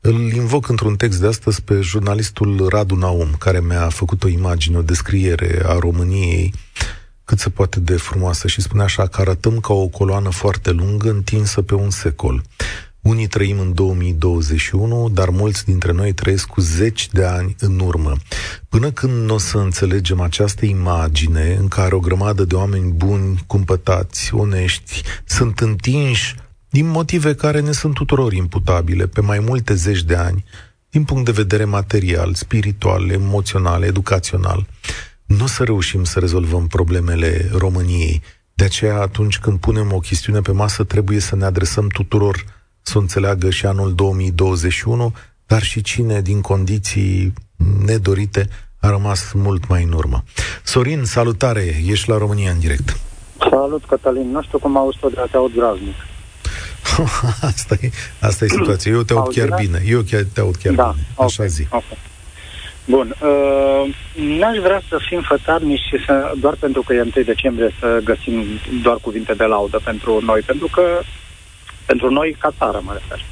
Îl 0.00 0.32
invoc 0.32 0.68
într-un 0.68 0.96
text 0.96 1.20
de 1.20 1.26
astăzi 1.26 1.62
pe 1.62 1.80
jurnalistul 1.80 2.66
Radu 2.68 2.94
Naum, 2.94 3.34
care 3.38 3.60
mi-a 3.60 3.88
făcut 3.88 4.24
o 4.24 4.28
imagine, 4.28 4.76
o 4.76 4.82
descriere 4.82 5.62
a 5.66 5.78
României 5.78 6.54
cât 7.26 7.38
se 7.38 7.50
poate 7.50 7.80
de 7.80 7.96
frumoasă 7.96 8.48
și 8.48 8.60
spune 8.60 8.82
așa 8.82 9.06
că 9.06 9.20
arătăm 9.20 9.58
ca 9.58 9.72
o 9.72 9.86
coloană 9.86 10.30
foarte 10.30 10.70
lungă 10.70 11.10
întinsă 11.10 11.62
pe 11.62 11.74
un 11.74 11.90
secol. 11.90 12.42
Unii 13.00 13.26
trăim 13.26 13.58
în 13.58 13.74
2021, 13.74 15.08
dar 15.08 15.28
mulți 15.28 15.64
dintre 15.64 15.92
noi 15.92 16.12
trăiesc 16.12 16.46
cu 16.46 16.60
zeci 16.60 17.08
de 17.12 17.24
ani 17.24 17.56
în 17.58 17.80
urmă. 17.80 18.12
Până 18.68 18.90
când 18.90 19.12
nu 19.12 19.34
o 19.34 19.38
să 19.38 19.58
înțelegem 19.58 20.20
această 20.20 20.64
imagine 20.64 21.56
în 21.58 21.68
care 21.68 21.94
o 21.94 22.00
grămadă 22.00 22.44
de 22.44 22.54
oameni 22.54 22.92
buni, 22.92 23.44
cumpătați, 23.46 24.34
onești, 24.34 25.02
sunt 25.24 25.60
întinși 25.60 26.34
din 26.68 26.86
motive 26.86 27.34
care 27.34 27.60
ne 27.60 27.72
sunt 27.72 27.94
tuturor 27.94 28.32
imputabile 28.32 29.06
pe 29.06 29.20
mai 29.20 29.38
multe 29.38 29.74
zeci 29.74 30.02
de 30.02 30.14
ani, 30.14 30.44
din 30.90 31.04
punct 31.04 31.24
de 31.24 31.30
vedere 31.30 31.64
material, 31.64 32.34
spiritual, 32.34 33.10
emoțional, 33.10 33.82
educațional, 33.82 34.66
nu 35.26 35.44
o 35.44 35.46
să 35.46 35.64
reușim 35.64 36.04
să 36.04 36.18
rezolvăm 36.18 36.66
problemele 36.66 37.50
României. 37.52 38.22
De 38.54 38.64
aceea, 38.64 39.00
atunci 39.00 39.38
când 39.38 39.58
punem 39.58 39.92
o 39.92 39.98
chestiune 39.98 40.40
pe 40.40 40.52
masă, 40.52 40.84
trebuie 40.84 41.18
să 41.18 41.36
ne 41.36 41.44
adresăm 41.44 41.88
tuturor 41.88 42.44
să 42.82 42.98
o 42.98 43.00
înțeleagă 43.00 43.50
și 43.50 43.66
anul 43.66 43.94
2021, 43.94 45.12
dar 45.46 45.62
și 45.62 45.82
cine 45.82 46.20
din 46.20 46.40
condiții 46.40 47.32
nedorite 47.84 48.48
a 48.80 48.88
rămas 48.88 49.32
mult 49.32 49.68
mai 49.68 49.82
în 49.82 49.92
urmă. 49.92 50.22
Sorin, 50.62 51.04
salutare, 51.04 51.82
ești 51.86 52.08
la 52.08 52.18
România 52.18 52.50
în 52.50 52.58
direct. 52.58 52.98
Salut, 53.50 53.84
Cătălin. 53.84 54.30
Nu 54.30 54.42
știu 54.42 54.58
cum 54.58 54.76
auzi 54.76 54.98
tot, 55.00 55.14
dar 55.14 55.28
te 55.30 55.36
aud 55.36 55.52
graznic. 55.54 55.94
asta, 57.52 57.76
e, 57.80 57.90
asta 58.20 58.44
e 58.44 58.48
situația. 58.48 58.92
Eu 58.92 59.02
te 59.02 59.12
aud 59.12 59.32
chiar 59.32 59.48
bine. 59.60 59.82
Eu 59.86 60.00
chiar 60.00 60.24
te 60.32 60.40
aud 60.40 60.56
chiar 60.56 60.74
da, 60.74 60.90
bine. 60.90 61.06
Așa 61.14 61.42
okay, 61.42 61.48
zi. 61.48 61.66
Okay. 61.70 61.98
Bun. 62.86 63.14
Uh, 63.20 63.94
n-aș 64.14 64.56
vrea 64.56 64.82
să 64.88 64.98
fim 65.08 65.20
fătarnici 65.20 65.80
și 65.80 66.04
să, 66.06 66.32
doar 66.40 66.54
pentru 66.54 66.82
că 66.82 66.94
e 66.94 67.00
1 67.00 67.24
decembrie 67.24 67.74
să 67.80 68.00
găsim 68.04 68.44
doar 68.82 68.96
cuvinte 69.00 69.34
de 69.34 69.44
laudă 69.44 69.80
pentru 69.84 70.20
noi, 70.24 70.40
pentru 70.40 70.68
că 70.72 71.00
pentru 71.86 72.10
noi 72.10 72.36
ca 72.38 72.50
țară, 72.58 72.80
mă 72.84 72.92
refer. 72.92 73.24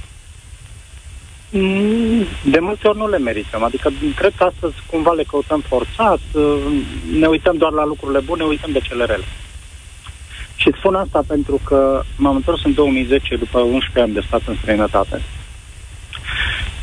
Mm, 1.51 2.25
de 2.45 2.59
multe 2.59 2.89
ori 2.89 2.99
nu 2.99 3.09
le 3.09 3.19
merităm. 3.19 3.63
Adică 3.63 3.91
cred 4.17 4.33
că 4.37 4.45
astăzi 4.45 4.75
cumva 4.91 5.13
le 5.13 5.23
căutăm 5.23 5.61
forțat, 5.61 6.21
uh, 6.33 6.59
ne 7.19 7.27
uităm 7.27 7.57
doar 7.57 7.73
la 7.73 7.85
lucrurile 7.85 8.21
bune, 8.21 8.45
uităm 8.45 8.73
de 8.73 8.79
cele 8.79 9.05
rele. 9.05 9.25
Și 10.57 10.73
spun 10.77 10.95
asta 10.95 11.23
pentru 11.27 11.61
că 11.65 12.03
m-am 12.17 12.37
întors 12.37 12.65
în 12.65 12.75
2010 12.75 13.37
după 13.37 13.59
11 13.59 14.01
ani 14.01 14.13
de 14.13 14.25
stat 14.27 14.43
în 14.47 14.57
străinătate. 14.61 15.23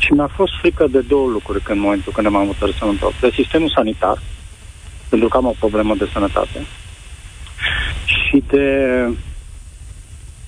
Și 0.02 0.12
mi-a 0.12 0.26
fost 0.26 0.52
frică 0.60 0.86
de 0.86 1.00
două 1.00 1.28
lucruri 1.28 1.62
în 1.68 1.78
momentul 1.78 2.12
când 2.12 2.28
m-am 2.28 2.48
întors 2.48 2.76
să 2.76 2.84
întorc. 2.84 3.20
De 3.20 3.30
sistemul 3.34 3.72
sanitar, 3.74 4.22
pentru 5.08 5.28
că 5.28 5.36
am 5.36 5.46
o 5.46 5.54
problemă 5.58 5.94
de 5.94 6.08
sănătate, 6.12 6.66
și 8.04 8.42
de 8.46 8.66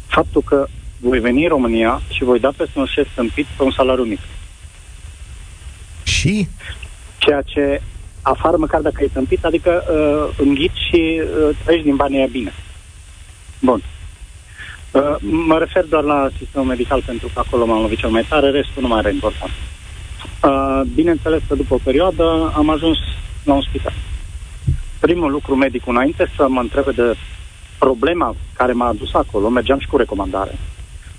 faptul 0.07 0.43
că 0.43 0.67
voi 1.01 1.19
veni 1.19 1.43
în 1.43 1.49
România 1.49 2.03
și 2.09 2.25
voi 2.25 2.41
da 2.41 2.51
peste 2.57 2.79
un 2.79 2.87
șef 2.87 3.09
tâmpit 3.15 3.47
pe 3.57 3.63
un 3.63 3.71
salariu 3.71 4.05
mic. 4.05 4.21
Și? 6.03 6.49
Ceea 7.19 7.43
ce 7.43 7.81
afară, 8.23 8.57
măcar 8.57 8.81
dacă 8.81 9.05
e 9.05 9.09
tâmpit, 9.13 9.45
adică 9.45 9.85
uh, 9.91 10.47
înghiți 10.47 10.87
și 10.89 11.21
uh, 11.23 11.57
trăiești 11.65 11.87
din 11.87 11.97
banii 11.97 12.19
aia 12.19 12.27
bine. 12.27 12.53
Bun. 13.61 13.83
Uh, 14.95 15.17
mă 15.21 15.59
refer 15.59 15.85
doar 15.85 16.03
la 16.03 16.29
sistemul 16.39 16.67
medical 16.67 17.03
pentru 17.07 17.31
că 17.35 17.39
acolo 17.39 17.67
m-am 17.67 17.81
lovit 17.81 17.99
cel 17.99 18.11
mai 18.11 18.27
tare, 18.29 18.51
restul 18.51 18.83
nu 18.83 18.89
mai 18.89 18.99
are 18.99 19.13
important. 19.13 19.53
Uh, 20.43 20.81
bineînțeles 20.95 21.43
că 21.49 21.55
după 21.55 21.75
o 21.75 21.81
perioadă 21.85 22.53
am 22.57 22.71
ajuns 22.71 22.99
la 23.45 23.55
un 23.55 23.63
spital. 23.63 23.93
Primul 25.01 25.31
lucru 25.31 25.55
medic 25.55 25.87
înainte 25.87 26.31
să 26.37 26.47
mă 26.49 26.61
întrebe 26.61 26.91
de 26.91 27.17
problema 27.79 28.37
care 28.53 28.73
m-a 28.73 28.87
adus 28.87 29.15
acolo, 29.15 29.49
mergeam 29.49 29.79
și 29.79 29.89
cu 29.89 29.97
recomandare. 29.97 30.59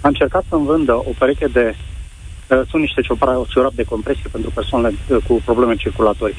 A 0.01 0.07
încercat 0.07 0.43
să-mi 0.49 0.65
vândă 0.65 0.93
o 0.93 1.11
pereche 1.17 1.47
de 1.47 1.75
uh, 2.49 2.61
sunt 2.69 2.81
niște 2.81 3.01
ciorap 3.49 3.73
de 3.73 3.83
compresie 3.83 4.29
pentru 4.31 4.51
persoanele 4.51 4.95
uh, 5.09 5.17
cu 5.27 5.41
probleme 5.45 5.75
circulatorii. 5.75 6.37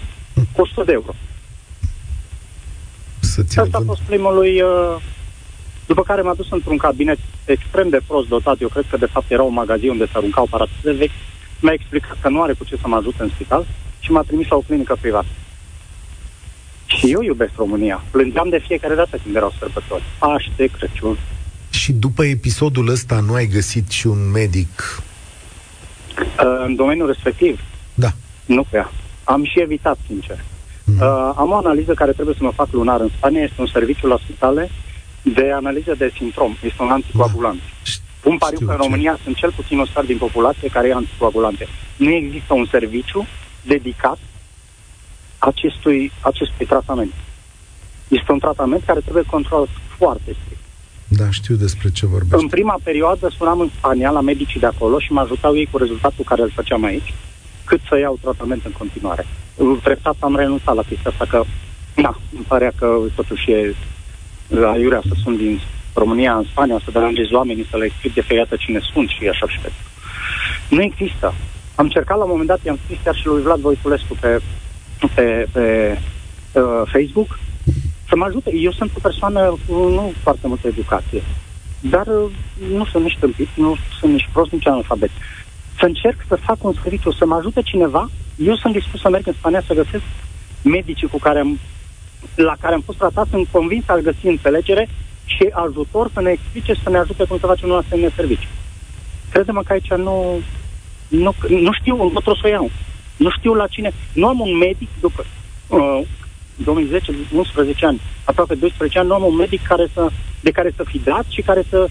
Cu 0.52 0.60
100 0.60 0.84
de 0.84 0.92
euro. 0.92 1.14
Asta 3.56 3.78
a 3.78 3.82
fost 3.86 4.00
primul 4.00 4.34
lui 4.34 4.60
uh, 4.60 4.96
după 5.86 6.02
care 6.02 6.22
m-a 6.22 6.34
dus 6.34 6.50
într-un 6.50 6.76
cabinet 6.76 7.18
extrem 7.44 7.88
de 7.88 8.00
prost 8.06 8.28
dotat, 8.28 8.60
eu 8.60 8.68
cred 8.68 8.84
că 8.90 8.96
de 8.96 9.06
fapt 9.06 9.30
era 9.30 9.42
un 9.42 9.52
magazin 9.52 9.90
unde 9.90 10.04
se 10.04 10.12
aruncau 10.14 10.44
aparate 10.44 10.72
de 10.82 10.92
vechi, 10.92 11.18
mi-a 11.60 11.72
explicat 11.72 12.16
că 12.20 12.28
nu 12.28 12.42
are 12.42 12.52
cu 12.52 12.64
ce 12.64 12.76
să 12.76 12.88
mă 12.88 12.96
ajute 12.96 13.22
în 13.22 13.28
spital 13.28 13.66
și 14.00 14.12
m-a 14.12 14.22
trimis 14.22 14.48
la 14.48 14.56
o 14.56 14.60
clinică 14.60 14.96
privată. 15.00 15.26
Și 16.86 17.10
eu 17.12 17.22
iubesc 17.22 17.52
România. 17.56 18.02
Plângeam 18.10 18.48
de 18.48 18.62
fiecare 18.66 18.94
dată 18.94 19.18
când 19.22 19.36
erau 19.36 19.52
sărbători. 19.58 20.02
Paște, 20.18 20.66
Crăciun. 20.66 21.18
Și 21.70 21.92
după 21.92 22.24
episodul 22.24 22.88
ăsta 22.88 23.20
nu 23.20 23.34
ai 23.34 23.46
găsit 23.46 23.90
și 23.90 24.06
un 24.06 24.30
medic? 24.30 25.02
Uh, 26.18 26.64
în 26.66 26.74
domeniul 26.74 27.06
respectiv? 27.06 27.60
Da. 27.94 28.12
Nu 28.46 28.64
prea. 28.70 28.90
Am 29.24 29.44
și 29.44 29.60
evitat, 29.60 29.98
sincer. 30.06 30.44
Mm. 30.84 31.00
Uh, 31.00 31.32
am 31.36 31.50
o 31.50 31.56
analiză 31.56 31.92
care 31.94 32.12
trebuie 32.12 32.34
să 32.38 32.42
mă 32.42 32.50
fac 32.50 32.68
lunar 32.70 33.00
în 33.00 33.08
Spania. 33.16 33.42
Este 33.42 33.60
un 33.60 33.66
serviciu 33.66 34.06
la 34.06 34.18
spitale 34.22 34.70
de 35.34 35.52
analiză 35.52 35.94
de 35.94 36.12
simptom. 36.16 36.56
Este 36.62 36.82
un 36.82 36.88
anticoagulant. 36.88 37.58
Da. 37.58 37.90
Pun 38.20 38.38
pariu 38.38 38.58
că 38.66 38.70
în 38.70 38.76
România 38.76 39.14
ce. 39.14 39.20
sunt 39.22 39.36
cel 39.36 39.52
puțin 39.52 39.78
o 39.78 39.86
stat 39.86 40.06
din 40.06 40.16
populație 40.16 40.68
care 40.68 40.88
e 40.88 40.92
anticoagulante. 40.92 41.68
Nu 41.96 42.10
există 42.10 42.54
un 42.54 42.66
serviciu 42.70 43.26
dedicat 43.62 44.18
acestui, 45.38 46.12
acestui 46.20 46.66
tratament. 46.66 47.12
Este 48.08 48.32
un 48.32 48.38
tratament 48.38 48.82
care 48.86 49.00
trebuie 49.00 49.22
controlat 49.26 49.68
foarte 49.96 50.36
strict. 50.42 50.60
Da, 51.08 51.30
știu 51.30 51.54
despre 51.54 51.90
ce 51.90 52.06
vorbești. 52.06 52.42
În 52.44 52.48
prima 52.48 52.78
perioadă 52.82 53.28
sunam 53.36 53.60
în 53.60 53.70
Spania 53.76 54.10
la 54.10 54.20
medicii 54.20 54.60
de 54.60 54.66
acolo 54.66 54.98
și 54.98 55.12
mă 55.12 55.20
ajutau 55.20 55.56
ei 55.56 55.68
cu 55.70 55.78
rezultatul 55.78 56.24
care 56.24 56.42
îl 56.42 56.50
făceam 56.54 56.84
aici, 56.84 57.14
cât 57.64 57.80
să 57.88 57.98
iau 57.98 58.18
tratament 58.20 58.64
în 58.64 58.72
continuare. 58.78 59.26
Treptat 59.82 60.16
am 60.20 60.36
renunțat 60.36 60.74
la 60.74 60.82
chestia 60.82 61.10
asta 61.10 61.24
că, 61.24 61.42
na, 61.94 62.20
îmi 62.34 62.44
părea 62.48 62.72
că 62.78 62.98
totuși 63.14 63.50
e 63.50 63.74
aiurea 64.66 65.00
să 65.08 65.14
sunt 65.22 65.36
din 65.36 65.60
România 65.94 66.36
în 66.36 66.44
Spania, 66.50 66.80
să 66.84 66.90
deranjez 66.90 67.30
oamenii, 67.30 67.66
să 67.70 67.76
le 67.76 67.84
explic 67.84 68.14
de 68.14 68.20
feiată 68.20 68.56
cine 68.56 68.80
sunt 68.92 69.08
și 69.08 69.28
așa 69.28 69.46
și 69.48 69.58
pe. 69.58 69.70
Nu 70.68 70.82
există. 70.82 71.34
Am 71.74 71.84
încercat 71.84 72.16
la 72.16 72.24
un 72.24 72.30
moment 72.30 72.48
dat, 72.48 72.60
i-am 72.62 72.78
scris 72.84 72.98
chiar 73.04 73.14
și 73.14 73.26
lui 73.26 73.42
Vlad 73.42 73.60
Voiculescu 73.60 74.16
pe, 74.20 74.40
pe, 75.14 75.46
pe 75.52 75.98
uh, 76.52 76.82
Facebook 76.92 77.38
să 78.08 78.16
mă 78.16 78.24
ajute. 78.24 78.50
Eu 78.54 78.72
sunt 78.72 78.90
o 78.96 79.00
persoană 79.02 79.56
cu 79.66 79.74
nu 79.88 80.12
foarte 80.22 80.46
multă 80.46 80.66
educație, 80.66 81.22
dar 81.80 82.06
uh, 82.06 82.30
nu 82.76 82.84
sunt 82.84 83.02
nici 83.02 83.18
tâmpit, 83.20 83.48
nu 83.54 83.76
sunt 83.98 84.12
nici 84.12 84.28
prost, 84.32 84.50
nici 84.52 84.66
analfabet. 84.66 85.10
Să 85.78 85.84
încerc 85.84 86.24
să 86.28 86.36
fac 86.36 86.64
un 86.64 86.74
serviciu, 86.82 87.12
să 87.12 87.26
mă 87.26 87.34
ajute 87.34 87.62
cineva, 87.62 88.10
eu 88.36 88.56
sunt 88.56 88.72
dispus 88.72 89.00
să 89.00 89.08
merg 89.08 89.26
în 89.26 89.32
Spania 89.38 89.62
să 89.66 89.74
găsesc 89.74 90.04
medicii 90.62 91.08
cu 91.08 91.18
care 91.18 91.38
am 91.38 91.58
la 92.34 92.54
care 92.60 92.74
am 92.74 92.80
fost 92.80 92.98
tratat, 92.98 93.26
sunt 93.30 93.48
convins 93.50 93.84
să 93.84 94.00
găsi 94.02 94.26
înțelegere 94.26 94.88
și 95.24 95.48
ajutor 95.52 96.10
să 96.12 96.20
ne 96.20 96.30
explice 96.30 96.72
și 96.72 96.82
să 96.82 96.90
ne 96.90 96.98
ajute 96.98 97.24
cum 97.24 97.38
să 97.38 97.46
facem 97.46 97.68
un 97.68 97.76
asemenea 97.76 98.12
serviciu. 98.16 98.48
Credem 99.30 99.62
că 99.66 99.72
aici 99.72 99.90
nu, 99.90 100.40
nu, 101.08 101.34
nu 101.48 101.72
știu 101.72 102.02
încotro 102.02 102.34
să 102.34 102.40
o 102.44 102.48
iau. 102.48 102.70
Nu 103.16 103.30
știu 103.30 103.54
la 103.54 103.66
cine. 103.66 103.92
Nu 104.12 104.26
am 104.26 104.40
un 104.40 104.56
medic 104.56 104.88
după 105.00 105.24
uh, 105.68 106.00
2010, 106.54 107.12
11 107.32 107.86
ani, 107.86 108.00
aproape 108.24 108.54
12 108.54 108.98
ani, 108.98 109.08
nu 109.08 109.14
am 109.14 109.24
un 109.24 109.34
medic 109.34 109.62
care 109.62 109.86
să, 109.94 110.08
de 110.40 110.50
care 110.50 110.72
să 110.76 110.84
fi 110.84 110.98
dat 110.98 111.24
și 111.28 111.42
care 111.42 111.62
să 111.68 111.88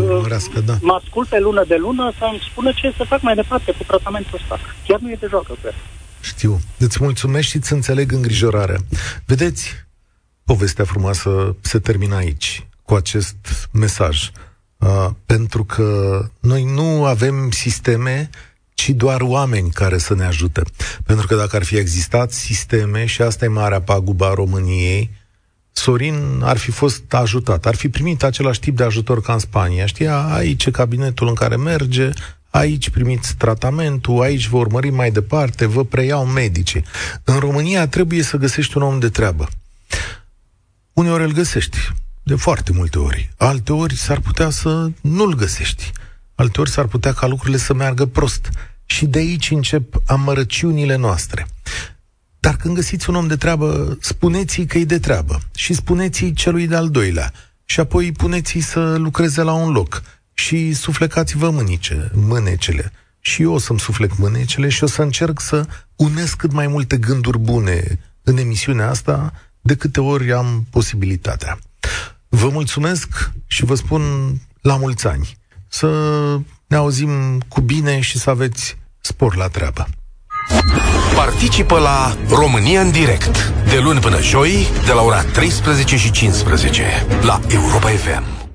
uh, 0.00 0.60
da. 0.64 0.74
mă 0.80 0.92
asculte 0.92 1.38
lună 1.38 1.64
de 1.66 1.76
lună 1.76 2.12
să-mi 2.18 2.42
spună 2.50 2.72
ce 2.74 2.92
să 2.96 3.04
fac 3.04 3.20
mai 3.20 3.34
departe 3.34 3.72
cu 3.72 3.84
tratamentul 3.86 4.38
ăsta. 4.42 4.58
Chiar 4.86 4.98
nu 5.00 5.10
e 5.10 5.16
de 5.20 5.26
joacă 5.30 5.52
cu 5.52 5.58
el. 5.64 5.74
Știu. 6.20 6.60
Îți 6.78 6.98
mulțumesc 7.00 7.48
și 7.48 7.56
îți 7.56 7.72
înțeleg 7.72 8.12
îngrijorarea. 8.12 8.78
Vedeți, 9.24 9.86
povestea 10.44 10.84
frumoasă 10.84 11.56
se 11.60 11.78
termină 11.78 12.14
aici, 12.14 12.66
cu 12.82 12.94
acest 12.94 13.68
mesaj. 13.70 14.30
Uh, 14.76 15.10
pentru 15.26 15.64
că 15.64 16.20
noi 16.40 16.64
nu 16.64 17.04
avem 17.04 17.50
sisteme, 17.50 18.30
ci 18.74 18.90
doar 18.90 19.20
oameni 19.20 19.70
care 19.70 19.98
să 19.98 20.14
ne 20.14 20.24
ajute. 20.24 20.62
Pentru 21.04 21.26
că 21.26 21.34
dacă 21.34 21.56
ar 21.56 21.62
fi 21.62 21.76
existat 21.76 22.32
sisteme, 22.32 23.04
și 23.04 23.22
asta 23.22 23.44
e 23.44 23.48
marea 23.48 23.80
paguba 23.80 24.26
a 24.28 24.34
României, 24.34 25.10
Sorin 25.72 26.40
ar 26.42 26.56
fi 26.56 26.70
fost 26.70 27.14
ajutat, 27.14 27.66
ar 27.66 27.74
fi 27.74 27.88
primit 27.88 28.22
același 28.22 28.60
tip 28.60 28.76
de 28.76 28.84
ajutor 28.84 29.20
ca 29.20 29.32
în 29.32 29.38
Spania. 29.38 29.86
Știa, 29.86 30.18
aici 30.18 30.70
cabinetul 30.70 31.28
în 31.28 31.34
care 31.34 31.56
merge, 31.56 32.10
aici 32.50 32.90
primiți 32.90 33.34
tratamentul, 33.36 34.22
aici 34.22 34.46
vă 34.46 34.56
urmărim 34.56 34.94
mai 34.94 35.10
departe, 35.10 35.66
vă 35.66 35.84
preiau 35.84 36.26
medicii. 36.26 36.84
În 37.24 37.38
România 37.38 37.88
trebuie 37.88 38.22
să 38.22 38.36
găsești 38.36 38.76
un 38.76 38.82
om 38.82 38.98
de 38.98 39.08
treabă. 39.08 39.48
Uneori 40.92 41.22
îl 41.22 41.32
găsești, 41.32 41.78
de 42.22 42.34
foarte 42.34 42.72
multe 42.72 42.98
ori. 42.98 43.30
Alte 43.36 43.72
ori 43.72 43.96
s-ar 43.96 44.20
putea 44.20 44.50
să 44.50 44.90
nu-l 45.00 45.34
găsești. 45.34 45.92
Alte 46.34 46.60
ori 46.60 46.70
s-ar 46.70 46.86
putea 46.86 47.12
ca 47.12 47.26
lucrurile 47.26 47.58
să 47.58 47.74
meargă 47.74 48.06
prost. 48.06 48.48
Și 48.84 49.06
de 49.06 49.18
aici 49.18 49.50
încep 49.50 50.02
amărăciunile 50.06 50.96
noastre. 50.96 51.46
Dar 52.40 52.56
când 52.56 52.74
găsiți 52.74 53.08
un 53.10 53.16
om 53.16 53.26
de 53.26 53.36
treabă, 53.36 53.98
spuneți-i 54.00 54.66
că 54.66 54.78
e 54.78 54.84
de 54.84 54.98
treabă 54.98 55.40
și 55.54 55.74
spuneți-i 55.74 56.32
celui 56.32 56.66
de-al 56.66 56.90
doilea 56.90 57.32
și 57.64 57.80
apoi 57.80 58.12
puneți-i 58.12 58.60
să 58.60 58.96
lucreze 58.96 59.42
la 59.42 59.52
un 59.52 59.72
loc 59.72 60.02
și 60.38 60.72
suflecați-vă 60.72 61.50
mânice, 61.50 62.10
mânecele. 62.14 62.92
Și 63.20 63.42
eu 63.42 63.52
o 63.52 63.58
să-mi 63.58 63.80
suflec 63.80 64.16
mânecele 64.16 64.68
și 64.68 64.84
o 64.84 64.86
să 64.86 65.02
încerc 65.02 65.40
să 65.40 65.66
unesc 65.96 66.36
cât 66.36 66.52
mai 66.52 66.66
multe 66.66 66.96
gânduri 66.96 67.38
bune 67.38 67.98
în 68.22 68.36
emisiunea 68.36 68.88
asta 68.88 69.32
de 69.60 69.74
câte 69.74 70.00
ori 70.00 70.32
am 70.32 70.66
posibilitatea. 70.70 71.58
Vă 72.28 72.48
mulțumesc 72.48 73.30
și 73.46 73.64
vă 73.64 73.74
spun 73.74 74.02
la 74.60 74.76
mulți 74.76 75.06
ani. 75.06 75.36
Să 75.68 75.88
ne 76.66 76.76
auzim 76.76 77.42
cu 77.48 77.60
bine 77.60 78.00
și 78.00 78.18
să 78.18 78.30
aveți 78.30 78.76
spor 79.00 79.36
la 79.36 79.48
treabă. 79.48 79.86
Participă 81.14 81.78
la 81.78 82.16
România 82.28 82.80
în 82.80 82.90
direct 82.90 83.52
de 83.68 83.78
luni 83.78 84.00
până 84.00 84.20
joi 84.22 84.66
de 84.86 84.92
la 84.92 85.02
ora 85.02 85.22
13 85.22 85.96
și 85.96 86.10
15 86.10 87.06
la 87.22 87.40
Europa 87.48 87.88
FM. 87.88 88.47